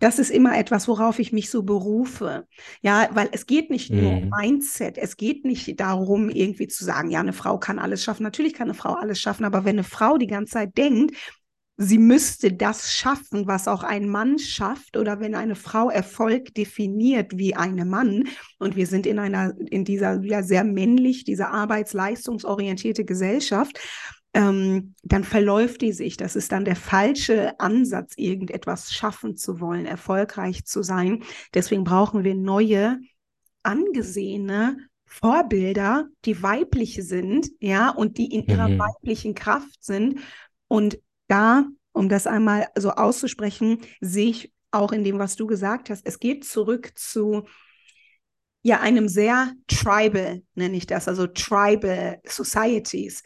Das 0.00 0.18
ist 0.18 0.30
immer 0.30 0.58
etwas, 0.58 0.88
worauf 0.88 1.18
ich 1.18 1.32
mich 1.32 1.50
so 1.50 1.62
berufe. 1.62 2.46
Ja, 2.82 3.08
weil 3.12 3.28
es 3.32 3.46
geht 3.46 3.70
nicht 3.70 3.92
nur 3.92 4.14
um 4.14 4.24
Mhm. 4.24 4.30
Mindset. 4.30 4.98
Es 4.98 5.16
geht 5.16 5.44
nicht 5.44 5.78
darum, 5.78 6.30
irgendwie 6.30 6.66
zu 6.68 6.84
sagen, 6.84 7.10
ja, 7.10 7.20
eine 7.20 7.32
Frau 7.32 7.58
kann 7.58 7.78
alles 7.78 8.02
schaffen. 8.02 8.24
Natürlich 8.24 8.54
kann 8.54 8.68
eine 8.68 8.74
Frau 8.74 8.94
alles 8.94 9.20
schaffen, 9.20 9.44
aber 9.44 9.64
wenn 9.64 9.76
eine 9.76 9.84
Frau 9.84 10.18
die 10.18 10.26
ganze 10.26 10.54
Zeit 10.54 10.76
denkt, 10.76 11.14
sie 11.76 11.98
müsste 11.98 12.52
das 12.52 12.92
schaffen, 12.92 13.46
was 13.46 13.66
auch 13.68 13.82
ein 13.82 14.08
Mann 14.08 14.38
schafft, 14.38 14.96
oder 14.98 15.20
wenn 15.20 15.34
eine 15.34 15.54
Frau 15.54 15.88
Erfolg 15.88 16.54
definiert 16.54 17.38
wie 17.38 17.54
eine 17.56 17.86
Mann, 17.86 18.24
und 18.58 18.76
wir 18.76 18.86
sind 18.86 19.06
in 19.06 19.18
einer, 19.18 19.54
in 19.70 19.84
dieser 19.84 20.22
ja 20.22 20.42
sehr 20.42 20.64
männlich, 20.64 21.24
dieser 21.24 21.50
arbeitsleistungsorientierte 21.50 23.04
Gesellschaft, 23.04 23.78
ähm, 24.32 24.94
dann 25.02 25.24
verläuft 25.24 25.80
die 25.80 25.92
sich. 25.92 26.16
Das 26.16 26.36
ist 26.36 26.52
dann 26.52 26.64
der 26.64 26.76
falsche 26.76 27.58
Ansatz, 27.58 28.14
irgendetwas 28.16 28.92
schaffen 28.92 29.36
zu 29.36 29.60
wollen, 29.60 29.86
erfolgreich 29.86 30.64
zu 30.64 30.82
sein. 30.82 31.22
Deswegen 31.54 31.84
brauchen 31.84 32.24
wir 32.24 32.34
neue, 32.34 32.98
angesehene 33.62 34.78
Vorbilder, 35.04 36.08
die 36.24 36.42
weiblich 36.42 36.94
sind, 37.02 37.50
ja, 37.60 37.90
und 37.90 38.16
die 38.18 38.32
in 38.32 38.44
ihrer 38.46 38.68
Mhm. 38.68 38.78
weiblichen 38.78 39.34
Kraft 39.34 39.82
sind. 39.82 40.20
Und 40.68 41.00
da, 41.26 41.66
um 41.92 42.08
das 42.08 42.26
einmal 42.26 42.68
so 42.76 42.90
auszusprechen, 42.92 43.78
sehe 44.00 44.30
ich 44.30 44.52
auch 44.70 44.92
in 44.92 45.02
dem, 45.02 45.18
was 45.18 45.34
du 45.34 45.46
gesagt 45.48 45.90
hast, 45.90 46.06
es 46.06 46.20
geht 46.20 46.44
zurück 46.44 46.92
zu 46.94 47.44
ja 48.62 48.80
einem 48.80 49.08
sehr 49.08 49.52
tribal, 49.66 50.42
nenne 50.54 50.76
ich 50.76 50.86
das, 50.86 51.08
also 51.08 51.26
tribal 51.26 52.20
societies. 52.26 53.22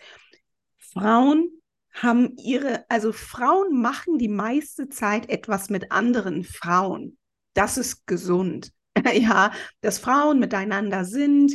Frauen 0.94 1.50
haben 1.92 2.36
ihre, 2.38 2.84
also 2.88 3.12
Frauen 3.12 3.80
machen 3.80 4.18
die 4.18 4.28
meiste 4.28 4.88
Zeit 4.88 5.28
etwas 5.28 5.70
mit 5.70 5.92
anderen 5.92 6.44
Frauen. 6.44 7.18
Das 7.54 7.76
ist 7.78 8.06
gesund. 8.06 8.72
Ja, 9.12 9.52
dass 9.80 9.98
Frauen 9.98 10.38
miteinander 10.38 11.04
sind 11.04 11.52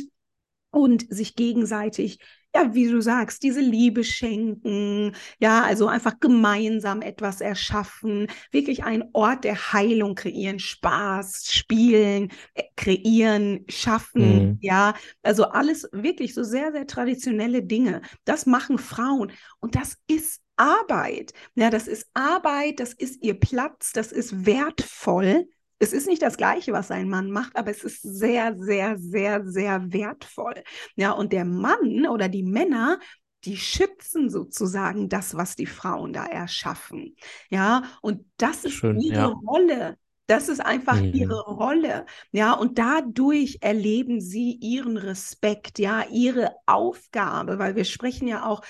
und 0.70 1.06
sich 1.12 1.34
gegenseitig, 1.36 2.20
ja, 2.54 2.74
wie 2.74 2.88
du 2.88 3.00
sagst, 3.00 3.42
diese 3.44 3.60
Liebe 3.60 4.02
schenken, 4.04 5.12
ja, 5.38 5.62
also 5.62 5.86
einfach 5.86 6.18
gemeinsam 6.20 7.00
etwas 7.02 7.40
erschaffen, 7.40 8.26
wirklich 8.50 8.82
einen 8.84 9.04
Ort 9.12 9.44
der 9.44 9.72
Heilung 9.72 10.14
kreieren, 10.16 10.58
Spaß, 10.58 11.44
spielen, 11.52 12.30
äh, 12.54 12.64
kreieren, 12.76 13.64
schaffen, 13.68 14.42
Mhm. 14.42 14.58
ja, 14.60 14.94
also 15.22 15.44
alles 15.44 15.88
wirklich 15.92 16.34
so 16.34 16.42
sehr, 16.42 16.72
sehr 16.72 16.86
traditionelle 16.86 17.62
Dinge. 17.62 18.02
Das 18.24 18.46
machen 18.46 18.78
Frauen 18.78 19.32
und 19.60 19.74
das 19.76 19.96
ist 20.08 20.40
Arbeit. 20.56 21.32
Ja, 21.54 21.70
das 21.70 21.86
ist 21.88 22.08
Arbeit, 22.14 22.80
das 22.80 22.92
ist 22.92 23.22
ihr 23.22 23.38
Platz, 23.38 23.92
das 23.92 24.12
ist 24.12 24.44
wertvoll. 24.46 25.48
Es 25.80 25.92
ist 25.92 26.06
nicht 26.06 26.22
das 26.22 26.36
Gleiche, 26.36 26.72
was 26.72 26.90
ein 26.90 27.08
Mann 27.08 27.30
macht, 27.30 27.56
aber 27.56 27.70
es 27.70 27.82
ist 27.82 28.02
sehr, 28.02 28.54
sehr, 28.56 28.98
sehr, 28.98 29.44
sehr 29.46 29.92
wertvoll. 29.92 30.62
Ja, 30.94 31.12
und 31.12 31.32
der 31.32 31.46
Mann 31.46 32.06
oder 32.06 32.28
die 32.28 32.42
Männer, 32.42 33.00
die 33.44 33.56
schützen 33.56 34.28
sozusagen 34.28 35.08
das, 35.08 35.34
was 35.34 35.56
die 35.56 35.66
Frauen 35.66 36.12
da 36.12 36.26
erschaffen. 36.26 37.16
Ja, 37.48 37.82
und 38.02 38.26
das 38.36 38.64
ist 38.66 38.74
Schön, 38.74 39.00
ihre 39.00 39.14
ja. 39.14 39.26
Rolle. 39.26 39.96
Das 40.26 40.48
ist 40.48 40.60
einfach 40.60 41.00
mhm. 41.00 41.12
ihre 41.12 41.40
Rolle. 41.40 42.06
Ja, 42.30 42.52
und 42.52 42.78
dadurch 42.78 43.58
erleben 43.62 44.20
sie 44.20 44.52
ihren 44.60 44.96
Respekt, 44.96 45.78
ja, 45.78 46.04
ihre 46.08 46.54
Aufgabe, 46.66 47.58
weil 47.58 47.74
wir 47.74 47.84
sprechen 47.84 48.28
ja 48.28 48.46
auch 48.46 48.60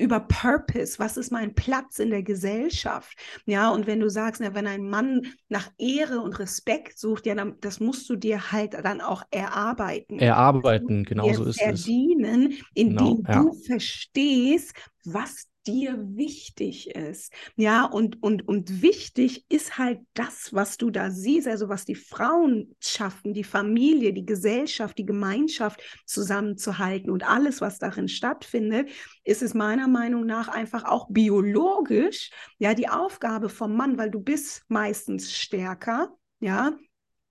über 0.00 0.20
Purpose, 0.20 0.98
was 0.98 1.16
ist 1.16 1.30
mein 1.30 1.54
Platz 1.54 1.98
in 1.98 2.10
der 2.10 2.22
Gesellschaft? 2.22 3.16
Ja, 3.46 3.70
und 3.70 3.86
wenn 3.86 4.00
du 4.00 4.08
sagst, 4.08 4.40
na, 4.40 4.54
wenn 4.54 4.66
ein 4.66 4.88
Mann 4.88 5.26
nach 5.48 5.70
Ehre 5.78 6.20
und 6.20 6.38
Respekt 6.38 6.98
sucht, 6.98 7.26
ja, 7.26 7.34
dann 7.34 7.56
das 7.60 7.80
musst 7.80 8.08
du 8.08 8.16
dir 8.16 8.52
halt 8.52 8.74
dann 8.74 9.00
auch 9.00 9.22
erarbeiten. 9.30 10.18
Erarbeiten, 10.18 11.04
genau 11.04 11.32
so 11.32 11.44
ist 11.44 11.60
es. 11.60 11.62
Verdienen, 11.62 12.54
indem 12.74 13.22
genau, 13.22 13.22
ja. 13.28 13.42
du 13.42 13.52
verstehst, 13.52 14.74
was 15.04 15.49
dir 15.66 15.96
wichtig 16.16 16.90
ist. 16.90 17.32
Ja, 17.56 17.84
und, 17.84 18.22
und, 18.22 18.46
und 18.48 18.82
wichtig 18.82 19.44
ist 19.48 19.78
halt 19.78 20.00
das, 20.14 20.52
was 20.52 20.76
du 20.76 20.90
da 20.90 21.10
siehst, 21.10 21.46
also 21.46 21.68
was 21.68 21.84
die 21.84 21.94
Frauen 21.94 22.74
schaffen, 22.80 23.34
die 23.34 23.44
Familie, 23.44 24.12
die 24.12 24.24
Gesellschaft, 24.24 24.96
die 24.98 25.06
Gemeinschaft 25.06 25.80
zusammenzuhalten 26.06 27.10
und 27.10 27.28
alles, 27.28 27.60
was 27.60 27.78
darin 27.78 28.08
stattfindet, 28.08 28.90
ist 29.24 29.42
es 29.42 29.54
meiner 29.54 29.88
Meinung 29.88 30.26
nach 30.26 30.48
einfach 30.48 30.84
auch 30.84 31.08
biologisch, 31.10 32.30
ja, 32.58 32.74
die 32.74 32.88
Aufgabe 32.88 33.48
vom 33.48 33.76
Mann, 33.76 33.98
weil 33.98 34.10
du 34.10 34.20
bist 34.20 34.64
meistens 34.68 35.32
stärker, 35.32 36.16
ja, 36.40 36.72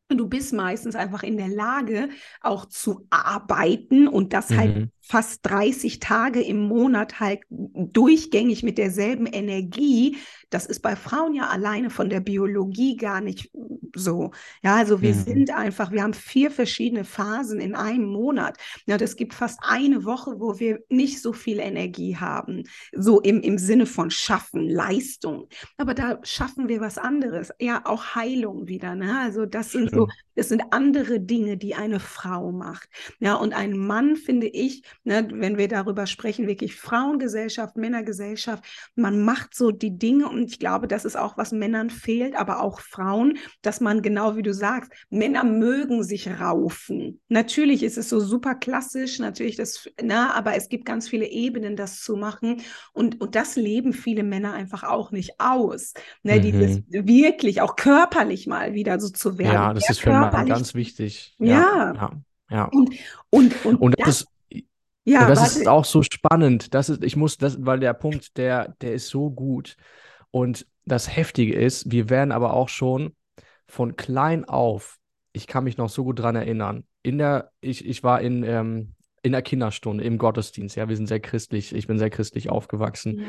du 0.09 0.27
bist 0.27 0.53
meistens 0.53 0.95
einfach 0.95 1.23
in 1.23 1.38
der 1.38 1.49
Lage, 1.49 2.09
auch 2.41 2.65
zu 2.65 3.07
arbeiten 3.09 4.07
und 4.07 4.34
das 4.34 4.49
halt 4.49 4.75
mhm. 4.75 4.80
halt 4.80 4.89
fast 5.10 5.39
30 5.43 5.99
Tage 5.99 6.39
im 6.39 6.60
Monat 6.60 7.20
halt 7.20 7.39
durchgängig 7.49 8.62
mit 8.62 8.78
derselben 8.78 9.26
Energie. 9.26 10.18
Das 10.51 10.68
ist 10.68 10.82
bei 10.82 10.95
Frauen 10.95 11.34
ja 11.34 11.47
alleine 11.47 11.89
von 11.89 12.12
der 12.12 12.20
Biologie 12.20 12.95
gar 12.95 13.20
nicht 13.20 13.51
so. 13.95 14.30
Ja, 14.62 14.76
also 14.76 15.01
wir 15.01 15.16
mhm. 15.16 15.24
sind 15.24 15.51
einfach, 15.51 15.91
wir 15.91 16.03
haben 16.03 16.14
vier 16.14 16.51
verschiedene 16.51 17.05
Phasen 17.05 17.60
in 17.60 17.74
einem 17.74 18.05
Monat. 18.05 18.57
Ja, 18.86 18.99
das 18.99 19.16
gibt 19.16 19.34
fast 19.34 19.60
eine 19.64 20.05
Woche, 20.05 20.39
wo 20.39 20.60
wir 20.60 20.80
nicht 20.89 21.24
so 21.24 21.34
viel 21.34 21.57
Energie 21.57 22.16
haben. 22.16 22.66
So 22.95 23.20
im, 23.20 23.41
im 23.41 23.57
Sinne 23.57 23.88
von 23.88 24.12
Schaffen, 24.12 24.70
Leistung. 24.70 25.47
Aber 25.78 25.95
da 25.95 26.20
schaffen 26.22 26.68
wir 26.68 26.82
was 26.82 26.99
anderes. 26.99 27.51
Ja, 27.60 27.82
auch 27.86 28.14
Heilung 28.14 28.68
wieder. 28.68 28.93
Ne? 28.93 29.20
Also 29.20 29.47
das 29.47 29.72
sind 29.72 29.89
so, 29.89 30.07
das 30.40 30.48
sind 30.48 30.64
andere 30.72 31.20
Dinge, 31.20 31.58
die 31.58 31.76
eine 31.76 32.00
Frau 32.00 32.54
macht. 32.54 32.88
Ja, 33.20 33.36
und 33.36 33.52
ein 33.52 33.78
Mann, 33.78 34.16
finde 34.16 34.48
ich, 34.48 34.84
ne, 35.04 35.28
wenn 35.34 35.58
wir 35.58 35.68
darüber 35.68 36.08
sprechen, 36.08 36.48
wirklich 36.48 36.78
Frauengesellschaft, 36.78 37.76
Männergesellschaft, 37.76 38.64
man 38.96 39.22
macht 39.22 39.54
so 39.54 39.72
die 39.72 39.98
Dinge 39.98 40.30
und 40.30 40.50
ich 40.50 40.58
glaube, 40.58 40.88
das 40.88 41.04
ist 41.04 41.18
auch, 41.18 41.38
was 41.38 41.52
Männern 41.52 41.90
fehlt, 41.90 42.38
aber 42.38 42.62
auch 42.62 42.80
Frauen, 42.80 43.38
dass 43.62 43.82
man 43.82 44.02
genau 44.02 44.38
wie 44.38 44.42
du 44.42 44.54
sagst, 44.54 44.94
Männer 45.10 45.44
mögen 45.44 46.04
sich 46.04 46.30
raufen. 46.30 47.20
Natürlich 47.28 47.84
ist 47.84 47.98
es 47.98 48.08
so 48.08 48.22
super 48.22 48.56
klassisch, 48.56 49.20
natürlich 49.20 49.58
das, 49.58 49.90
na, 50.02 50.34
aber 50.36 50.56
es 50.56 50.70
gibt 50.70 50.86
ganz 50.86 51.10
viele 51.10 51.28
Ebenen, 51.28 51.76
das 51.76 52.00
zu 52.00 52.16
machen 52.16 52.62
und, 52.94 53.20
und 53.20 53.36
das 53.36 53.58
leben 53.58 53.92
viele 53.92 54.24
Männer 54.24 54.54
einfach 54.54 54.84
auch 54.84 55.12
nicht 55.12 55.34
aus. 55.38 55.94
Ne, 56.24 56.38
mhm. 56.38 56.42
Dieses 56.44 56.82
wirklich 56.88 57.60
auch 57.60 57.76
körperlich 57.76 58.48
mal 58.48 58.74
wieder 58.74 59.02
so 59.02 59.10
zu 59.10 59.38
werden. 59.38 59.54
Ja, 59.54 59.74
das 59.74 59.90
ist 59.90 60.00
für 60.00 60.28
Mann 60.32 60.47
ganz 60.47 60.73
wichtig. 60.75 61.36
Ja. 61.39 61.93
ja. 61.93 62.11
ja. 62.49 62.65
Und, 62.65 62.93
und, 63.30 63.65
und, 63.65 63.75
und 63.77 63.99
das, 63.99 64.05
das 64.07 64.21
ist 64.21 64.27
ja, 65.09 65.21
und 65.21 65.30
das 65.30 65.39
warte. 65.39 65.59
ist 65.59 65.67
auch 65.67 65.86
so 65.86 66.03
spannend. 66.03 66.73
Das 66.73 66.89
ist, 66.89 67.03
ich 67.03 67.15
muss, 67.15 67.38
das, 67.38 67.65
weil 67.65 67.80
der 67.80 67.93
Punkt, 67.93 68.38
der, 68.38 68.75
der 68.82 68.93
ist 68.93 69.07
so 69.07 69.32
gut. 69.32 69.75
Und 70.32 70.67
das 70.86 71.15
Heftige 71.15 71.55
ist, 71.55 71.91
wir 71.91 72.09
werden 72.09 72.32
aber 72.32 72.53
auch 72.53 72.69
schon 72.69 73.15
von 73.67 73.95
klein 73.95 74.45
auf, 74.45 74.97
ich 75.34 75.47
kann 75.47 75.63
mich 75.63 75.77
noch 75.77 75.89
so 75.89 76.03
gut 76.03 76.19
dran 76.19 76.36
erinnern, 76.36 76.84
in 77.01 77.17
der, 77.17 77.51
ich, 77.61 77.86
ich 77.86 78.03
war 78.03 78.21
in, 78.21 78.43
ähm, 78.43 78.93
in 79.23 79.32
der 79.32 79.41
Kinderstunde, 79.41 80.03
im 80.03 80.17
Gottesdienst, 80.17 80.75
ja, 80.75 80.88
wir 80.89 80.95
sind 80.95 81.07
sehr 81.07 81.19
christlich, 81.19 81.73
ich 81.73 81.88
bin 81.88 81.97
sehr 81.97 82.09
christlich 82.09 82.49
aufgewachsen. 82.49 83.19
Ja. 83.19 83.25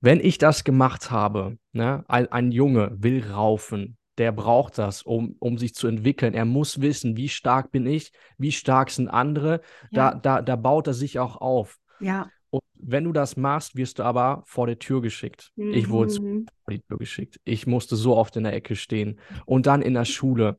Wenn 0.00 0.20
ich 0.20 0.38
das 0.38 0.64
gemacht 0.64 1.10
habe, 1.10 1.58
ne, 1.72 2.04
ein, 2.08 2.30
ein 2.32 2.52
Junge 2.52 2.90
will 2.98 3.24
raufen, 3.30 3.98
der 4.20 4.32
braucht 4.32 4.76
das, 4.76 5.02
um, 5.02 5.34
um 5.38 5.56
sich 5.56 5.74
zu 5.74 5.88
entwickeln. 5.88 6.34
Er 6.34 6.44
muss 6.44 6.82
wissen, 6.82 7.16
wie 7.16 7.30
stark 7.30 7.72
bin 7.72 7.86
ich, 7.86 8.12
wie 8.36 8.52
stark 8.52 8.90
sind 8.90 9.08
andere. 9.08 9.62
Ja. 9.90 10.10
Da, 10.12 10.14
da, 10.14 10.42
da 10.42 10.56
baut 10.56 10.86
er 10.88 10.92
sich 10.92 11.18
auch 11.18 11.36
auf. 11.38 11.78
Ja. 12.00 12.30
Und 12.50 12.60
wenn 12.74 13.04
du 13.04 13.12
das 13.12 13.38
machst, 13.38 13.76
wirst 13.76 13.98
du 13.98 14.02
aber 14.02 14.42
vor 14.44 14.66
der 14.66 14.78
Tür 14.78 15.00
geschickt. 15.00 15.52
Mhm. 15.56 15.72
Ich 15.72 15.88
wurde 15.88 16.20
mhm. 16.20 16.46
vor 16.62 16.74
die 16.74 16.82
Tür 16.82 16.98
geschickt. 16.98 17.40
Ich 17.44 17.66
musste 17.66 17.96
so 17.96 18.14
oft 18.14 18.36
in 18.36 18.44
der 18.44 18.52
Ecke 18.52 18.76
stehen. 18.76 19.18
Und 19.46 19.64
dann 19.64 19.80
in 19.80 19.94
der 19.94 20.04
Schule. 20.04 20.58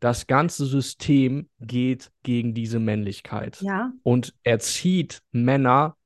Das 0.00 0.26
ganze 0.26 0.66
System 0.66 1.48
geht 1.60 2.10
gegen 2.24 2.54
diese 2.54 2.80
Männlichkeit. 2.80 3.62
Ja. 3.62 3.92
Und 4.02 4.34
erzieht 4.42 5.22
Männer, 5.30 5.96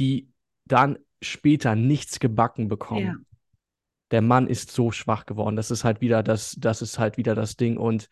die 0.00 0.32
dann 0.66 0.98
später 1.22 1.76
nichts 1.76 2.18
gebacken 2.18 2.66
bekommen. 2.66 3.24
Der 4.10 4.22
Mann 4.22 4.46
ist 4.46 4.70
so 4.70 4.90
schwach 4.90 5.26
geworden. 5.26 5.56
Das 5.56 5.70
ist 5.70 5.84
halt 5.84 6.00
wieder 6.00 6.22
das, 6.22 6.56
das 6.58 6.82
ist 6.82 6.98
halt 6.98 7.16
wieder 7.16 7.34
das 7.34 7.56
Ding. 7.56 7.76
Und 7.76 8.08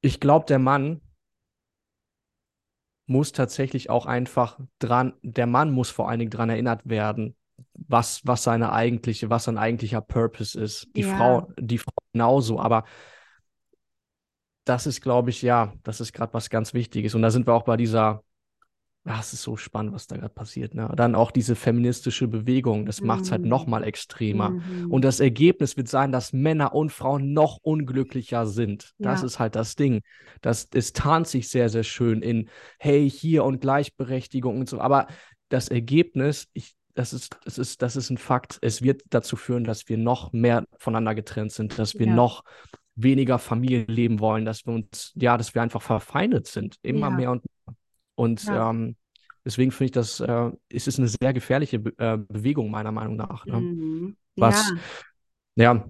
ich 0.00 0.20
glaube, 0.20 0.46
der 0.46 0.58
Mann 0.58 1.00
muss 3.06 3.32
tatsächlich 3.32 3.88
auch 3.88 4.06
einfach 4.06 4.58
dran, 4.78 5.14
der 5.22 5.46
Mann 5.46 5.70
muss 5.70 5.90
vor 5.90 6.08
allen 6.08 6.18
Dingen 6.18 6.30
dran 6.30 6.50
erinnert 6.50 6.88
werden, 6.88 7.36
was, 7.74 8.26
was 8.26 8.42
seine 8.42 8.72
eigentliche, 8.72 9.30
was 9.30 9.44
sein 9.44 9.58
eigentlicher 9.58 10.00
Purpose 10.00 10.60
ist. 10.60 10.88
Die 10.96 11.02
ja. 11.02 11.16
Frau, 11.16 11.52
die 11.58 11.78
Frau 11.78 11.92
genauso, 12.12 12.60
aber 12.60 12.84
das 14.64 14.86
ist, 14.86 15.00
glaube 15.00 15.30
ich, 15.30 15.42
ja, 15.42 15.72
das 15.84 16.00
ist 16.00 16.12
gerade 16.12 16.34
was 16.34 16.50
ganz 16.50 16.74
Wichtiges. 16.74 17.14
Und 17.14 17.22
da 17.22 17.30
sind 17.30 17.46
wir 17.46 17.54
auch 17.54 17.62
bei 17.62 17.76
dieser 17.76 18.24
ja, 19.06 19.20
es 19.20 19.32
ist 19.32 19.42
so 19.42 19.56
spannend, 19.56 19.92
was 19.94 20.08
da 20.08 20.16
gerade 20.16 20.34
passiert. 20.34 20.74
Ne? 20.74 20.92
Dann 20.96 21.14
auch 21.14 21.30
diese 21.30 21.54
feministische 21.54 22.26
Bewegung, 22.26 22.86
das 22.86 23.00
macht 23.00 23.22
es 23.22 23.30
halt 23.30 23.42
noch 23.42 23.64
mhm. 23.64 23.70
mal 23.70 23.84
extremer. 23.84 24.50
Mhm. 24.50 24.90
Und 24.90 25.04
das 25.04 25.20
Ergebnis 25.20 25.76
wird 25.76 25.86
sein, 25.86 26.10
dass 26.10 26.32
Männer 26.32 26.74
und 26.74 26.90
Frauen 26.90 27.32
noch 27.32 27.58
unglücklicher 27.62 28.46
sind. 28.46 28.94
Das 28.98 29.20
ja. 29.20 29.26
ist 29.26 29.38
halt 29.38 29.54
das 29.54 29.76
Ding. 29.76 30.02
Das, 30.40 30.68
es 30.74 30.92
tarnt 30.92 31.28
sich 31.28 31.48
sehr, 31.48 31.68
sehr 31.68 31.84
schön 31.84 32.20
in, 32.20 32.48
hey, 32.80 33.08
hier 33.08 33.44
und 33.44 33.60
Gleichberechtigung 33.60 34.58
und 34.58 34.68
so. 34.68 34.80
Aber 34.80 35.06
das 35.50 35.68
Ergebnis, 35.68 36.48
ich, 36.52 36.74
das 36.94 37.12
ist, 37.12 37.38
das 37.44 37.58
ist, 37.58 37.82
das 37.82 37.94
ist 37.94 38.10
ein 38.10 38.18
Fakt. 38.18 38.58
Es 38.60 38.82
wird 38.82 39.02
dazu 39.10 39.36
führen, 39.36 39.62
dass 39.62 39.88
wir 39.88 39.98
noch 39.98 40.32
mehr 40.32 40.64
voneinander 40.78 41.14
getrennt 41.14 41.52
sind, 41.52 41.78
dass 41.78 41.94
wir 41.94 42.06
ja. 42.06 42.14
noch 42.14 42.42
weniger 42.96 43.38
Familie 43.38 43.84
leben 43.86 44.18
wollen, 44.18 44.44
dass 44.44 44.66
wir 44.66 44.74
uns, 44.74 45.12
ja, 45.14 45.36
dass 45.36 45.54
wir 45.54 45.62
einfach 45.62 45.82
verfeindet 45.82 46.48
sind. 46.48 46.76
Immer 46.82 47.10
ja. 47.10 47.16
mehr 47.16 47.30
und 47.30 47.44
mehr. 47.44 47.76
Und 48.16 48.44
ja. 48.44 48.70
ähm, 48.70 48.96
deswegen 49.44 49.70
finde 49.70 49.84
ich 49.84 49.92
das, 49.92 50.18
äh, 50.20 50.50
es 50.68 50.88
ist 50.88 50.98
eine 50.98 51.08
sehr 51.08 51.32
gefährliche 51.32 51.78
Be 51.78 51.94
äh, 51.98 52.18
Bewegung, 52.18 52.70
meiner 52.70 52.92
Meinung 52.92 53.16
nach. 53.16 53.46
Ne? 53.46 53.60
Mhm. 53.60 54.16
Was, 54.34 54.72
ja. 55.54 55.74
ja. 55.74 55.88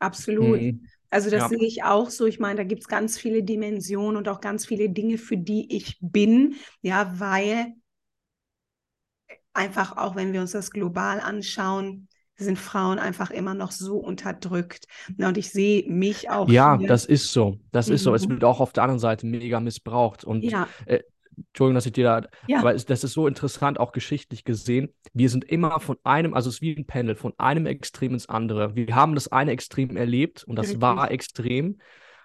Absolut. 0.00 0.60
Mhm. 0.60 0.86
Also 1.10 1.30
das 1.30 1.42
ja. 1.42 1.48
sehe 1.48 1.66
ich 1.66 1.82
auch 1.84 2.10
so. 2.10 2.26
Ich 2.26 2.38
meine, 2.38 2.56
da 2.56 2.64
gibt 2.64 2.82
es 2.82 2.88
ganz 2.88 3.18
viele 3.18 3.42
Dimensionen 3.42 4.16
und 4.16 4.28
auch 4.28 4.40
ganz 4.40 4.66
viele 4.66 4.90
Dinge, 4.90 5.18
für 5.18 5.36
die 5.36 5.76
ich 5.76 5.98
bin. 6.00 6.56
Ja, 6.82 7.18
weil 7.18 7.74
einfach 9.52 9.96
auch, 9.96 10.16
wenn 10.16 10.32
wir 10.32 10.40
uns 10.40 10.52
das 10.52 10.70
global 10.70 11.20
anschauen, 11.20 12.08
sind 12.44 12.58
Frauen 12.58 12.98
einfach 12.98 13.30
immer 13.30 13.54
noch 13.54 13.72
so 13.72 13.98
unterdrückt. 13.98 14.86
und 15.18 15.38
ich 15.38 15.50
sehe 15.50 15.88
mich 15.90 16.30
auch. 16.30 16.48
Ja, 16.48 16.78
hier. 16.78 16.88
das 16.88 17.04
ist 17.04 17.32
so. 17.32 17.58
Das 17.72 17.88
mhm. 17.88 17.94
ist 17.94 18.04
so. 18.04 18.14
Es 18.14 18.26
mhm. 18.26 18.32
wird 18.32 18.44
auch 18.44 18.60
auf 18.60 18.72
der 18.72 18.84
anderen 18.84 19.00
Seite 19.00 19.26
mega 19.26 19.60
missbraucht. 19.60 20.24
Und 20.24 20.42
ja. 20.42 20.68
äh, 20.86 21.00
Entschuldigung, 21.36 21.74
dass 21.74 21.86
ich 21.86 21.92
dir 21.92 22.04
da, 22.04 22.28
ja. 22.46 22.58
aber 22.58 22.74
das 22.74 23.04
ist 23.04 23.12
so 23.12 23.26
interessant, 23.26 23.80
auch 23.80 23.92
geschichtlich 23.92 24.44
gesehen. 24.44 24.92
Wir 25.14 25.30
sind 25.30 25.44
immer 25.44 25.80
von 25.80 25.96
einem, 26.04 26.34
also 26.34 26.48
es 26.48 26.56
ist 26.56 26.62
wie 26.62 26.76
ein 26.76 26.86
Pendel, 26.86 27.16
von 27.16 27.32
einem 27.38 27.66
Extrem 27.66 28.12
ins 28.12 28.28
andere. 28.28 28.74
Wir 28.74 28.94
haben 28.94 29.14
das 29.14 29.28
eine 29.28 29.52
Extrem 29.52 29.96
erlebt 29.96 30.44
und 30.44 30.56
das 30.56 30.66
Richtig. 30.66 30.82
war 30.82 31.10
extrem. 31.10 31.78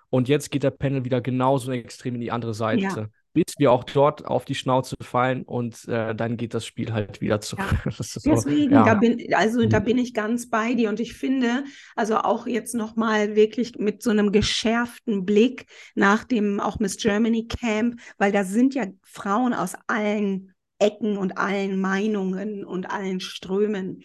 Und 0.09 0.27
jetzt 0.27 0.51
geht 0.51 0.63
der 0.63 0.71
Pendel 0.71 1.05
wieder 1.05 1.21
genauso 1.21 1.71
extrem 1.71 2.15
in 2.15 2.21
die 2.21 2.31
andere 2.31 2.53
Seite. 2.53 2.81
Ja 2.81 3.07
bis 3.55 3.59
wir 3.59 3.71
auch 3.71 3.83
dort 3.83 4.25
auf 4.25 4.45
die 4.45 4.55
Schnauze 4.55 4.95
fallen 5.01 5.43
und 5.43 5.87
äh, 5.87 6.13
dann 6.13 6.37
geht 6.37 6.53
das 6.53 6.65
Spiel 6.65 6.93
halt 6.93 7.21
wieder 7.21 7.41
zurück. 7.41 7.65
Ja. 7.85 7.91
Deswegen, 8.25 8.73
ja. 8.73 8.83
da 8.83 8.93
bin, 8.95 9.33
also 9.33 9.65
da 9.65 9.79
mhm. 9.79 9.85
bin 9.85 9.97
ich 9.97 10.13
ganz 10.13 10.49
bei 10.49 10.73
dir 10.73 10.89
und 10.89 10.99
ich 10.99 11.13
finde, 11.13 11.63
also 11.95 12.17
auch 12.17 12.47
jetzt 12.47 12.75
nochmal 12.75 13.35
wirklich 13.35 13.77
mit 13.77 14.01
so 14.01 14.09
einem 14.09 14.31
geschärften 14.31 15.25
Blick 15.25 15.67
nach 15.95 16.23
dem 16.23 16.59
auch 16.59 16.79
Miss 16.79 16.97
Germany 16.97 17.47
Camp, 17.47 17.99
weil 18.17 18.31
da 18.31 18.43
sind 18.43 18.75
ja 18.75 18.85
Frauen 19.03 19.53
aus 19.53 19.73
allen 19.87 20.53
Ecken 20.79 21.17
und 21.17 21.37
allen 21.37 21.79
Meinungen 21.79 22.65
und 22.65 22.89
allen 22.89 23.21
Strömen. 23.21 24.03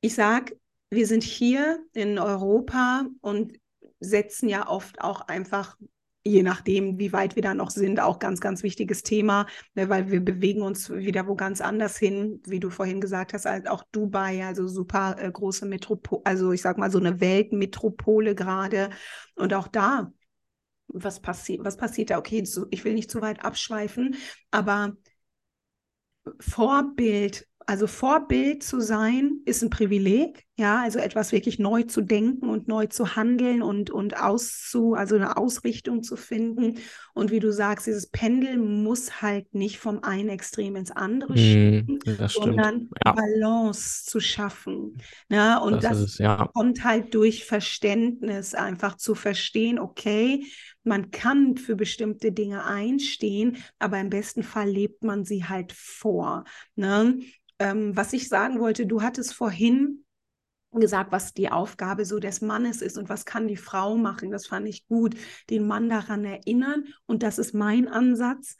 Ich 0.00 0.14
sag, 0.14 0.54
wir 0.90 1.06
sind 1.06 1.24
hier 1.24 1.80
in 1.92 2.18
Europa 2.18 3.06
und 3.20 3.54
setzen 3.98 4.48
ja 4.48 4.68
oft 4.68 5.00
auch 5.00 5.22
einfach 5.22 5.76
je 6.24 6.42
nachdem, 6.42 6.98
wie 6.98 7.12
weit 7.12 7.34
wir 7.34 7.42
da 7.42 7.54
noch 7.54 7.70
sind, 7.70 8.00
auch 8.00 8.18
ganz, 8.18 8.40
ganz 8.40 8.62
wichtiges 8.62 9.02
Thema, 9.02 9.46
ne, 9.74 9.88
weil 9.88 10.10
wir 10.10 10.24
bewegen 10.24 10.62
uns 10.62 10.90
wieder 10.90 11.26
wo 11.26 11.34
ganz 11.34 11.60
anders 11.60 11.96
hin, 11.96 12.40
wie 12.46 12.60
du 12.60 12.70
vorhin 12.70 13.00
gesagt 13.00 13.32
hast, 13.32 13.46
als 13.46 13.66
auch 13.66 13.84
Dubai, 13.90 14.44
also 14.44 14.68
super 14.68 15.16
äh, 15.18 15.30
große 15.30 15.66
Metropole, 15.66 16.22
also 16.24 16.52
ich 16.52 16.62
sag 16.62 16.78
mal 16.78 16.90
so 16.90 16.98
eine 16.98 17.20
Weltmetropole 17.20 18.34
gerade. 18.34 18.90
Und 19.34 19.52
auch 19.54 19.68
da, 19.68 20.12
was 20.88 21.20
passiert, 21.20 21.64
was 21.64 21.76
passiert 21.76 22.10
da? 22.10 22.18
Okay, 22.18 22.44
ich 22.70 22.84
will 22.84 22.94
nicht 22.94 23.10
zu 23.10 23.20
weit 23.20 23.44
abschweifen, 23.44 24.14
aber 24.50 24.96
Vorbild 26.38 27.48
also 27.66 27.86
Vorbild 27.86 28.62
zu 28.62 28.80
sein 28.80 29.40
ist 29.44 29.62
ein 29.62 29.70
Privileg, 29.70 30.44
ja, 30.56 30.82
also 30.82 30.98
etwas 30.98 31.32
wirklich 31.32 31.58
neu 31.58 31.82
zu 31.84 32.02
denken 32.02 32.48
und 32.48 32.68
neu 32.68 32.86
zu 32.86 33.16
handeln 33.16 33.62
und, 33.62 33.90
und 33.90 34.20
auszu, 34.20 34.94
also 34.94 35.16
eine 35.16 35.36
Ausrichtung 35.36 36.02
zu 36.02 36.16
finden. 36.16 36.78
Und 37.14 37.30
wie 37.30 37.40
du 37.40 37.52
sagst, 37.52 37.86
dieses 37.86 38.10
Pendel 38.10 38.58
muss 38.58 39.22
halt 39.22 39.54
nicht 39.54 39.78
vom 39.78 40.02
einen 40.02 40.28
Extrem 40.28 40.76
ins 40.76 40.90
andere 40.90 41.36
schieben, 41.36 41.98
mm, 42.04 42.26
sondern 42.28 42.90
ja. 43.04 43.12
Balance 43.12 44.04
zu 44.04 44.20
schaffen. 44.20 44.98
Ja, 45.30 45.58
und 45.58 45.82
das, 45.82 45.98
das 45.98 46.00
es, 46.00 46.18
ja. 46.18 46.48
kommt 46.54 46.84
halt 46.84 47.14
durch 47.14 47.44
Verständnis, 47.44 48.54
einfach 48.54 48.96
zu 48.96 49.14
verstehen, 49.14 49.78
okay, 49.78 50.44
man 50.84 51.10
kann 51.10 51.56
für 51.56 51.76
bestimmte 51.76 52.32
Dinge 52.32 52.64
einstehen, 52.64 53.56
aber 53.78 54.00
im 54.00 54.10
besten 54.10 54.42
Fall 54.42 54.68
lebt 54.68 55.04
man 55.04 55.24
sie 55.24 55.44
halt 55.44 55.72
vor. 55.72 56.44
Ne? 56.74 57.20
Ähm, 57.62 57.96
was 57.96 58.12
ich 58.12 58.28
sagen 58.28 58.60
wollte, 58.60 58.86
du 58.86 59.02
hattest 59.02 59.34
vorhin 59.34 60.04
gesagt, 60.72 61.12
was 61.12 61.34
die 61.34 61.50
Aufgabe 61.50 62.04
so 62.04 62.18
des 62.18 62.40
Mannes 62.40 62.82
ist 62.82 62.96
und 62.98 63.08
was 63.08 63.24
kann 63.24 63.46
die 63.46 63.56
Frau 63.56 63.96
machen. 63.96 64.30
Das 64.30 64.46
fand 64.46 64.66
ich 64.66 64.86
gut, 64.86 65.14
den 65.50 65.66
Mann 65.66 65.88
daran 65.88 66.24
erinnern. 66.24 66.86
Und 67.06 67.22
das 67.22 67.38
ist 67.38 67.54
mein 67.54 67.88
Ansatz, 67.88 68.56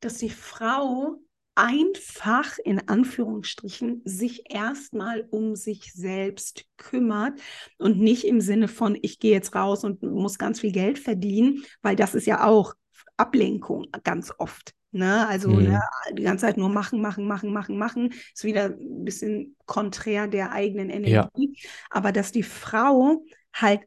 dass 0.00 0.18
die 0.18 0.30
Frau 0.30 1.20
einfach 1.54 2.58
in 2.58 2.88
Anführungsstrichen 2.88 4.02
sich 4.04 4.52
erstmal 4.52 5.26
um 5.30 5.54
sich 5.54 5.92
selbst 5.92 6.64
kümmert 6.76 7.40
und 7.78 7.98
nicht 7.98 8.26
im 8.26 8.40
Sinne 8.40 8.68
von, 8.68 8.98
ich 9.00 9.20
gehe 9.20 9.32
jetzt 9.32 9.54
raus 9.54 9.84
und 9.84 10.02
muss 10.02 10.38
ganz 10.38 10.60
viel 10.60 10.72
Geld 10.72 10.98
verdienen, 10.98 11.64
weil 11.80 11.96
das 11.96 12.14
ist 12.14 12.26
ja 12.26 12.44
auch 12.44 12.74
Ablenkung 13.16 13.86
ganz 14.02 14.32
oft. 14.38 14.74
Ne? 14.94 15.26
Also 15.26 15.50
mhm. 15.50 15.64
ne, 15.64 15.80
die 16.12 16.22
ganze 16.22 16.46
Zeit 16.46 16.56
nur 16.56 16.68
machen, 16.68 17.00
machen, 17.00 17.26
machen, 17.26 17.52
machen, 17.52 17.76
machen, 17.76 18.12
ist 18.32 18.44
wieder 18.44 18.66
ein 18.66 19.04
bisschen 19.04 19.56
konträr 19.66 20.28
der 20.28 20.52
eigenen 20.52 20.88
Energie. 20.88 21.12
Ja. 21.56 21.70
Aber 21.90 22.12
dass 22.12 22.30
die 22.30 22.44
Frau 22.44 23.24
halt 23.52 23.80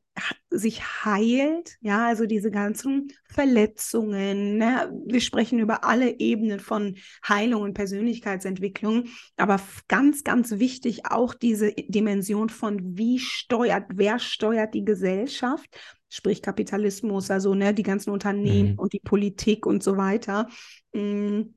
sich 0.50 0.82
heilt, 1.06 1.78
ja, 1.82 2.08
also 2.08 2.26
diese 2.26 2.52
ganzen 2.52 3.14
Verletzungen, 3.30 4.58
ne? 4.58 4.92
wir 5.06 5.22
sprechen 5.22 5.60
über 5.60 5.84
alle 5.84 6.20
Ebenen 6.20 6.60
von 6.60 6.96
Heilung 7.28 7.62
und 7.64 7.74
Persönlichkeitsentwicklung, 7.74 9.06
aber 9.36 9.60
ganz, 9.88 10.24
ganz 10.24 10.60
wichtig 10.60 11.06
auch 11.06 11.34
diese 11.34 11.72
Dimension 11.74 12.50
von 12.50 12.98
wie 12.98 13.20
steuert, 13.20 13.86
wer 13.94 14.20
steuert 14.20 14.74
die 14.74 14.86
Gesellschaft, 14.86 15.70
sprich 16.10 16.42
Kapitalismus, 16.42 17.30
also 17.32 17.54
ne, 17.54 17.74
die 17.74 17.84
ganzen 17.84 18.12
Unternehmen 18.12 18.74
mhm. 18.74 18.80
und 18.80 18.94
die 18.94 19.00
Politik 19.00 19.66
und 19.66 19.84
so 19.84 19.98
weiter. 19.98 20.48
Mm. 20.94 21.54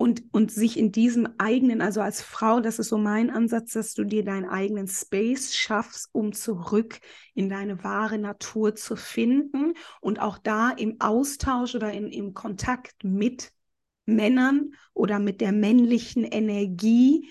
Und, 0.00 0.22
und 0.30 0.52
sich 0.52 0.78
in 0.78 0.92
diesem 0.92 1.28
eigenen, 1.38 1.82
also 1.82 2.00
als 2.00 2.22
Frau, 2.22 2.60
das 2.60 2.78
ist 2.78 2.88
so 2.88 2.98
mein 2.98 3.30
Ansatz, 3.30 3.72
dass 3.72 3.94
du 3.94 4.04
dir 4.04 4.22
deinen 4.22 4.48
eigenen 4.48 4.86
Space 4.86 5.56
schaffst, 5.56 6.08
um 6.12 6.32
zurück 6.32 7.00
in 7.34 7.48
deine 7.48 7.82
wahre 7.82 8.16
Natur 8.16 8.76
zu 8.76 8.94
finden 8.94 9.74
und 10.00 10.20
auch 10.20 10.38
da 10.38 10.70
im 10.70 11.00
Austausch 11.00 11.74
oder 11.74 11.92
in, 11.92 12.12
im 12.12 12.32
Kontakt 12.32 13.02
mit 13.02 13.50
Männern 14.06 14.70
oder 14.94 15.18
mit 15.18 15.40
der 15.40 15.50
männlichen 15.50 16.22
Energie, 16.22 17.28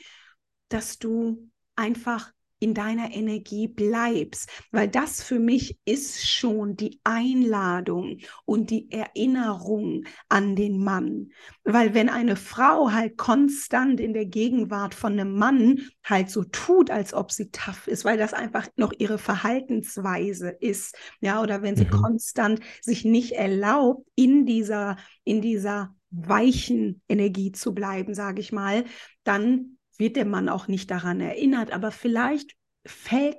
dass 0.68 1.00
du 1.00 1.50
einfach 1.78 2.34
in 2.60 2.74
deiner 2.74 3.14
Energie 3.14 3.68
bleibst, 3.68 4.50
weil 4.72 4.88
das 4.88 5.22
für 5.22 5.40
mich 5.40 5.78
ist 5.86 6.28
schon 6.28 6.76
die 6.76 7.00
Einladung 7.04 8.20
und 8.46 8.70
die 8.72 8.92
Erinnerung 8.92 10.06
an 10.30 10.56
den 10.56 10.84
Mann. 10.84 11.30
Weil 11.64 11.94
wenn 11.94 12.10
eine 12.10 12.36
Frau 12.36 12.92
halt 12.92 13.18
konstant 13.18 14.00
in 14.00 14.14
der 14.14 14.26
Gegenwart 14.26 14.96
von 14.96 15.14
einem 15.14 15.36
Mann 15.36 15.80
halt 16.04 16.30
so 16.30 16.44
tut, 16.44 16.90
als 16.90 17.14
ob 17.14 17.32
sie 17.32 17.52
tough 17.52 17.88
ist, 17.88 18.06
weil 18.06 18.18
das 18.18 18.34
einfach 18.34 18.68
noch 18.76 18.94
ihre 18.98 19.18
Verhaltensweise 19.18 20.50
ist, 20.50 20.96
ja, 21.20 21.42
oder 21.42 21.62
wenn 21.62 21.76
sie 21.76 21.86
mhm. 21.86 21.92
konstant 21.92 22.60
sich 22.82 23.06
nicht 23.06 23.34
erlaubt, 23.34 24.08
in 24.16 24.46
dieser, 24.46 24.98
in 25.24 25.42
dieser 25.42 25.96
weichen 26.10 27.02
Energie 27.08 27.52
zu 27.52 27.74
bleiben, 27.74 28.14
sage 28.14 28.40
ich 28.40 28.52
mal, 28.52 28.86
dann 29.24 29.77
wird 30.00 30.16
der 30.16 30.26
Mann 30.26 30.50
auch 30.50 30.68
nicht 30.68 30.92
daran 30.92 31.22
erinnert, 31.22 31.72
aber 31.72 31.92
vielleicht 31.92 32.56
fällt 32.86 33.38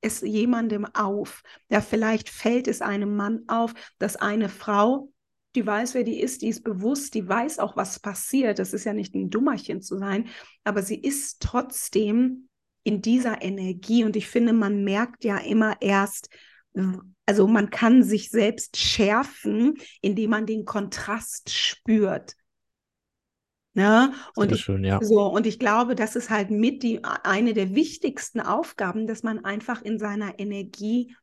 es 0.00 0.20
jemandem 0.20 0.86
auf. 0.94 1.42
Ja, 1.70 1.80
vielleicht 1.80 2.28
fällt 2.28 2.68
es 2.68 2.82
einem 2.82 3.16
Mann 3.16 3.42
auf, 3.48 3.74
dass 3.98 4.16
eine 4.16 4.48
Frau, 4.48 5.12
die 5.54 5.66
weiß, 5.66 5.94
wer 5.94 6.04
die 6.04 6.20
ist, 6.20 6.42
die 6.42 6.48
ist 6.48 6.62
bewusst, 6.62 7.14
die 7.14 7.26
weiß 7.26 7.58
auch, 7.58 7.76
was 7.76 7.98
passiert. 8.00 8.58
Das 8.58 8.72
ist 8.72 8.84
ja 8.84 8.92
nicht 8.92 9.14
ein 9.14 9.30
Dummerchen 9.30 9.82
zu 9.82 9.98
sein, 9.98 10.28
aber 10.64 10.82
sie 10.82 11.00
ist 11.00 11.40
trotzdem 11.40 12.48
in 12.84 13.02
dieser 13.02 13.42
Energie 13.42 14.04
und 14.04 14.16
ich 14.16 14.28
finde, 14.28 14.52
man 14.52 14.84
merkt 14.84 15.24
ja 15.24 15.36
immer 15.38 15.76
erst, 15.80 16.30
also 17.26 17.48
man 17.48 17.70
kann 17.70 18.02
sich 18.02 18.30
selbst 18.30 18.76
schärfen, 18.76 19.74
indem 20.00 20.30
man 20.30 20.46
den 20.46 20.64
Kontrast 20.64 21.50
spürt. 21.50 22.34
Ne? 23.78 24.12
Und, 24.34 24.50
ich, 24.50 24.62
schön, 24.62 24.82
ja. 24.82 24.98
so, 25.00 25.24
und 25.24 25.46
ich 25.46 25.60
glaube, 25.60 25.94
das 25.94 26.16
ist 26.16 26.30
halt 26.30 26.50
mit 26.50 26.82
die, 26.82 27.04
eine 27.04 27.54
der 27.54 27.76
wichtigsten 27.76 28.40
Aufgaben, 28.40 29.06
dass 29.06 29.22
man 29.22 29.44
einfach 29.44 29.82
in 29.82 30.00
seiner 30.00 30.40
Energie, 30.40 31.14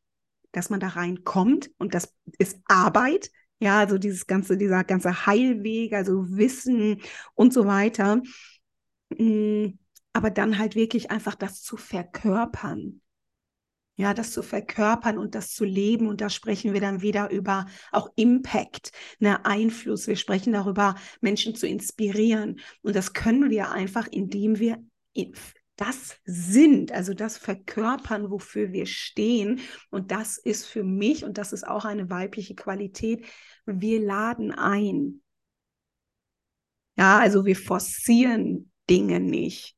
dass 0.54 0.70
man 0.70 0.80
da 0.80 0.88
reinkommt 0.88 1.70
und 1.80 1.94
das 1.94 2.14
ist 2.38 2.58
Arbeit, 2.64 3.30
ja, 3.60 3.78
also 3.80 3.98
dieses 3.98 4.26
ganze, 4.26 4.56
dieser 4.56 4.86
ganze 4.86 5.26
Heilweg, 5.26 5.92
also 5.92 6.30
Wissen 6.30 7.02
und 7.34 7.52
so 7.52 7.66
weiter. 7.66 8.22
Mm, 9.10 9.72
aber 10.14 10.30
dann 10.30 10.58
halt 10.58 10.76
wirklich 10.76 11.12
einfach 11.12 11.36
das 11.36 11.62
zu 11.62 11.76
verkörpern 11.76 13.02
ja, 13.96 14.14
das 14.14 14.32
zu 14.32 14.44
verkörpern 14.44 15.18
und 15.18 15.36
das 15.36 15.54
zu 15.54 15.66
leben. 15.66 16.08
Und 16.08 16.22
da 16.22 16.30
sprechen 16.30 16.74
wir 16.74 16.82
dann 16.82 17.02
wieder 17.02 17.30
über 17.32 17.66
auch 17.92 18.12
Impact, 18.16 18.92
ne, 19.20 19.46
Einfluss. 19.46 20.08
Wir 20.08 20.18
sprechen 20.18 20.54
darüber, 20.54 20.96
Menschen 21.22 21.56
zu 21.56 21.68
inspirieren. 21.68 22.60
Und 22.82 22.96
das 22.96 23.14
können 23.14 23.50
wir 23.50 23.72
einfach, 23.72 24.08
indem 24.08 24.60
wir 24.60 24.84
das 25.78 26.20
sind, 26.24 26.92
also 26.92 27.14
das 27.14 27.38
verkörpern, 27.38 28.30
wofür 28.30 28.72
wir 28.72 28.86
stehen. 28.86 29.62
Und 29.90 30.12
das 30.12 30.38
ist 30.38 30.66
für 30.66 30.84
mich, 30.84 31.24
und 31.24 31.38
das 31.38 31.54
ist 31.54 31.68
auch 31.68 31.86
eine 31.86 32.10
weibliche 32.10 32.56
Qualität, 32.56 33.26
wir 33.66 34.02
laden 34.02 34.52
ein. 34.52 35.22
Ja, 36.98 37.20
also 37.20 37.46
wir 37.46 37.56
forcieren 37.56 38.72
Dinge 38.90 39.20
nicht. 39.20 39.75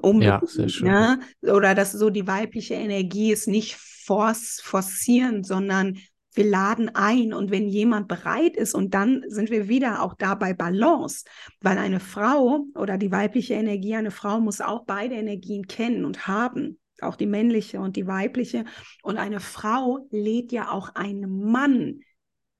Unbedingt, 0.00 0.80
ja. 0.80 1.16
Ne? 1.16 1.52
Oder 1.52 1.74
dass 1.74 1.92
so 1.92 2.10
die 2.10 2.26
weibliche 2.26 2.74
Energie 2.74 3.32
ist 3.32 3.48
nicht 3.48 3.76
force, 3.76 4.60
forcieren, 4.62 5.44
sondern 5.44 5.98
wir 6.34 6.44
laden 6.44 6.94
ein 6.94 7.32
und 7.32 7.50
wenn 7.50 7.68
jemand 7.68 8.06
bereit 8.06 8.56
ist 8.56 8.74
und 8.74 8.94
dann 8.94 9.24
sind 9.26 9.50
wir 9.50 9.68
wieder 9.68 10.02
auch 10.02 10.14
da 10.14 10.34
bei 10.34 10.54
Balance, 10.54 11.24
weil 11.60 11.78
eine 11.78 12.00
Frau 12.00 12.66
oder 12.76 12.96
die 12.96 13.10
weibliche 13.10 13.54
Energie, 13.54 13.96
eine 13.96 14.12
Frau 14.12 14.40
muss 14.40 14.60
auch 14.60 14.84
beide 14.86 15.16
Energien 15.16 15.66
kennen 15.66 16.04
und 16.04 16.28
haben, 16.28 16.78
auch 17.00 17.16
die 17.16 17.26
männliche 17.26 17.80
und 17.80 17.96
die 17.96 18.06
weibliche 18.06 18.64
und 19.02 19.16
eine 19.18 19.40
Frau 19.40 20.06
lädt 20.10 20.52
ja 20.52 20.70
auch 20.70 20.94
einen 20.94 21.50
Mann 21.50 22.00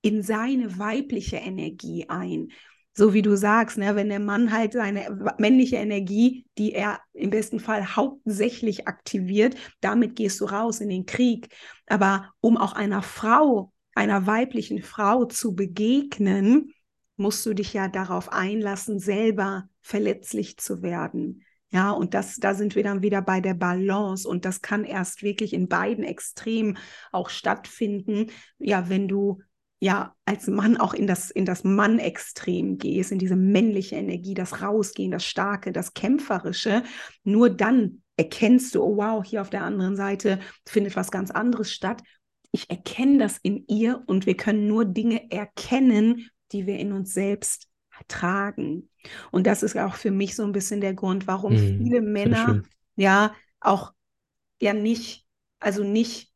in 0.02 0.22
seine 0.22 0.78
weibliche 0.78 1.36
Energie 1.36 2.06
ein 2.08 2.48
so 2.98 3.14
wie 3.14 3.22
du 3.22 3.36
sagst, 3.36 3.78
ne, 3.78 3.94
wenn 3.94 4.08
der 4.08 4.18
Mann 4.18 4.52
halt 4.52 4.72
seine 4.72 5.32
männliche 5.38 5.76
Energie, 5.76 6.44
die 6.58 6.72
er 6.72 6.98
im 7.12 7.30
besten 7.30 7.60
Fall 7.60 7.94
hauptsächlich 7.94 8.88
aktiviert, 8.88 9.54
damit 9.80 10.16
gehst 10.16 10.40
du 10.40 10.46
raus 10.46 10.80
in 10.80 10.88
den 10.88 11.06
Krieg. 11.06 11.48
Aber 11.86 12.32
um 12.40 12.56
auch 12.56 12.72
einer 12.72 13.02
Frau, 13.02 13.72
einer 13.94 14.26
weiblichen 14.26 14.82
Frau 14.82 15.26
zu 15.26 15.54
begegnen, 15.54 16.72
musst 17.16 17.46
du 17.46 17.54
dich 17.54 17.72
ja 17.72 17.86
darauf 17.86 18.32
einlassen, 18.32 18.98
selber 18.98 19.68
verletzlich 19.80 20.58
zu 20.58 20.82
werden. 20.82 21.44
Ja, 21.70 21.92
und 21.92 22.14
das, 22.14 22.38
da 22.38 22.54
sind 22.54 22.74
wir 22.74 22.82
dann 22.82 23.02
wieder 23.02 23.22
bei 23.22 23.40
der 23.40 23.54
Balance 23.54 24.28
und 24.28 24.44
das 24.44 24.60
kann 24.60 24.82
erst 24.82 25.22
wirklich 25.22 25.52
in 25.52 25.68
beiden 25.68 26.02
Extremen 26.02 26.78
auch 27.12 27.28
stattfinden. 27.28 28.32
Ja, 28.58 28.88
wenn 28.88 29.06
du 29.06 29.40
ja 29.80 30.14
als 30.24 30.46
Mann 30.48 30.76
auch 30.76 30.94
in 30.94 31.06
das, 31.06 31.30
in 31.30 31.44
das 31.44 31.64
Mann-Extrem 31.64 32.78
gehst, 32.78 33.12
in 33.12 33.18
diese 33.18 33.36
männliche 33.36 33.96
Energie, 33.96 34.34
das 34.34 34.62
Rausgehen, 34.62 35.10
das 35.10 35.24
Starke, 35.24 35.72
das 35.72 35.94
Kämpferische, 35.94 36.82
nur 37.24 37.50
dann 37.50 38.02
erkennst 38.16 38.74
du, 38.74 38.82
oh 38.82 38.96
wow, 38.96 39.24
hier 39.24 39.40
auf 39.40 39.50
der 39.50 39.62
anderen 39.62 39.96
Seite 39.96 40.40
findet 40.66 40.96
was 40.96 41.10
ganz 41.10 41.30
anderes 41.30 41.72
statt. 41.72 42.02
ich 42.50 42.68
erkenne 42.70 43.18
das 43.18 43.38
in 43.38 43.64
ihr 43.68 44.02
und 44.06 44.26
wir 44.26 44.36
können 44.36 44.66
nur 44.66 44.84
Dinge 44.84 45.30
erkennen, 45.30 46.28
die 46.52 46.66
wir 46.66 46.78
in 46.78 46.92
uns 46.92 47.12
selbst 47.12 47.68
tragen. 48.08 48.88
Und 49.30 49.46
das 49.46 49.62
ist 49.62 49.76
auch 49.76 49.94
für 49.94 50.10
mich 50.10 50.34
so 50.34 50.44
ein 50.44 50.52
bisschen 50.52 50.80
der 50.80 50.94
Grund, 50.94 51.26
warum 51.26 51.52
mhm, 51.52 51.82
viele 51.82 52.00
Männer 52.00 52.62
ja 52.96 53.34
auch 53.60 53.92
ja 54.60 54.72
nicht, 54.72 55.26
also 55.60 55.84
nicht 55.84 56.27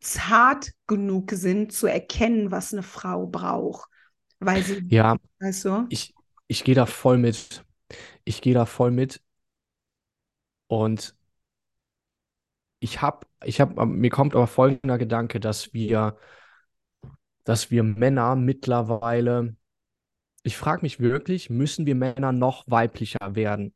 zart 0.00 0.72
genug 0.86 1.30
sind 1.32 1.72
zu 1.72 1.86
erkennen, 1.86 2.50
was 2.50 2.72
eine 2.72 2.82
Frau 2.82 3.26
braucht. 3.26 3.88
Weil 4.40 4.62
sie, 4.62 4.84
ja, 4.88 5.16
weißt 5.40 5.64
du? 5.64 5.86
ich, 5.88 6.14
ich 6.48 6.64
gehe 6.64 6.74
da 6.74 6.86
voll 6.86 7.18
mit. 7.18 7.64
Ich 8.24 8.40
gehe 8.40 8.54
da 8.54 8.66
voll 8.66 8.90
mit. 8.90 9.22
Und 10.66 11.14
ich 12.80 13.00
habe, 13.00 13.26
ich 13.44 13.60
habe, 13.60 13.86
mir 13.86 14.10
kommt 14.10 14.34
aber 14.34 14.46
folgender 14.46 14.98
Gedanke, 14.98 15.40
dass 15.40 15.72
wir, 15.72 16.18
dass 17.44 17.70
wir 17.70 17.82
Männer 17.82 18.36
mittlerweile, 18.36 19.56
ich 20.42 20.56
frage 20.56 20.82
mich 20.82 21.00
wirklich, 21.00 21.48
müssen 21.48 21.86
wir 21.86 21.94
Männer 21.94 22.32
noch 22.32 22.64
weiblicher 22.66 23.34
werden? 23.34 23.74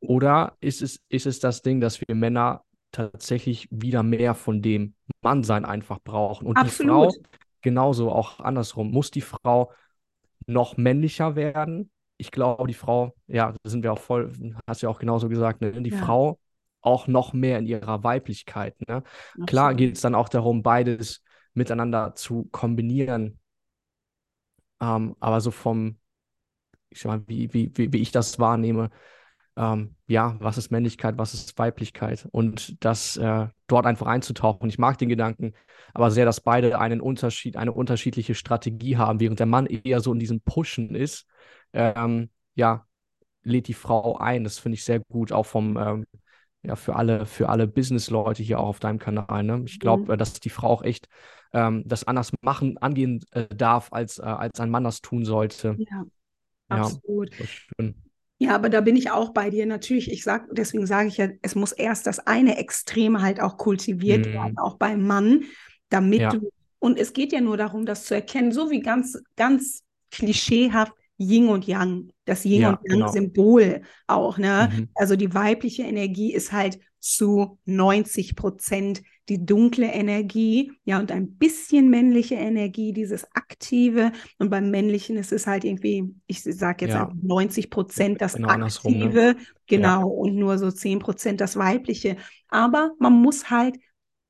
Oder 0.00 0.56
ist 0.60 0.82
es, 0.82 1.00
ist 1.08 1.26
es 1.26 1.38
das 1.38 1.62
Ding, 1.62 1.80
dass 1.80 2.00
wir 2.00 2.14
Männer 2.14 2.64
tatsächlich 2.92 3.68
wieder 3.70 4.02
mehr 4.02 4.34
von 4.34 4.62
dem 4.62 4.94
Mannsein 5.22 5.64
einfach 5.64 5.98
brauchen? 6.02 6.46
Und 6.46 6.56
Absolut. 6.56 7.14
die 7.14 7.18
Frau 7.18 7.28
genauso 7.62 8.10
auch 8.10 8.40
andersrum. 8.40 8.90
Muss 8.90 9.10
die 9.10 9.20
Frau 9.20 9.72
noch 10.46 10.76
männlicher 10.76 11.36
werden? 11.36 11.90
Ich 12.16 12.30
glaube, 12.30 12.66
die 12.66 12.74
Frau, 12.74 13.14
ja, 13.26 13.52
da 13.62 13.70
sind 13.70 13.82
wir 13.82 13.92
auch 13.92 14.00
voll, 14.00 14.32
hast 14.66 14.82
du 14.82 14.86
ja 14.86 14.90
auch 14.90 14.98
genauso 14.98 15.28
gesagt, 15.28 15.60
ne? 15.60 15.72
die 15.82 15.90
ja. 15.90 15.98
Frau 15.98 16.38
auch 16.80 17.06
noch 17.06 17.32
mehr 17.32 17.58
in 17.58 17.66
ihrer 17.66 18.02
Weiblichkeit. 18.02 18.76
Ne? 18.88 19.02
Klar 19.46 19.74
geht 19.74 19.96
es 19.96 20.00
dann 20.00 20.14
auch 20.14 20.28
darum, 20.28 20.62
beides 20.62 21.22
miteinander 21.54 22.14
zu 22.14 22.48
kombinieren. 22.50 23.38
Ähm, 24.80 25.16
aber 25.20 25.40
so 25.40 25.50
vom, 25.50 25.98
ich 26.90 27.00
sag 27.00 27.10
mal, 27.10 27.28
wie, 27.28 27.52
wie, 27.52 27.70
wie, 27.74 27.92
wie 27.92 28.00
ich 28.00 28.12
das 28.12 28.38
wahrnehme, 28.38 28.90
ähm, 29.58 29.96
ja, 30.06 30.36
was 30.38 30.56
ist 30.56 30.70
Männlichkeit, 30.70 31.18
was 31.18 31.34
ist 31.34 31.58
Weiblichkeit 31.58 32.28
und 32.30 32.82
das 32.84 33.16
äh, 33.16 33.48
dort 33.66 33.86
einfach 33.86 34.06
einzutauchen. 34.06 34.68
Ich 34.68 34.78
mag 34.78 34.96
den 34.98 35.08
Gedanken, 35.08 35.52
aber 35.92 36.10
sehr, 36.12 36.24
dass 36.24 36.40
beide 36.40 36.78
einen 36.78 37.00
Unterschied, 37.00 37.56
eine 37.56 37.72
unterschiedliche 37.72 38.36
Strategie 38.36 38.96
haben, 38.96 39.20
während 39.20 39.40
der 39.40 39.46
Mann 39.46 39.66
eher 39.66 40.00
so 40.00 40.12
in 40.12 40.20
diesem 40.20 40.40
Pushen 40.40 40.94
ist. 40.94 41.26
Ähm, 41.72 42.30
ja, 42.54 42.86
lädt 43.42 43.66
die 43.66 43.74
Frau 43.74 44.16
ein. 44.16 44.44
Das 44.44 44.58
finde 44.58 44.74
ich 44.76 44.84
sehr 44.84 45.00
gut, 45.00 45.32
auch 45.32 45.46
vom 45.46 45.76
ähm, 45.76 46.06
ja, 46.62 46.76
für 46.76 46.96
alle, 46.96 47.26
für 47.26 47.48
alle 47.48 47.66
Business-Leute 47.66 48.42
hier 48.42 48.60
auch 48.60 48.68
auf 48.68 48.80
deinem 48.80 48.98
Kanal. 48.98 49.42
Ne? 49.42 49.62
Ich 49.66 49.80
glaube, 49.80 50.04
mhm. 50.04 50.10
Äh, 50.12 50.16
dass 50.16 50.34
die 50.34 50.50
Frau 50.50 50.68
auch 50.68 50.82
echt 50.82 51.08
ähm, 51.52 51.82
das 51.86 52.04
anders 52.04 52.32
machen, 52.42 52.78
angehen 52.78 53.24
äh, 53.32 53.46
darf, 53.54 53.92
als, 53.92 54.18
äh, 54.18 54.22
als 54.22 54.60
ein 54.60 54.70
Mann 54.70 54.84
das 54.84 55.00
tun 55.00 55.24
sollte. 55.24 55.76
Ja, 55.78 56.04
ja 56.70 56.76
absolut. 56.76 57.30
Ja, 58.38 58.54
aber 58.54 58.68
da 58.68 58.80
bin 58.80 58.96
ich 58.96 59.10
auch 59.10 59.30
bei 59.30 59.50
dir. 59.50 59.66
Natürlich, 59.66 60.10
ich 60.12 60.22
sag, 60.22 60.46
deswegen 60.52 60.86
sage 60.86 61.08
ich 61.08 61.16
ja, 61.16 61.28
es 61.42 61.54
muss 61.54 61.72
erst 61.72 62.06
das 62.06 62.20
eine 62.20 62.56
Extrem 62.56 63.20
halt 63.20 63.40
auch 63.40 63.56
kultiviert 63.56 64.26
mhm. 64.26 64.32
werden, 64.32 64.58
auch 64.58 64.76
beim 64.76 65.06
Mann, 65.06 65.44
damit 65.88 66.20
ja. 66.20 66.30
du, 66.30 66.50
und 66.78 66.98
es 66.98 67.12
geht 67.12 67.32
ja 67.32 67.40
nur 67.40 67.56
darum, 67.56 67.84
das 67.84 68.04
zu 68.04 68.14
erkennen, 68.14 68.52
so 68.52 68.70
wie 68.70 68.80
ganz, 68.80 69.20
ganz 69.36 69.82
klischeehaft 70.12 70.92
Yin 71.18 71.48
und 71.48 71.66
Yang, 71.66 72.10
das 72.24 72.44
Yin 72.44 72.62
ja, 72.62 72.70
und 72.70 72.78
Yang-Symbol 72.84 73.62
genau. 73.64 73.86
auch. 74.06 74.38
Ne? 74.38 74.70
Mhm. 74.72 74.88
Also 74.94 75.16
die 75.16 75.34
weibliche 75.34 75.82
Energie 75.82 76.32
ist 76.32 76.52
halt 76.52 76.78
zu 77.00 77.58
90 77.64 78.36
Prozent 78.36 79.02
die 79.28 79.44
dunkle 79.44 79.86
Energie, 79.92 80.72
ja, 80.84 80.98
und 80.98 81.12
ein 81.12 81.36
bisschen 81.36 81.90
männliche 81.90 82.36
Energie, 82.36 82.92
dieses 82.92 83.24
Aktive. 83.34 84.12
Und 84.38 84.48
beim 84.50 84.70
Männlichen 84.70 85.16
ist 85.16 85.32
es 85.32 85.46
halt 85.46 85.64
irgendwie, 85.64 86.14
ich 86.26 86.42
sage 86.42 86.86
jetzt 86.86 86.94
ja. 86.94 87.12
90 87.22 87.68
Prozent 87.68 88.20
das 88.22 88.34
genau 88.34 88.56
ne? 88.56 88.64
Aktive, 88.64 89.34
ne? 89.34 89.36
genau, 89.66 90.00
ja. 90.00 90.04
und 90.04 90.36
nur 90.36 90.58
so 90.58 90.70
10 90.70 90.98
Prozent 90.98 91.40
das 91.40 91.56
Weibliche. 91.56 92.16
Aber 92.48 92.92
man 92.98 93.12
muss 93.12 93.50
halt 93.50 93.76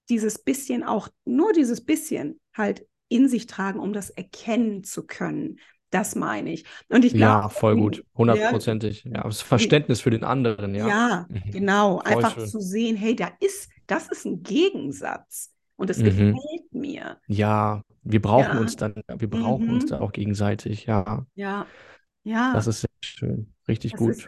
dieses 0.08 0.42
bisschen 0.42 0.82
auch, 0.82 1.08
nur 1.24 1.52
dieses 1.52 1.84
bisschen 1.84 2.40
halt 2.52 2.86
in 3.08 3.28
sich 3.28 3.46
tragen, 3.46 3.78
um 3.78 3.92
das 3.92 4.10
erkennen 4.10 4.82
zu 4.82 5.06
können. 5.06 5.58
Das 5.90 6.14
meine 6.14 6.52
ich. 6.52 6.64
Und 6.88 7.04
ich 7.04 7.14
glaube. 7.14 7.42
Ja, 7.42 7.48
voll 7.48 7.76
gut. 7.76 8.04
Hundertprozentig. 8.14 9.04
Ja, 9.04 9.22
das 9.22 9.40
Verständnis 9.40 10.00
für 10.00 10.10
den 10.10 10.24
anderen, 10.24 10.74
ja. 10.74 10.88
Ja, 10.88 11.26
mhm. 11.28 11.50
genau. 11.50 12.00
Einfach 12.00 12.34
schön. 12.34 12.46
zu 12.46 12.60
sehen, 12.60 12.96
hey, 12.96 13.16
da 13.16 13.30
ist, 13.40 13.70
das 13.86 14.08
ist 14.08 14.26
ein 14.26 14.42
Gegensatz. 14.42 15.54
Und 15.76 15.90
das 15.90 15.98
mhm. 15.98 16.04
gefällt 16.04 16.72
mir. 16.72 17.18
Ja, 17.26 17.82
wir 18.02 18.20
brauchen 18.20 18.54
ja. 18.54 18.60
uns 18.60 18.76
dann, 18.76 19.02
wir 19.16 19.30
brauchen 19.30 19.66
mhm. 19.66 19.74
uns 19.74 19.86
da 19.86 20.00
auch 20.00 20.12
gegenseitig, 20.12 20.86
ja. 20.86 21.26
Ja. 21.34 21.66
Ja. 22.24 22.52
Das 22.52 22.66
ist 22.66 22.80
sehr 22.82 22.90
schön. 23.02 23.54
Richtig 23.66 23.92
das 23.92 24.00
gut. 24.00 24.26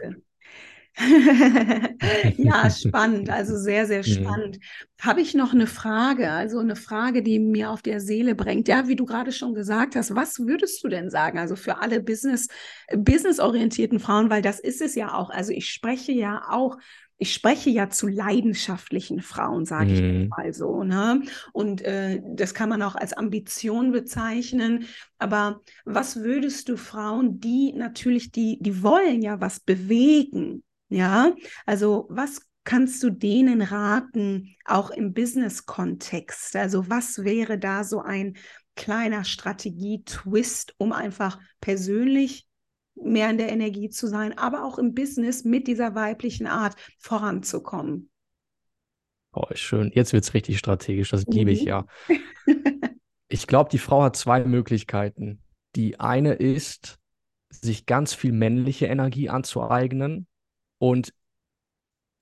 Ja, 2.37 2.69
spannend, 2.69 3.29
also 3.29 3.57
sehr, 3.57 3.85
sehr 3.85 4.03
spannend. 4.03 4.57
Mhm. 4.57 5.05
Habe 5.05 5.21
ich 5.21 5.33
noch 5.33 5.53
eine 5.53 5.67
Frage, 5.67 6.31
also 6.31 6.59
eine 6.59 6.75
Frage, 6.75 7.23
die 7.23 7.39
mir 7.39 7.71
auf 7.71 7.81
der 7.81 7.99
Seele 7.99 8.35
bringt. 8.35 8.67
Ja, 8.67 8.87
wie 8.87 8.95
du 8.95 9.05
gerade 9.05 9.31
schon 9.31 9.53
gesagt 9.53 9.95
hast, 9.95 10.15
was 10.15 10.39
würdest 10.39 10.83
du 10.83 10.89
denn 10.89 11.09
sagen? 11.09 11.39
Also 11.39 11.55
für 11.55 11.81
alle 11.81 12.01
Business, 12.01 12.47
businessorientierten 12.95 13.99
Frauen, 13.99 14.29
weil 14.29 14.41
das 14.41 14.59
ist 14.59 14.81
es 14.81 14.95
ja 14.95 15.13
auch. 15.13 15.29
Also 15.29 15.51
ich 15.51 15.69
spreche 15.69 16.11
ja 16.11 16.43
auch 16.49 16.77
ich 17.21 17.35
spreche 17.35 17.69
ja 17.69 17.87
zu 17.87 18.07
leidenschaftlichen 18.07 19.21
Frauen, 19.21 19.63
sage 19.63 19.93
ich 19.93 20.01
mhm. 20.01 20.29
mal 20.29 20.53
so. 20.55 20.83
Ne? 20.83 21.21
Und 21.53 21.83
äh, 21.83 22.19
das 22.25 22.55
kann 22.55 22.67
man 22.67 22.81
auch 22.81 22.95
als 22.95 23.13
Ambition 23.13 23.91
bezeichnen. 23.91 24.85
Aber 25.19 25.61
was 25.85 26.15
würdest 26.23 26.67
du 26.67 26.77
Frauen, 26.77 27.39
die 27.39 27.73
natürlich, 27.73 28.31
die, 28.31 28.57
die 28.59 28.81
wollen 28.81 29.21
ja 29.21 29.39
was 29.39 29.59
bewegen, 29.59 30.63
ja, 30.91 31.33
also 31.65 32.05
was 32.09 32.41
kannst 32.65 33.01
du 33.01 33.09
denen 33.09 33.61
raten, 33.61 34.55
auch 34.65 34.91
im 34.91 35.13
Business-Kontext? 35.13 36.55
Also 36.57 36.89
was 36.89 37.23
wäre 37.23 37.57
da 37.57 37.85
so 37.85 38.01
ein 38.01 38.35
kleiner 38.75 39.23
Strategie-Twist, 39.23 40.75
um 40.77 40.91
einfach 40.91 41.39
persönlich 41.61 42.45
mehr 42.95 43.29
in 43.29 43.37
der 43.37 43.51
Energie 43.51 43.89
zu 43.89 44.07
sein, 44.07 44.37
aber 44.37 44.65
auch 44.65 44.77
im 44.77 44.93
Business 44.93 45.45
mit 45.45 45.67
dieser 45.67 45.95
weiblichen 45.95 46.45
Art 46.45 46.75
voranzukommen? 46.99 48.09
Oh, 49.31 49.47
schön. 49.53 49.91
Jetzt 49.95 50.11
wird 50.11 50.25
es 50.25 50.33
richtig 50.33 50.59
strategisch. 50.59 51.11
Das 51.11 51.25
liebe 51.25 51.51
ich 51.51 51.61
mhm. 51.61 51.67
ja. 51.67 51.85
ich 53.29 53.47
glaube, 53.47 53.69
die 53.69 53.79
Frau 53.79 54.03
hat 54.03 54.17
zwei 54.17 54.43
Möglichkeiten. 54.43 55.41
Die 55.77 56.01
eine 56.01 56.33
ist, 56.33 56.99
sich 57.49 57.85
ganz 57.85 58.13
viel 58.13 58.33
männliche 58.33 58.87
Energie 58.87 59.29
anzueignen 59.29 60.27
und 60.81 61.13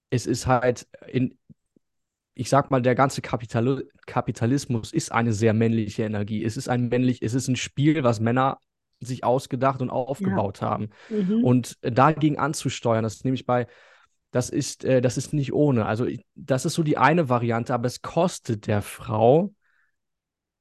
es 0.10 0.26
ist 0.26 0.45
halt 0.45 0.86
in, 1.07 1.38
ich 2.34 2.49
sag 2.49 2.72
mal, 2.72 2.82
der 2.82 2.93
ganze 2.93 3.22
Kapital 3.22 3.86
Kapitalismus 4.05 4.91
ist 4.91 5.14
eine 5.14 5.32
sehr 5.32 5.53
männliche 5.53 6.03
Energie. 6.03 6.43
Es 6.43 6.57
ist 6.57 6.68
ein 6.68 6.89
männlich, 6.89 7.22
es 7.22 7.34
ist 7.34 7.47
ein 7.47 7.55
Spiel, 7.55 8.03
was 8.03 8.20
Männer 8.20 8.60
sich 8.99 9.24
ausgedacht 9.24 9.82
und 9.82 9.89
aufgebaut 9.89 10.60
ja. 10.60 10.72
haben. 10.72 10.89
Mhm. 11.10 11.41
Und 11.41 11.78
dagegen 11.82 12.38
anzusteuern, 12.38 13.03
das 13.03 13.16
ist 13.16 13.24
nämlich 13.24 13.45
bei, 13.45 13.66
das 14.32 14.49
ist, 14.49 14.84
äh, 14.84 14.99
das 14.99 15.16
ist 15.16 15.32
nicht 15.32 15.53
ohne. 15.53 15.86
Also 15.86 16.07
das 16.36 16.66
ist 16.66 16.74
so 16.74 16.84
die 16.84 16.97
eine 16.97 17.30
Variante, 17.30 17.74
aber 17.74 17.88
es 17.88 18.01
kostet 18.01 18.68
der 18.68 18.82
Frau 18.82 19.53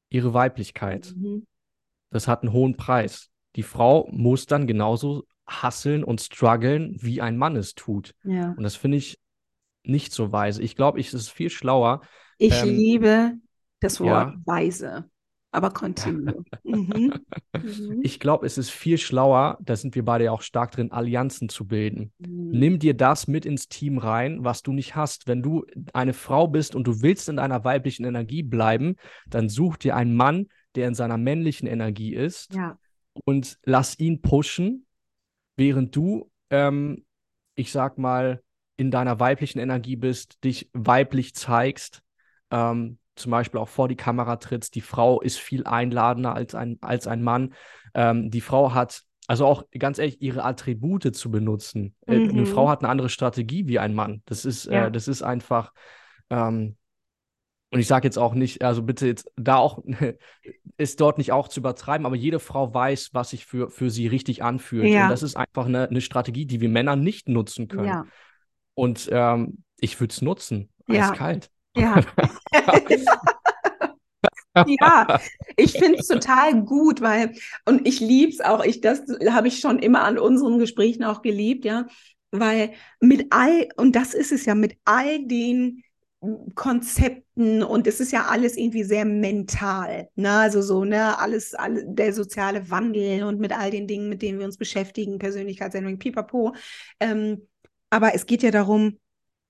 ihre 0.09 0.35
Weiblichkeit. 0.35 1.13
Mhm. 1.17 1.49
Das 2.11 2.29
hat 2.29 2.43
einen 2.43 2.53
hohen 2.53 2.77
Preis. 2.77 3.29
Die 3.57 3.65
Frau 3.65 4.09
muss 4.13 4.47
dann 4.47 4.69
genauso 4.69 5.25
hasseln 5.49 6.05
und 6.05 6.21
strugglen, 6.21 6.97
wie 7.01 7.21
ein 7.21 7.37
Mann 7.37 7.57
es 7.57 7.75
tut. 7.75 8.15
Ja. 8.23 8.55
Und 8.57 8.63
das 8.63 8.77
finde 8.77 8.99
ich 8.99 9.19
nicht 9.83 10.13
so 10.13 10.31
weise. 10.31 10.63
Ich 10.63 10.77
glaube, 10.77 11.01
es 11.01 11.15
ist 11.15 11.31
viel 11.31 11.51
schlauer. 11.51 12.03
Ich 12.37 12.63
ähm, 12.63 12.69
liebe 12.69 13.33
das 13.81 14.01
Wort 14.01 14.35
ja. 14.35 14.41
weise. 14.45 15.11
Aber 15.51 15.71
continue. 15.71 16.45
mhm. 16.63 17.15
Mhm. 17.55 18.01
Ich 18.03 18.21
glaube, 18.21 18.45
es 18.45 18.59
ist 18.59 18.69
viel 18.69 18.99
schlauer, 18.99 19.57
da 19.63 19.77
sind 19.77 19.95
wir 19.95 20.05
beide 20.05 20.25
ja 20.25 20.33
auch 20.33 20.43
stark 20.43 20.73
drin, 20.73 20.93
Allianzen 20.93 21.49
zu 21.49 21.67
bilden. 21.67 22.13
Mhm. 22.19 22.51
Nimm 22.51 22.79
dir 22.79 22.95
das 22.95 23.29
mit 23.29 23.47
ins 23.47 23.69
Team 23.69 23.97
rein, 23.97 24.45
was 24.45 24.63
du 24.63 24.73
nicht 24.73 24.95
hast. 24.95 25.27
Wenn 25.27 25.43
du 25.43 25.65
eine 25.95 26.13
Frau 26.13 26.49
bist 26.49 26.75
und 26.75 26.87
du 26.87 27.01
willst 27.01 27.31
in 27.31 27.37
deiner 27.37 27.65
weiblichen 27.65 28.05
Energie 28.05 28.43
bleiben, 28.43 28.97
dann 29.27 29.49
such 29.49 29.79
dir 29.79 29.97
einen 29.97 30.15
Mann, 30.15 30.49
der 30.75 30.87
in 30.87 30.95
seiner 30.95 31.17
männlichen 31.17 31.67
Energie 31.67 32.15
ist 32.15 32.53
ja. 32.55 32.79
und 33.25 33.59
lass 33.65 33.99
ihn 33.99 34.21
pushen 34.21 34.87
während 35.59 35.95
du, 35.95 36.31
ähm, 36.51 37.05
ich 37.55 37.73
sag 37.73 37.99
mal, 37.99 38.43
in 38.77 38.91
deiner 38.91 39.19
weiblichen 39.21 39.59
Energie 39.59 39.97
bist, 39.97 40.43
dich 40.45 40.71
weiblich 40.73 41.35
zeigst, 41.35 42.01
ähm, 42.51 42.99
zum 43.17 43.33
Beispiel 43.33 43.59
auch 43.59 43.69
vor 43.69 43.89
die 43.89 43.97
Kamera 43.97 44.37
trittst. 44.37 44.77
Die 44.77 44.81
Frau 44.81 45.21
ist 45.21 45.39
viel 45.39 45.65
einladender 45.67 46.35
als 46.35 46.55
ein, 46.55 46.79
als 46.81 47.09
ein 47.09 47.23
Mann. 47.23 47.55
Ähm, 47.95 48.31
die 48.31 48.41
Frau 48.41 48.73
hat, 48.73 49.03
also 49.27 49.45
auch 49.47 49.65
ganz 49.77 49.99
ehrlich, 49.99 50.23
ihre 50.23 50.45
Attribute 50.45 51.15
zu 51.15 51.31
benutzen. 51.31 51.97
Äh, 52.07 52.19
mhm. 52.19 52.31
Eine 52.31 52.47
Frau 52.47 52.69
hat 52.69 52.83
eine 52.83 52.89
andere 52.89 53.09
Strategie 53.09 53.67
wie 53.67 53.81
ein 53.81 53.95
Mann. 53.95 54.23
Das 54.27 54.45
ist, 54.45 54.67
äh, 54.67 54.75
ja. 54.75 54.87
äh, 54.87 54.93
das 54.93 55.09
ist 55.09 55.23
einfach, 55.23 55.73
ähm, 56.31 56.77
und 57.71 57.81
ich 57.81 57.87
sage 57.87 58.07
jetzt 58.07 58.19
auch 58.19 58.35
nicht, 58.35 58.63
also 58.63 58.83
bitte 58.83 59.07
jetzt 59.07 59.31
da 59.37 59.57
auch, 59.57 59.83
ist 60.79 61.01
dort 61.01 61.19
nicht 61.19 61.33
auch 61.33 61.49
zu 61.49 61.61
übertreiben, 61.61 62.07
aber 62.07 62.17
jede 62.17 62.41
Frau 62.41 62.73
weiß, 62.73 63.11
was 63.13 63.31
sich 63.31 63.45
für, 63.45 63.71
für 63.71 63.91
sie 63.91 64.07
richtig 64.07 64.43
anfühlt. 64.43 64.87
Ja. 64.87 65.05
Und 65.05 65.11
das 65.11 65.23
ist 65.23 65.37
einfach 65.37 65.67
eine, 65.67 65.89
eine 65.89 66.01
Strategie, 66.01 66.47
die 66.47 66.61
wir 66.61 66.69
Männer 66.69 66.97
nicht 66.97 67.29
nutzen 67.29 67.69
können. 67.69 67.89
Ja. 67.89 68.07
Und 68.75 69.09
ähm, 69.13 69.65
ich 69.79 70.01
würde 70.01 70.13
es 70.13 70.23
nutzen. 70.23 70.71
Ja. 70.89 71.11
Eiskalt. 71.11 71.51
Ja. 71.77 72.01
ja, 74.67 75.21
ich 75.57 75.73
finde 75.73 75.99
es 75.99 76.09
total 76.09 76.65
gut, 76.65 77.03
weil, 77.03 77.35
und 77.67 77.87
ich 77.87 78.01
liebe 78.01 78.33
es 78.33 78.41
auch, 78.41 78.65
ich, 78.65 78.81
das 78.81 79.03
habe 79.31 79.49
ich 79.49 79.61
schon 79.61 79.79
immer 79.79 80.05
an 80.05 80.19
unseren 80.19 80.59
Gesprächen 80.59 81.05
auch 81.05 81.21
geliebt, 81.23 81.67
ja, 81.67 81.87
weil 82.31 82.73
mit 83.01 83.27
all, 83.31 83.69
und 83.77 83.95
das 83.95 84.15
ist 84.15 84.33
es 84.33 84.47
ja, 84.47 84.55
mit 84.55 84.77
all 84.85 85.27
den 85.27 85.83
Konzepten 86.55 87.63
und 87.63 87.87
es 87.87 88.01
ist 88.01 88.13
ja 88.13 88.27
alles 88.27 88.57
irgendwie 88.57 88.83
sehr 88.83 89.05
mental, 89.05 90.09
ne? 90.17 90.31
Also 90.31 90.63
so, 90.63 90.85
ne, 90.85 91.17
alles, 91.19 91.55
alles, 91.55 91.85
der 91.87 92.13
soziale 92.13 92.69
Wandel 92.71 93.23
und 93.23 93.39
mit 93.39 93.57
all 93.57 93.71
den 93.71 93.87
Dingen, 93.87 94.09
mit 94.09 94.23
denen 94.23 94.39
wir 94.41 94.47
uns 94.47 94.57
beschäftigen, 94.57 95.19
Persönlichkeitsentwicklung, 95.19 96.01
pipapo. 96.01 96.55
Ähm, 96.99 97.47
aber 97.91 98.15
es 98.15 98.27
geht 98.27 98.43
ja 98.43 98.51
darum, 98.51 98.99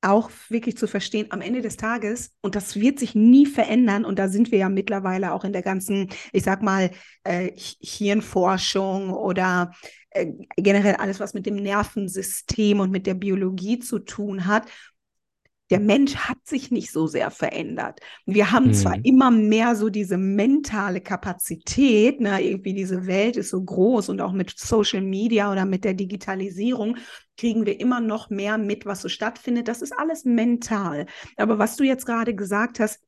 auch 0.00 0.30
wirklich 0.48 0.76
zu 0.76 0.86
verstehen, 0.86 1.26
am 1.30 1.40
Ende 1.40 1.62
des 1.62 1.76
Tages, 1.76 2.32
und 2.40 2.54
das 2.54 2.76
wird 2.76 2.98
sich 2.98 3.14
nie 3.14 3.46
verändern, 3.46 4.04
und 4.04 4.18
da 4.18 4.28
sind 4.28 4.52
wir 4.52 4.58
ja 4.58 4.68
mittlerweile 4.68 5.32
auch 5.32 5.44
in 5.44 5.52
der 5.52 5.62
ganzen, 5.62 6.08
ich 6.32 6.44
sag 6.44 6.62
mal, 6.62 6.90
äh, 7.24 7.50
Hirnforschung 7.56 9.10
oder 9.10 9.72
äh, 10.10 10.26
generell 10.56 10.96
alles, 10.96 11.18
was 11.18 11.34
mit 11.34 11.46
dem 11.46 11.56
Nervensystem 11.56 12.78
und 12.78 12.90
mit 12.92 13.06
der 13.06 13.14
Biologie 13.14 13.78
zu 13.78 13.98
tun 13.98 14.46
hat, 14.46 14.66
der 15.70 15.80
Mensch 15.80 16.16
hat 16.16 16.38
sich 16.44 16.70
nicht 16.70 16.90
so 16.90 17.06
sehr 17.06 17.30
verändert. 17.30 18.00
Wir 18.26 18.52
haben 18.52 18.68
mhm. 18.68 18.74
zwar 18.74 19.04
immer 19.04 19.30
mehr 19.30 19.76
so 19.76 19.90
diese 19.90 20.16
mentale 20.16 21.00
Kapazität, 21.00 22.20
ne, 22.20 22.42
irgendwie 22.42 22.74
diese 22.74 23.06
Welt 23.06 23.36
ist 23.36 23.50
so 23.50 23.62
groß 23.62 24.08
und 24.08 24.20
auch 24.20 24.32
mit 24.32 24.58
Social 24.58 25.02
Media 25.02 25.52
oder 25.52 25.64
mit 25.64 25.84
der 25.84 25.94
Digitalisierung 25.94 26.96
kriegen 27.36 27.66
wir 27.66 27.80
immer 27.80 28.00
noch 28.00 28.30
mehr 28.30 28.58
mit, 28.58 28.84
was 28.84 29.00
so 29.00 29.08
stattfindet. 29.08 29.68
Das 29.68 29.80
ist 29.80 29.92
alles 29.96 30.24
mental. 30.24 31.06
Aber 31.36 31.58
was 31.58 31.76
du 31.76 31.84
jetzt 31.84 32.04
gerade 32.04 32.34
gesagt 32.34 32.80
hast, 32.80 33.00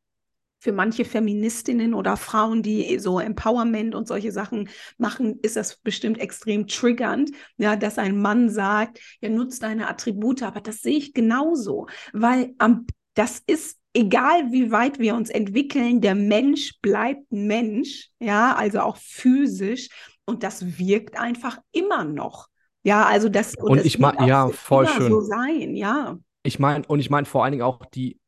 für 0.60 0.72
manche 0.72 1.04
Feministinnen 1.04 1.94
oder 1.94 2.16
Frauen, 2.16 2.62
die 2.62 2.98
so 2.98 3.18
Empowerment 3.18 3.94
und 3.94 4.06
solche 4.06 4.30
Sachen 4.30 4.68
machen, 4.98 5.38
ist 5.42 5.56
das 5.56 5.78
bestimmt 5.78 6.20
extrem 6.20 6.66
triggernd, 6.66 7.30
ja, 7.56 7.76
dass 7.76 7.98
ein 7.98 8.20
Mann 8.20 8.50
sagt, 8.50 9.00
ja, 9.20 9.30
nutzt 9.30 9.62
deine 9.62 9.88
Attribute, 9.88 10.42
aber 10.42 10.60
das 10.60 10.82
sehe 10.82 10.98
ich 10.98 11.14
genauso, 11.14 11.86
weil 12.12 12.54
ähm, 12.62 12.86
das 13.14 13.42
ist 13.46 13.78
egal, 13.94 14.52
wie 14.52 14.70
weit 14.70 14.98
wir 14.98 15.14
uns 15.14 15.30
entwickeln, 15.30 16.00
der 16.00 16.14
Mensch 16.14 16.78
bleibt 16.82 17.24
Mensch, 17.30 18.10
ja, 18.20 18.54
also 18.54 18.80
auch 18.80 18.98
physisch 18.98 19.88
und 20.26 20.42
das 20.42 20.78
wirkt 20.78 21.18
einfach 21.18 21.58
immer 21.72 22.04
noch. 22.04 22.48
Ja, 22.82 23.06
also 23.06 23.28
das 23.28 23.54
und, 23.56 23.70
und 23.70 23.78
das 23.78 23.86
ich 23.86 23.98
meine 23.98 24.26
ja 24.28 24.48
voll 24.48 24.86
schön 24.86 25.10
so 25.10 25.20
sein, 25.22 25.74
ja. 25.74 26.18
Ich 26.42 26.58
meine 26.58 26.84
und 26.86 27.00
ich 27.00 27.10
meine 27.10 27.26
vor 27.26 27.44
allen 27.44 27.52
Dingen 27.52 27.64
auch 27.64 27.84
die 27.86 28.19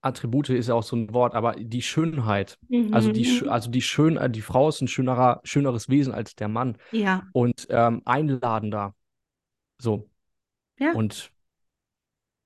Attribute 0.00 0.50
ist 0.50 0.68
ja 0.68 0.74
auch 0.74 0.82
so 0.82 0.96
ein 0.96 1.12
Wort, 1.12 1.34
aber 1.34 1.52
die 1.52 1.82
Schönheit, 1.82 2.58
mhm. 2.68 2.94
also 2.94 3.10
die, 3.10 3.40
mhm. 3.42 3.48
also 3.48 3.70
die 3.70 3.82
schön, 3.82 4.16
äh, 4.16 4.30
die 4.30 4.42
Frau 4.42 4.68
ist 4.68 4.80
ein 4.80 4.88
schönerer, 4.88 5.40
schöneres 5.44 5.88
Wesen 5.88 6.14
als 6.14 6.36
der 6.36 6.48
Mann. 6.48 6.76
Ja. 6.92 7.24
Und 7.32 7.66
ähm, 7.70 8.02
einladender. 8.04 8.94
So. 9.78 10.08
Ja. 10.78 10.92
Und 10.92 11.32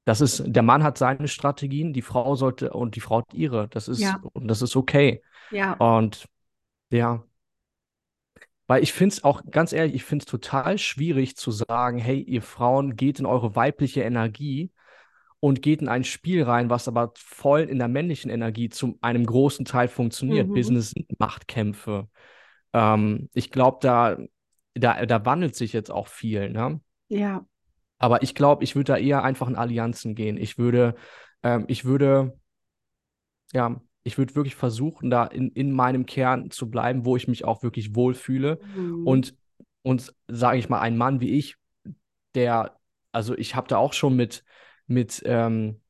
das 0.05 0.21
ist, 0.21 0.43
der 0.47 0.63
Mann 0.63 0.83
hat 0.83 0.99
seine 0.99 1.29
Strategien, 1.29 1.93
die 1.93 2.03
Frau 2.03 2.35
sollte 2.35 2.73
und 2.73 2.97
die 2.97 3.01
Frau 3.01 3.19
hat 3.19 3.35
ihre. 3.35 3.69
Das 3.69 3.87
ist, 3.87 4.01
ja. 4.01 4.21
und 4.33 4.49
das 4.49 4.63
ist 4.63 4.75
okay. 4.75 5.23
Ja. 5.51 5.75
Und 5.75 6.27
ja. 6.91 7.23
Weil 8.67 8.83
ich 8.83 8.93
finde 8.93 9.15
es 9.15 9.25
auch, 9.25 9.43
ganz 9.51 9.73
ehrlich, 9.73 9.95
ich 9.95 10.05
finde 10.05 10.23
es 10.23 10.31
total 10.31 10.79
schwierig 10.79 11.37
zu 11.37 11.51
sagen, 11.51 11.99
hey, 11.99 12.21
ihr 12.21 12.43
Frauen, 12.43 12.97
geht 12.97 13.21
in 13.21 13.27
eure 13.27 13.55
weibliche 13.55 14.03
Energie 14.03 14.73
und 15.45 15.61
geht 15.61 15.83
in 15.83 15.89
ein 15.89 16.05
Spiel 16.05 16.45
rein, 16.45 16.71
was 16.71 16.87
aber 16.87 17.13
voll 17.17 17.63
in 17.63 17.81
der 17.81 17.89
männlichen 17.89 18.31
Energie 18.31 18.69
zu 18.69 18.97
einem 19.01 19.27
großen 19.27 19.65
Teil 19.65 19.89
funktioniert. 19.89 20.47
Mhm. 20.47 20.55
Business 20.55 20.95
Machtkämpfe. 21.19 22.07
Ähm, 22.73 23.29
ich 23.35 23.51
glaube, 23.51 23.79
da, 23.81 24.19
da, 24.75 25.05
da 25.05 25.27
wandelt 25.27 25.57
sich 25.57 25.73
jetzt 25.73 25.91
auch 25.91 26.07
viel. 26.07 26.49
Ne? 26.51 26.81
Ja. 27.09 27.45
Aber 27.99 28.23
ich 28.23 28.37
glaube, 28.37 28.63
ich 28.63 28.77
würde 28.77 28.93
da 28.93 28.99
eher 28.99 29.25
einfach 29.25 29.49
in 29.49 29.57
Allianzen 29.57 30.15
gehen. 30.15 30.37
Ich 30.37 30.59
würde, 30.59 30.95
ähm, 31.43 31.65
ich 31.67 31.85
würde, 31.85 32.39
ja, 33.53 33.81
ich 34.05 34.19
würde 34.19 34.37
wirklich 34.37 34.55
versuchen, 34.55 35.11
da 35.11 35.25
in, 35.25 35.51
in 35.51 35.73
meinem 35.73 36.07
Kern 36.07 36.53
zu 36.53 36.71
bleiben, 36.71 37.05
wo 37.05 37.17
ich 37.17 37.27
mich 37.27 37.45
auch 37.45 37.65
wirklich 37.65 37.97
wohlfühle. 37.97 38.61
Mhm. 38.77 39.05
Und, 39.09 39.35
und 39.83 40.15
sage 40.29 40.59
ich 40.59 40.69
mal, 40.69 40.79
ein 40.79 40.97
Mann 40.97 41.21
wie 41.21 41.37
ich, 41.37 41.57
der, 42.37 42.79
also 43.11 43.37
ich 43.37 43.57
habe 43.57 43.67
da 43.67 43.79
auch 43.79 43.93
schon 43.93 44.15
mit, 44.15 44.45
mit, 44.93 45.23
ähm, 45.27 45.81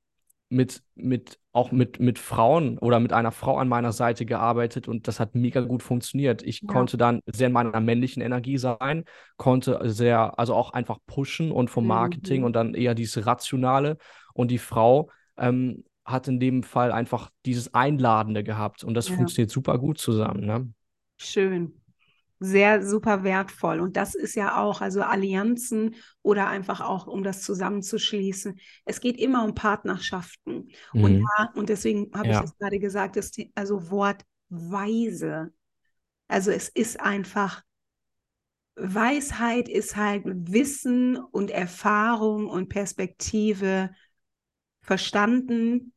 mit, 0.49 0.83
mit, 0.95 1.39
auch 1.53 1.73
mit, 1.73 1.99
mit 2.01 2.19
Frauen 2.19 2.79
oder 2.79 3.01
mit 3.01 3.13
einer 3.13 3.33
Frau 3.33 3.57
an 3.57 3.69
meiner 3.69 3.93
Seite 3.93 4.27
gearbeitet 4.27 4.89
und 4.89 5.09
das 5.09 5.21
hat 5.21 5.35
mega 5.35 5.61
gut 5.61 5.83
funktioniert. 5.83 6.43
Ich 6.43 6.63
ja. 6.63 6.69
konnte 6.69 6.97
dann 6.97 7.21
sehr 7.27 7.49
in 7.49 7.53
meiner 7.53 7.81
männlichen 7.81 8.23
Energie 8.23 8.59
sein, 8.59 9.05
konnte 9.37 9.81
sehr, 9.85 10.39
also 10.39 10.55
auch 10.55 10.73
einfach 10.73 10.99
pushen 11.07 11.51
und 11.51 11.69
vom 11.69 11.87
Marketing 11.87 12.41
mhm. 12.41 12.47
und 12.47 12.57
dann 12.57 12.75
eher 12.75 12.95
dieses 12.95 13.27
Rationale 13.27 13.99
und 14.35 14.51
die 14.51 14.59
Frau 14.59 15.11
ähm, 15.37 15.85
hat 16.05 16.29
in 16.29 16.41
dem 16.41 16.63
Fall 16.63 16.93
einfach 16.93 17.31
dieses 17.47 17.75
Einladende 17.75 18.45
gehabt 18.45 18.85
und 18.85 18.95
das 18.95 19.09
ja. 19.09 19.17
funktioniert 19.17 19.51
super 19.51 19.79
gut 19.79 19.99
zusammen. 19.99 20.45
Ne? 20.45 20.69
Schön 21.17 21.82
sehr 22.43 22.85
super 22.85 23.23
wertvoll. 23.23 23.81
Und 23.81 23.97
das 23.97 24.15
ist 24.15 24.35
ja 24.35 24.61
auch, 24.61 24.81
also 24.81 25.03
Allianzen 25.03 25.95
oder 26.23 26.49
einfach 26.49 26.81
auch, 26.81 27.07
um 27.07 27.23
das 27.23 27.43
zusammenzuschließen. 27.43 28.59
Es 28.85 29.01
geht 29.01 29.19
immer 29.19 29.45
um 29.45 29.55
Partnerschaften. 29.55 30.69
Mhm. 30.93 31.05
Und, 31.05 31.21
ja, 31.21 31.53
und 31.55 31.69
deswegen 31.69 32.11
habe 32.15 32.29
ja. 32.29 32.41
ich 32.41 32.51
es 32.51 32.59
gerade 32.59 32.79
gesagt, 32.79 33.17
das, 33.17 33.31
also 33.55 33.91
Wort 33.91 34.25
weise. 34.49 35.53
Also 36.29 36.51
es 36.51 36.69
ist 36.69 37.01
einfach, 37.01 37.63
Weisheit 38.75 39.69
ist 39.69 39.97
halt 39.97 40.25
Wissen 40.27 41.17
und 41.17 41.51
Erfahrung 41.51 42.49
und 42.49 42.69
Perspektive 42.69 43.91
verstanden 44.83 45.93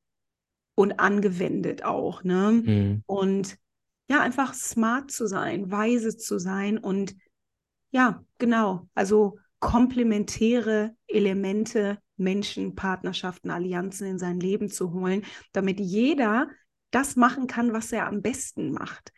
und 0.76 1.00
angewendet 1.00 1.84
auch. 1.84 2.24
Ne? 2.24 2.62
Mhm. 2.64 3.04
Und 3.08 3.58
ja, 4.10 4.22
einfach 4.22 4.54
smart 4.54 5.12
zu 5.12 5.28
sein, 5.28 5.72
weise 5.72 6.16
zu 6.16 6.40
sein 6.40 6.78
und 6.78 7.16
ja, 7.92 8.24
genau, 8.38 8.90
also 8.94 9.38
komplementäre 9.60 10.96
Elemente, 11.08 11.98
Menschen, 12.18 12.76
Partnerschaften, 12.76 13.50
Allianzen 13.50 14.08
in 14.08 14.20
sein 14.20 14.40
Leben 14.40 14.70
zu 14.70 14.94
holen, 14.94 15.24
damit 15.54 15.80
jeder 15.80 16.50
das 16.92 17.16
machen 17.16 17.48
kann, 17.48 17.74
was 17.74 17.92
er 17.92 18.08
am 18.08 18.22
besten 18.22 18.72
macht. 18.72 19.12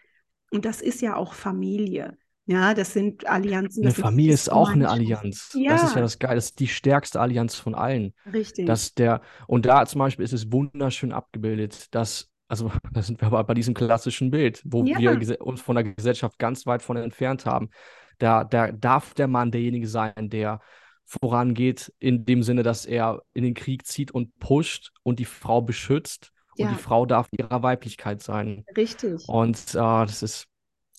Und 0.51 0.65
das 0.65 0.81
ist 0.81 1.01
ja 1.01 1.15
auch 1.15 1.33
Familie. 1.33 2.17
Ja, 2.45 2.73
das 2.73 2.93
sind 2.93 3.27
Allianzen. 3.27 3.83
Das 3.83 3.95
eine 3.95 4.03
Familie 4.03 4.33
ist 4.33 4.49
auch 4.49 4.69
eine 4.69 4.89
Allianz. 4.89 5.51
Ja. 5.53 5.73
Das 5.73 5.83
ist 5.83 5.95
ja 5.95 6.01
das 6.01 6.17
Geile. 6.17 6.35
Das 6.35 6.45
ist 6.45 6.59
die 6.59 6.69
stärkste 6.69 7.19
Allianz 7.19 7.55
von 7.55 7.75
allen. 7.75 8.13
Richtig. 8.31 8.65
Dass 8.65 8.93
der, 8.93 9.21
und 9.47 9.65
da 9.65 9.85
zum 9.85 9.99
Beispiel 9.99 10.23
ist 10.23 10.31
es 10.31 10.49
wunderschön 10.49 11.11
abgebildet, 11.11 11.93
dass 11.93 12.29
also 12.47 12.71
da 12.93 13.01
sind 13.01 13.21
wir 13.21 13.27
aber 13.27 13.43
bei 13.43 13.53
diesem 13.53 13.73
klassischen 13.73 14.31
Bild, 14.31 14.61
wo 14.65 14.83
ja. 14.83 14.99
wir 14.99 15.41
uns 15.41 15.61
von 15.61 15.75
der 15.75 15.83
Gesellschaft 15.83 16.39
ganz 16.39 16.65
weit 16.65 16.81
von 16.81 16.97
entfernt 16.97 17.45
haben. 17.45 17.69
Da, 18.17 18.43
da 18.43 18.71
darf 18.71 19.13
der 19.13 19.27
Mann 19.27 19.51
derjenige 19.51 19.87
sein, 19.87 20.29
der 20.29 20.59
vorangeht, 21.05 21.93
in 21.99 22.25
dem 22.25 22.43
Sinne, 22.43 22.63
dass 22.63 22.85
er 22.85 23.21
in 23.33 23.43
den 23.43 23.53
Krieg 23.53 23.85
zieht 23.85 24.11
und 24.11 24.37
pusht 24.39 24.91
und 25.03 25.19
die 25.19 25.25
Frau 25.25 25.61
beschützt. 25.61 26.31
Ja. 26.57 26.67
Und 26.67 26.77
die 26.77 26.81
Frau 26.81 27.05
darf 27.05 27.27
ihrer 27.31 27.63
Weiblichkeit 27.63 28.21
sein. 28.21 28.65
Richtig. 28.75 29.27
Und 29.27 29.57
äh, 29.69 29.77
das 29.77 30.23
ist, 30.23 30.47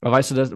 weißt 0.00 0.30
du, 0.30 0.34
das, 0.36 0.54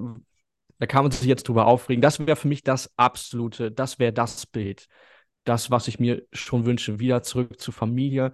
da 0.79 0.87
kann 0.87 1.05
man 1.05 1.11
sich 1.11 1.27
jetzt 1.27 1.49
drüber 1.49 1.67
aufregen. 1.67 2.01
Das 2.01 2.19
wäre 2.19 2.37
für 2.37 2.49
mich 2.49 2.63
das 2.63 2.93
absolute, 2.97 3.71
das 3.71 3.99
wäre 3.99 4.13
das 4.13 4.47
Bild. 4.47 4.87
Das, 5.45 5.71
was 5.71 5.89
ich 5.89 5.99
mir 5.99 6.23
schon 6.33 6.65
wünsche, 6.65 7.01
wieder 7.01 7.23
zurück 7.23 7.61
zur 7.61 7.75
Familie, 7.75 8.33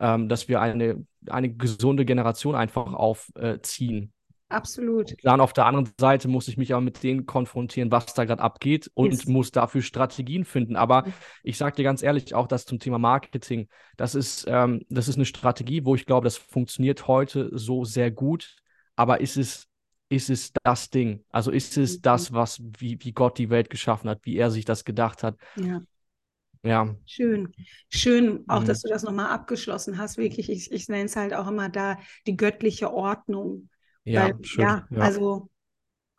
ähm, 0.00 0.28
dass 0.28 0.48
wir 0.48 0.60
eine, 0.60 1.06
eine 1.28 1.54
gesunde 1.54 2.04
Generation 2.04 2.54
einfach 2.54 2.92
aufziehen. 2.92 4.12
Absolut. 4.48 5.16
Dann 5.24 5.40
auf 5.40 5.52
der 5.52 5.66
anderen 5.66 5.90
Seite 5.98 6.28
muss 6.28 6.46
ich 6.46 6.56
mich 6.56 6.72
aber 6.72 6.80
mit 6.80 7.02
denen 7.02 7.26
konfrontieren, 7.26 7.90
was 7.90 8.14
da 8.14 8.24
gerade 8.24 8.42
abgeht 8.42 8.88
und 8.94 9.12
yes. 9.12 9.26
muss 9.26 9.50
dafür 9.50 9.82
Strategien 9.82 10.44
finden. 10.44 10.76
Aber 10.76 11.04
ich 11.42 11.58
sage 11.58 11.76
dir 11.76 11.82
ganz 11.82 12.02
ehrlich, 12.02 12.32
auch 12.34 12.46
das 12.46 12.64
zum 12.64 12.78
Thema 12.78 12.98
Marketing, 12.98 13.68
das 13.96 14.14
ist, 14.14 14.44
ähm, 14.48 14.82
das 14.88 15.08
ist 15.08 15.16
eine 15.16 15.24
Strategie, 15.24 15.84
wo 15.84 15.96
ich 15.96 16.06
glaube, 16.06 16.24
das 16.24 16.36
funktioniert 16.36 17.08
heute 17.08 17.50
so 17.52 17.84
sehr 17.84 18.12
gut. 18.12 18.54
Aber 18.94 19.20
ist 19.20 19.36
es, 19.36 19.66
ist 20.08 20.30
es 20.30 20.52
das 20.62 20.90
Ding? 20.90 21.24
Also 21.30 21.50
ist 21.50 21.76
es 21.76 21.96
mhm. 21.96 22.02
das, 22.02 22.32
was, 22.32 22.62
wie, 22.78 22.98
wie 23.00 23.12
Gott 23.12 23.38
die 23.38 23.50
Welt 23.50 23.68
geschaffen 23.68 24.08
hat, 24.08 24.20
wie 24.22 24.36
er 24.36 24.52
sich 24.52 24.64
das 24.64 24.84
gedacht 24.84 25.24
hat? 25.24 25.36
Ja. 25.56 25.80
Ja. 26.66 26.94
Schön. 27.06 27.52
Schön, 27.90 28.44
auch 28.48 28.62
Mhm. 28.62 28.66
dass 28.66 28.82
du 28.82 28.88
das 28.88 29.02
nochmal 29.02 29.30
abgeschlossen 29.30 29.98
hast. 29.98 30.18
Wirklich, 30.18 30.50
ich, 30.50 30.72
ich 30.72 30.88
nenne 30.88 31.04
es 31.04 31.16
halt 31.16 31.34
auch 31.34 31.46
immer 31.48 31.68
da 31.68 31.98
die 32.26 32.36
göttliche 32.36 32.92
Ordnung. 32.92 33.68
Ja, 34.04 34.24
Weil, 34.26 34.34
schön. 34.44 34.62
ja, 34.64 34.86
Ja. 34.90 34.98
also 34.98 35.50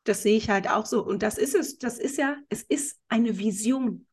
das 0.03 0.23
sehe 0.23 0.37
ich 0.37 0.49
halt 0.49 0.69
auch 0.69 0.85
so. 0.85 1.05
Und 1.05 1.21
das 1.23 1.37
ist 1.37 1.55
es, 1.55 1.77
das 1.77 1.97
ist 1.99 2.17
ja, 2.17 2.37
es 2.49 2.63
ist 2.63 2.97
eine 3.09 3.37
Vision. 3.37 4.05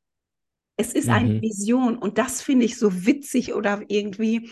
Es 0.76 0.92
ist 0.92 1.08
eine 1.08 1.34
Mhm. 1.34 1.42
Vision. 1.42 1.96
Und 1.98 2.18
das 2.18 2.42
finde 2.42 2.64
ich 2.66 2.78
so 2.78 3.06
witzig 3.06 3.54
oder 3.54 3.82
irgendwie, 3.88 4.50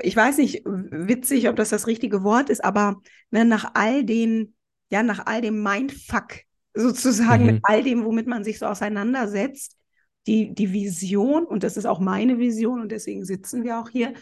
ich 0.00 0.16
weiß 0.16 0.38
nicht, 0.38 0.62
witzig, 0.64 1.48
ob 1.48 1.56
das 1.56 1.68
das 1.70 1.86
richtige 1.86 2.24
Wort 2.24 2.50
ist, 2.50 2.64
aber 2.64 3.00
ne, 3.30 3.44
nach 3.44 3.72
all 3.74 4.04
den, 4.04 4.54
ja, 4.90 5.02
nach 5.04 5.26
all 5.26 5.40
dem 5.40 5.62
Mindfuck 5.62 6.40
sozusagen, 6.74 7.46
mit 7.46 7.54
Mhm. 7.56 7.60
all 7.64 7.82
dem, 7.84 8.04
womit 8.04 8.26
man 8.26 8.42
sich 8.44 8.58
so 8.58 8.66
auseinandersetzt, 8.66 9.76
die, 10.26 10.54
die 10.54 10.72
Vision, 10.72 11.44
und 11.44 11.62
das 11.64 11.76
ist 11.76 11.86
auch 11.86 12.00
meine 12.00 12.38
Vision, 12.38 12.80
und 12.80 12.92
deswegen 12.92 13.24
sitzen 13.24 13.64
wir 13.64 13.80
auch 13.80 13.88
hier, 13.88 14.14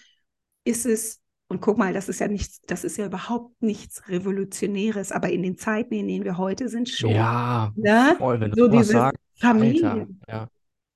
ist 0.65 0.87
es, 0.87 1.21
und 1.49 1.61
guck 1.61 1.79
mal, 1.79 1.93
das 1.93 2.09
ist 2.09 2.21
ja 2.21 2.29
nichts, 2.29 2.61
das 2.67 2.85
ist 2.85 2.97
ja 2.97 3.07
überhaupt 3.07 3.61
nichts 3.63 4.09
Revolutionäres, 4.09 5.13
aber 5.13 5.31
in 5.31 5.43
den 5.43 5.59
Zeiten, 5.59 5.95
in 5.95 6.09
denen 6.09 6.25
wir 6.25 6.39
heute 6.39 6.69
sind, 6.69 6.89
schon. 6.89 7.11
Ja, 7.11 7.73
Ne? 7.77 8.17
voll, 8.19 8.41
wenn 8.41 8.51
du 8.53 8.57
So 8.57 8.67
sowas 8.67 8.79
diese 8.79 8.93
sagst. 8.93 9.21
Familie. 9.41 10.09
Ja. 10.29 10.49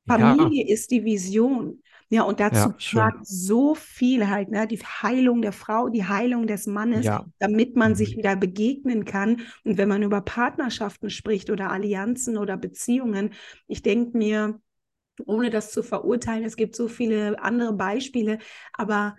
Ja, 0.07 0.37
Familie 0.37 0.69
ist 0.69 0.91
die 0.91 1.05
Vision. 1.05 1.81
Ja, 2.11 2.23
und 2.23 2.39
dazu 2.39 2.69
ja, 2.71 2.77
gehört 2.79 3.27
so 3.27 3.75
viel 3.75 4.29
halt, 4.29 4.51
ne? 4.51 4.67
Die 4.69 4.79
Heilung 4.79 5.41
der 5.43 5.53
Frau, 5.53 5.89
die 5.89 6.05
Heilung 6.05 6.47
des 6.47 6.67
Mannes, 6.67 7.07
Ja. 7.07 7.25
damit 7.39 7.75
man 7.75 7.95
sich 7.95 8.15
Mhm. 8.15 8.19
wieder 8.19 8.37
begegnen 8.37 9.05
kann. 9.07 9.41
Und 9.65 9.79
wenn 9.79 9.89
man 9.89 10.03
über 10.03 10.21
Partnerschaften 10.21 11.09
spricht 11.11 11.51
oder 11.51 11.71
Allianzen 11.71 12.37
oder 12.37 12.57
Beziehungen, 12.59 13.31
ich 13.67 13.83
denke 13.83 14.17
mir, 14.19 14.61
ohne 15.27 15.51
das 15.51 15.73
zu 15.73 15.83
verurteilen, 15.83 16.45
es 16.45 16.57
gibt 16.57 16.77
so 16.77 16.89
viele 16.89 17.41
andere 17.43 17.73
Beispiele, 17.75 18.39
aber 18.73 19.17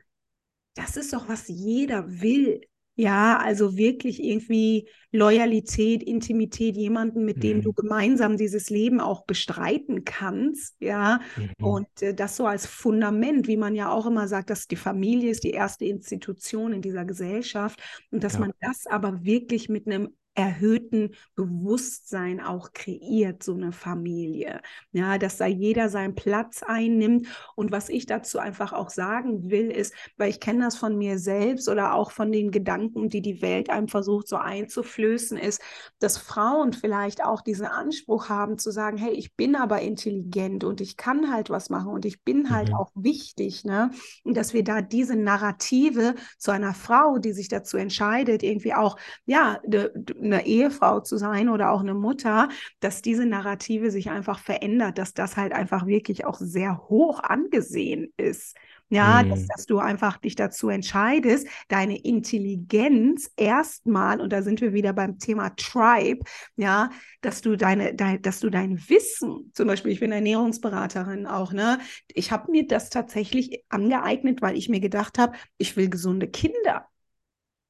das 0.75 0.97
ist 0.97 1.13
doch, 1.13 1.29
was 1.29 1.47
jeder 1.47 2.21
will. 2.21 2.61
Ja, 2.97 3.37
also 3.39 3.75
wirklich 3.75 4.23
irgendwie 4.23 4.87
Loyalität, 5.11 6.01
Intimität, 6.01 6.77
jemanden, 6.77 7.25
mit 7.25 7.43
dem 7.43 7.61
du 7.61 7.73
Mhm. 7.73 7.73
gemeinsam 7.73 8.37
dieses 8.37 8.69
Leben 8.69 9.01
auch 9.01 9.25
bestreiten 9.25 10.05
kannst. 10.05 10.75
Ja, 10.79 11.19
Mhm. 11.37 11.45
und 11.59 11.87
äh, 12.01 12.13
das 12.13 12.37
so 12.37 12.45
als 12.47 12.65
Fundament, 12.65 13.47
wie 13.47 13.57
man 13.57 13.75
ja 13.75 13.91
auch 13.91 14.05
immer 14.05 14.29
sagt, 14.29 14.49
dass 14.49 14.67
die 14.67 14.77
Familie 14.77 15.29
ist 15.31 15.43
die 15.43 15.51
erste 15.51 15.83
Institution 15.85 16.71
in 16.71 16.81
dieser 16.81 17.03
Gesellschaft 17.03 17.81
und 18.11 18.23
dass 18.23 18.37
Ja. 18.37 18.39
man 18.39 18.53
das 18.61 18.87
aber 18.87 19.25
wirklich 19.25 19.67
mit 19.67 19.87
einem 19.87 20.15
erhöhten 20.35 21.15
Bewusstsein 21.35 22.41
auch 22.41 22.73
kreiert, 22.73 23.43
so 23.43 23.53
eine 23.53 23.71
Familie. 23.71 24.61
Ja, 24.91 25.17
dass 25.17 25.37
da 25.37 25.45
jeder 25.45 25.89
seinen 25.89 26.15
Platz 26.15 26.63
einnimmt. 26.63 27.27
Und 27.55 27.71
was 27.71 27.89
ich 27.89 28.05
dazu 28.05 28.39
einfach 28.39 28.73
auch 28.73 28.89
sagen 28.89 29.49
will, 29.49 29.71
ist, 29.71 29.93
weil 30.17 30.29
ich 30.29 30.39
kenne 30.39 30.65
das 30.65 30.75
von 30.77 30.97
mir 30.97 31.19
selbst 31.19 31.69
oder 31.69 31.93
auch 31.93 32.11
von 32.11 32.31
den 32.31 32.51
Gedanken, 32.51 33.09
die 33.09 33.21
die 33.21 33.41
Welt 33.41 33.69
einem 33.69 33.87
versucht 33.87 34.27
so 34.27 34.37
einzuflößen, 34.37 35.37
ist, 35.37 35.61
dass 35.99 36.17
Frauen 36.17 36.73
vielleicht 36.73 37.23
auch 37.23 37.41
diesen 37.41 37.65
Anspruch 37.65 38.29
haben 38.29 38.57
zu 38.57 38.71
sagen, 38.71 38.97
hey, 38.97 39.13
ich 39.13 39.35
bin 39.35 39.55
aber 39.55 39.81
intelligent 39.81 40.63
und 40.63 40.81
ich 40.81 40.97
kann 40.97 41.31
halt 41.31 41.49
was 41.49 41.69
machen 41.69 41.89
und 41.91 42.05
ich 42.05 42.23
bin 42.23 42.51
halt 42.51 42.69
Mhm. 42.69 42.73
auch 42.73 42.91
wichtig, 42.95 43.63
ne? 43.65 43.91
Und 44.23 44.37
dass 44.37 44.53
wir 44.53 44.63
da 44.63 44.81
diese 44.81 45.15
Narrative 45.15 46.15
zu 46.37 46.51
einer 46.51 46.73
Frau, 46.73 47.17
die 47.17 47.33
sich 47.33 47.47
dazu 47.49 47.77
entscheidet, 47.77 48.43
irgendwie 48.43 48.73
auch, 48.73 48.97
ja, 49.25 49.59
de, 49.65 49.89
de, 49.95 50.15
eine 50.25 50.45
Ehefrau 50.45 50.99
zu 51.01 51.17
sein 51.17 51.49
oder 51.49 51.71
auch 51.71 51.81
eine 51.81 51.93
Mutter, 51.93 52.49
dass 52.79 53.01
diese 53.01 53.25
Narrative 53.25 53.91
sich 53.91 54.09
einfach 54.09 54.39
verändert, 54.39 54.97
dass 54.97 55.13
das 55.13 55.37
halt 55.37 55.53
einfach 55.53 55.85
wirklich 55.87 56.25
auch 56.25 56.37
sehr 56.39 56.77
hoch 56.89 57.21
angesehen 57.23 58.13
ist. 58.17 58.55
Ja, 58.89 59.23
dass, 59.23 59.45
Mhm. 59.45 59.47
dass 59.47 59.65
du 59.65 59.79
einfach 59.79 60.17
dich 60.17 60.35
dazu 60.35 60.69
entscheidest, 60.69 61.47
deine 61.69 61.97
Intelligenz 61.97 63.31
erstmal, 63.35 64.21
und 64.21 64.31
da 64.31 64.43
sind 64.43 64.61
wir 64.61 64.73
wieder 64.73 64.93
beim 64.93 65.17
Thema 65.17 65.49
Tribe, 65.55 66.23
ja, 66.55 66.91
dass 67.21 67.41
du 67.41 67.55
deine, 67.55 67.95
dein, 67.95 68.21
dass 68.21 68.39
du 68.39 68.49
dein 68.51 68.77
Wissen, 68.89 69.51
zum 69.55 69.67
Beispiel, 69.67 69.91
ich 69.91 69.99
bin 70.01 70.11
Ernährungsberaterin 70.11 71.25
auch, 71.25 71.51
ne, 71.51 71.79
ich 72.13 72.31
habe 72.31 72.51
mir 72.51 72.67
das 72.67 72.89
tatsächlich 72.91 73.63
angeeignet, 73.69 74.41
weil 74.43 74.55
ich 74.55 74.69
mir 74.69 74.79
gedacht 74.79 75.17
habe, 75.17 75.33
ich 75.57 75.75
will 75.77 75.89
gesunde 75.89 76.27
Kinder. 76.27 76.87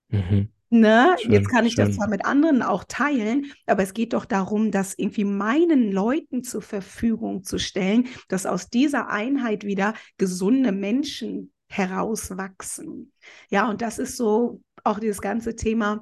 Mhm. 0.09 0.49
Ne? 0.69 1.15
Schön, 1.21 1.31
Jetzt 1.31 1.49
kann 1.49 1.65
ich 1.65 1.75
das 1.75 1.91
schön. 1.91 1.95
zwar 1.95 2.09
mit 2.09 2.25
anderen 2.25 2.61
auch 2.61 2.83
teilen, 2.85 3.51
aber 3.67 3.83
es 3.83 3.93
geht 3.93 4.13
doch 4.13 4.25
darum, 4.25 4.71
das 4.71 4.95
irgendwie 4.97 5.23
meinen 5.23 5.91
Leuten 5.91 6.43
zur 6.43 6.61
Verfügung 6.61 7.43
zu 7.43 7.59
stellen, 7.59 8.07
dass 8.29 8.45
aus 8.45 8.69
dieser 8.69 9.09
Einheit 9.09 9.63
wieder 9.63 9.93
gesunde 10.17 10.71
Menschen 10.71 11.53
herauswachsen. 11.69 13.11
Ja, 13.49 13.69
und 13.69 13.81
das 13.81 13.99
ist 13.99 14.17
so 14.17 14.61
auch 14.83 14.99
dieses 14.99 15.21
ganze 15.21 15.55
Thema. 15.55 16.01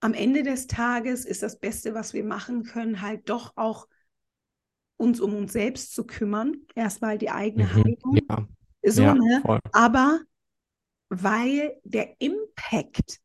Am 0.00 0.12
Ende 0.14 0.42
des 0.42 0.66
Tages 0.66 1.24
ist 1.24 1.42
das 1.44 1.58
Beste, 1.60 1.94
was 1.94 2.12
wir 2.12 2.24
machen 2.24 2.64
können, 2.64 3.00
halt 3.00 3.28
doch 3.28 3.52
auch 3.56 3.86
uns 4.96 5.20
um 5.20 5.34
uns 5.34 5.52
selbst 5.52 5.94
zu 5.94 6.04
kümmern. 6.06 6.56
Erstmal 6.74 7.18
die 7.18 7.30
eigene 7.30 7.64
Mhm. 7.64 7.84
Heilung. 7.84 8.18
Ja, 8.28 8.46
So, 8.84 9.02
ja, 9.02 9.14
ne? 9.14 9.44
voll. 9.44 9.60
Aber 9.72 10.20
weil 11.08 11.76
der 11.84 12.20
Impact, 12.20 13.20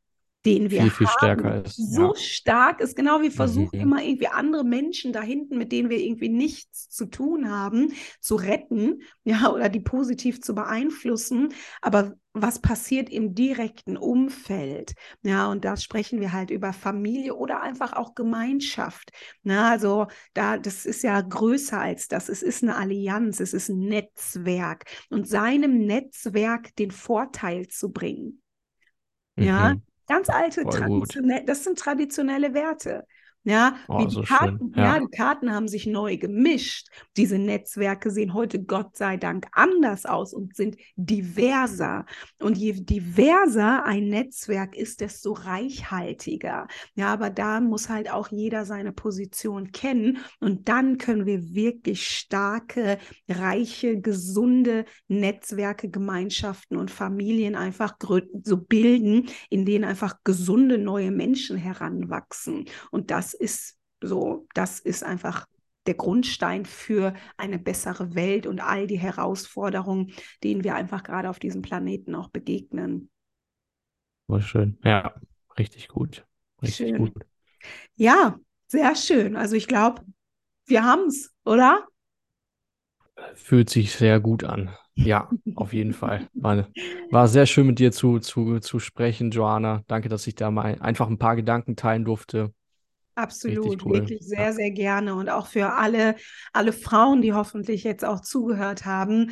den 0.45 0.71
wir 0.71 0.83
Viel, 0.83 0.91
viel 0.91 1.07
haben, 1.07 1.07
stärker 1.07 1.63
ist. 1.65 1.87
so 1.91 1.93
Ja. 1.93 2.15
stark 2.15 2.81
ist. 2.81 2.95
Genau, 2.95 3.21
wir 3.21 3.31
versuchen 3.31 3.73
Mhm. 3.73 3.79
immer 3.79 4.03
irgendwie 4.03 4.27
andere 4.27 4.63
Menschen 4.63 5.13
da 5.13 5.21
hinten, 5.21 5.57
mit 5.57 5.71
denen 5.71 5.89
wir 5.89 5.99
irgendwie 5.99 6.29
nichts 6.29 6.89
zu 6.89 7.05
tun 7.05 7.49
haben, 7.49 7.93
zu 8.19 8.35
retten, 8.35 9.01
ja, 9.23 9.51
oder 9.51 9.69
die 9.69 9.79
positiv 9.79 10.41
zu 10.41 10.53
beeinflussen. 10.55 11.53
Aber 11.81 12.13
was 12.33 12.59
passiert 12.61 13.09
im 13.09 13.35
direkten 13.35 13.95
Umfeld? 13.97 14.93
Ja, 15.21 15.49
und 15.51 15.65
da 15.65 15.77
sprechen 15.77 16.19
wir 16.19 16.33
halt 16.33 16.49
über 16.51 16.73
Familie 16.73 17.35
oder 17.35 17.61
einfach 17.61 17.93
auch 17.93 18.15
Gemeinschaft. 18.15 19.11
Na, 19.43 19.71
also 19.71 20.07
da, 20.33 20.57
das 20.57 20.85
ist 20.85 21.03
ja 21.03 21.19
größer 21.21 21.79
als 21.79 22.07
das. 22.07 22.29
Es 22.29 22.41
ist 22.43 22.63
eine 22.63 22.75
Allianz, 22.75 23.39
es 23.39 23.53
ist 23.53 23.69
ein 23.69 23.79
Netzwerk 23.79 24.85
und 25.09 25.27
seinem 25.27 25.85
Netzwerk 25.85 26.75
den 26.75 26.91
Vorteil 26.91 27.67
zu 27.67 27.91
bringen. 27.91 28.41
Ja, 29.37 29.71
Mhm. 29.71 29.83
Ganz 30.07 30.29
alte, 30.29 30.65
Voll 30.65 30.81
gut. 30.83 31.19
traditionell, 31.19 31.45
das 31.45 31.63
sind 31.63 31.79
traditionelle 31.79 32.53
Werte. 32.53 33.07
Ja, 33.43 33.75
Oh, 33.87 34.05
die 34.05 34.09
so 34.09 34.23
schön. 34.23 34.37
Karten, 34.37 34.73
ja, 34.75 34.95
Ja. 34.95 34.99
die 34.99 35.07
Karten 35.09 35.51
haben 35.53 35.67
sich 35.67 35.85
neu 35.85 36.17
gemischt. 36.17 36.87
Diese 37.17 37.37
Netzwerke 37.37 38.09
sehen 38.11 38.33
heute 38.33 38.63
Gott 38.63 38.95
sei 38.95 39.17
Dank 39.17 39.47
anders 39.51 40.05
aus 40.05 40.33
und 40.33 40.55
sind 40.55 40.77
diverser. 40.95 42.05
Und 42.39 42.57
je 42.57 42.73
diverser 42.73 43.83
ein 43.85 44.07
Netzwerk 44.07 44.75
ist, 44.77 45.01
desto 45.01 45.33
reichhaltiger. 45.33 46.67
Ja, 46.95 47.11
aber 47.13 47.29
da 47.29 47.59
muss 47.59 47.89
halt 47.89 48.09
auch 48.11 48.29
jeder 48.31 48.65
seine 48.65 48.93
Position 48.93 49.71
kennen. 49.71 50.19
Und 50.39 50.69
dann 50.69 50.97
können 50.97 51.25
wir 51.25 51.53
wirklich 51.53 52.07
starke, 52.07 52.97
reiche, 53.27 53.99
gesunde 53.99 54.85
Netzwerke, 55.07 55.89
Gemeinschaften 55.89 56.77
und 56.77 56.91
Familien 56.91 57.55
einfach 57.55 57.95
so 58.43 58.57
bilden, 58.57 59.27
in 59.49 59.65
denen 59.65 59.83
einfach 59.85 60.17
gesunde 60.23 60.77
neue 60.77 61.11
Menschen 61.11 61.57
heranwachsen. 61.57 62.65
Und 62.91 63.11
das 63.11 63.32
ist 63.33 63.77
so, 64.01 64.47
das 64.53 64.79
ist 64.79 65.03
einfach 65.03 65.47
der 65.85 65.95
Grundstein 65.95 66.65
für 66.65 67.13
eine 67.37 67.59
bessere 67.59 68.15
Welt 68.15 68.47
und 68.47 68.61
all 68.61 68.87
die 68.87 68.99
Herausforderungen, 68.99 70.13
denen 70.43 70.63
wir 70.63 70.75
einfach 70.75 71.03
gerade 71.03 71.29
auf 71.29 71.39
diesem 71.39 71.61
Planeten 71.61 72.15
auch 72.15 72.29
begegnen. 72.29 73.09
Voll 74.27 74.41
schön. 74.41 74.77
Ja, 74.83 75.13
richtig 75.57 75.87
gut. 75.87 76.25
Richtig 76.61 76.87
Schön. 76.87 76.97
gut. 76.97 77.13
Ja, 77.95 78.39
sehr 78.67 78.95
schön. 78.95 79.35
Also 79.35 79.55
ich 79.55 79.67
glaube, 79.67 80.03
wir 80.65 80.83
haben 80.85 81.07
es, 81.07 81.31
oder? 81.45 81.87
Fühlt 83.35 83.69
sich 83.69 83.91
sehr 83.93 84.19
gut 84.19 84.43
an. 84.43 84.75
Ja, 84.95 85.33
auf 85.55 85.73
jeden 85.73 85.93
Fall. 85.93 86.29
War, 86.33 86.67
war 87.09 87.27
sehr 87.27 87.45
schön 87.45 87.67
mit 87.67 87.79
dir 87.79 87.91
zu, 87.91 88.19
zu, 88.19 88.59
zu 88.59 88.79
sprechen, 88.79 89.31
Joanna. 89.31 89.83
Danke, 89.87 90.09
dass 90.09 90.27
ich 90.27 90.35
da 90.35 90.51
mal 90.51 90.77
einfach 90.79 91.07
ein 91.07 91.17
paar 91.17 91.35
Gedanken 91.35 91.75
teilen 91.75 92.05
durfte. 92.05 92.53
Absolut, 93.15 93.85
cool. 93.85 93.93
wirklich 93.93 94.23
sehr, 94.25 94.45
Ja. 94.45 94.53
sehr 94.53 94.71
gerne. 94.71 95.15
Und 95.15 95.29
auch 95.29 95.47
für 95.47 95.73
alle, 95.73 96.15
alle 96.51 96.73
Frauen, 96.73 97.21
die 97.21 97.33
hoffentlich 97.33 97.83
jetzt 97.83 98.03
auch 98.03 98.21
zugehört 98.21 98.85
haben. 98.85 99.31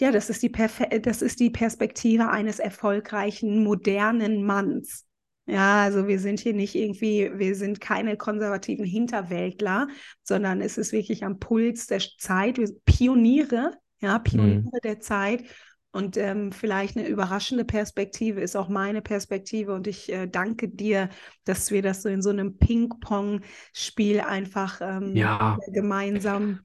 Ja, 0.00 0.10
das 0.12 0.30
ist 0.30 0.42
die, 0.42 0.48
Perfe 0.48 0.86
das 1.00 1.20
ist 1.20 1.40
die 1.40 1.50
Perspektive 1.50 2.30
eines 2.30 2.58
erfolgreichen, 2.58 3.62
modernen 3.64 4.44
Manns. 4.44 5.06
Ja, 5.46 5.82
also 5.82 6.06
wir 6.06 6.20
sind 6.20 6.38
hier 6.40 6.54
nicht 6.54 6.74
irgendwie, 6.76 7.30
wir 7.34 7.56
sind 7.56 7.80
keine 7.80 8.16
konservativen 8.16 8.84
Hinterwäldler, 8.84 9.88
sondern 10.22 10.60
es 10.60 10.78
ist 10.78 10.92
wirklich 10.92 11.24
am 11.24 11.38
Puls 11.40 11.86
der 11.88 12.00
Zeit. 12.18 12.56
Wir 12.58 12.68
sind 12.68 12.84
Pioniere, 12.84 13.72
ja, 14.00 14.18
Pioniere 14.20 14.62
Mhm. 14.62 14.70
der 14.84 15.00
Zeit. 15.00 15.44
Und 15.92 16.16
ähm, 16.16 16.52
vielleicht 16.52 16.96
eine 16.96 17.06
überraschende 17.06 17.64
Perspektive 17.64 18.40
ist 18.40 18.56
auch 18.56 18.68
meine 18.68 19.02
Perspektive. 19.02 19.74
Und 19.74 19.86
ich 19.86 20.12
äh, 20.12 20.28
danke 20.28 20.68
dir, 20.68 21.08
dass 21.44 21.70
wir 21.70 21.82
das 21.82 22.02
so 22.02 22.08
in 22.08 22.22
so 22.22 22.30
einem 22.30 22.58
Ping-Pong-Spiel 22.58 24.20
einfach 24.20 24.80
ähm, 24.80 25.16
Ja, 25.16 25.58
gemeinsam 25.72 26.60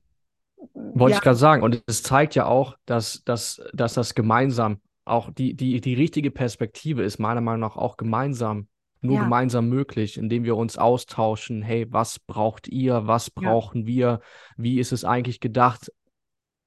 Wollte 0.74 1.12
ja. 1.12 1.18
ich 1.18 1.24
gerade 1.24 1.38
sagen. 1.38 1.64
Und 1.64 1.84
es 1.88 2.04
zeigt 2.04 2.36
ja 2.36 2.46
auch, 2.46 2.76
dass, 2.86 3.24
dass, 3.24 3.62
dass 3.74 3.94
das 3.94 4.16
gemeinsam 4.16 4.80
auch 5.06 5.32
die, 5.32 5.56
die, 5.56 5.82
die 5.82 5.94
richtige 5.94 6.32
Perspektive 6.32 7.04
ist, 7.04 7.20
meiner 7.20 7.42
Meinung 7.42 7.62
nach 7.62 7.78
auch 7.78 7.98
gemeinsam, 7.98 8.68
nur 9.02 9.18
ja. 9.18 9.24
gemeinsam 9.24 9.70
möglich, 9.70 10.18
indem 10.18 10.44
wir 10.44 10.56
uns 10.56 10.78
austauschen. 10.78 11.62
Hey, 11.62 11.86
was 11.92 12.20
braucht 12.20 12.68
ihr? 12.68 13.06
Was 13.08 13.30
brauchen 13.30 13.86
wir? 13.86 14.22
Wie 14.58 14.80
ist 14.80 14.92
es 14.92 15.06
eigentlich 15.06 15.40
gedacht? 15.40 15.92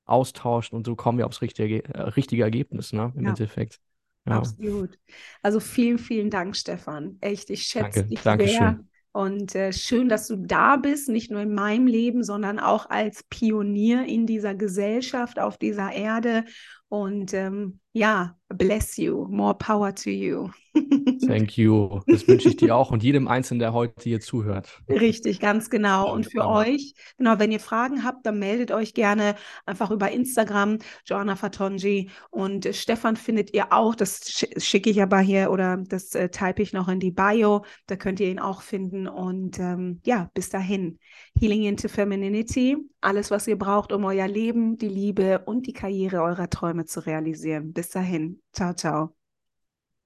Austauschen 0.08 0.76
und 0.76 0.86
so 0.86 0.96
kommen 0.96 1.18
wir 1.18 1.26
aufs 1.26 1.42
richtige, 1.42 1.84
äh, 1.84 2.00
richtige 2.00 2.42
Ergebnis, 2.42 2.92
ne? 2.92 3.12
Im 3.16 3.26
Endeffekt. 3.26 3.80
Absolut. 4.24 4.98
Also 5.42 5.60
vielen, 5.60 5.98
vielen 5.98 6.30
Dank, 6.30 6.56
Stefan. 6.56 7.16
Echt, 7.20 7.50
ich 7.50 7.62
schätze 7.62 8.00
Danke. 8.00 8.08
dich 8.08 8.22
Dankeschön. 8.22 8.52
sehr. 8.52 8.80
Und 9.12 9.54
äh, 9.54 9.72
schön, 9.72 10.08
dass 10.08 10.28
du 10.28 10.36
da 10.36 10.76
bist, 10.76 11.08
nicht 11.08 11.30
nur 11.30 11.40
in 11.40 11.54
meinem 11.54 11.86
Leben, 11.86 12.22
sondern 12.22 12.58
auch 12.58 12.88
als 12.90 13.24
Pionier 13.24 14.04
in 14.04 14.26
dieser 14.26 14.54
Gesellschaft, 14.54 15.40
auf 15.40 15.56
dieser 15.58 15.92
Erde. 15.92 16.44
Und 16.88 17.32
ähm, 17.34 17.80
ja, 17.92 18.37
bless 18.48 18.96
you, 18.96 19.26
more 19.28 19.54
power 19.54 19.94
to 19.94 20.10
you. 20.10 20.50
Thank 21.26 21.56
you. 21.58 22.00
Das 22.06 22.26
wünsche 22.26 22.48
ich 22.48 22.56
dir 22.56 22.76
auch 22.76 22.90
und 22.90 23.02
jedem 23.02 23.28
Einzelnen, 23.28 23.58
der 23.58 23.72
heute 23.72 23.94
hier 24.02 24.20
zuhört. 24.20 24.80
Richtig, 24.88 25.40
ganz 25.40 25.70
genau. 25.70 26.12
Und 26.12 26.30
für 26.30 26.46
euch, 26.46 26.94
genau, 27.16 27.38
wenn 27.38 27.52
ihr 27.52 27.60
Fragen 27.60 28.04
habt, 28.04 28.24
dann 28.26 28.38
meldet 28.38 28.70
euch 28.70 28.94
gerne 28.94 29.34
einfach 29.66 29.90
über 29.90 30.10
Instagram, 30.10 30.78
Joanna 31.04 31.36
Fatonji. 31.36 32.10
Und 32.30 32.66
äh, 32.66 32.72
Stefan 32.72 33.16
findet 33.16 33.52
ihr 33.54 33.72
auch, 33.72 33.94
das 33.94 34.20
sch 34.30 34.46
schicke 34.58 34.90
ich 34.90 35.02
aber 35.02 35.18
hier 35.20 35.50
oder 35.50 35.76
das 35.76 36.14
äh, 36.14 36.28
type 36.30 36.62
ich 36.62 36.72
noch 36.72 36.88
in 36.88 37.00
die 37.00 37.10
Bio. 37.10 37.64
Da 37.86 37.96
könnt 37.96 38.20
ihr 38.20 38.30
ihn 38.30 38.40
auch 38.40 38.62
finden. 38.62 39.08
Und 39.08 39.58
ähm, 39.58 40.00
ja, 40.04 40.30
bis 40.34 40.48
dahin. 40.48 40.98
Healing 41.38 41.64
into 41.64 41.88
Femininity, 41.88 42.76
alles, 43.00 43.30
was 43.30 43.46
ihr 43.46 43.58
braucht, 43.58 43.92
um 43.92 44.04
euer 44.04 44.28
Leben, 44.28 44.78
die 44.78 44.88
Liebe 44.88 45.40
und 45.40 45.66
die 45.66 45.72
Karriere 45.72 46.22
eurer 46.22 46.50
Träume 46.50 46.84
zu 46.84 47.04
realisieren. 47.04 47.72
Bis 47.72 47.90
dahin. 47.90 48.37
Ciao, 48.53 48.73
ciao. 48.73 49.15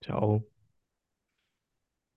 Ciao. 0.01 0.43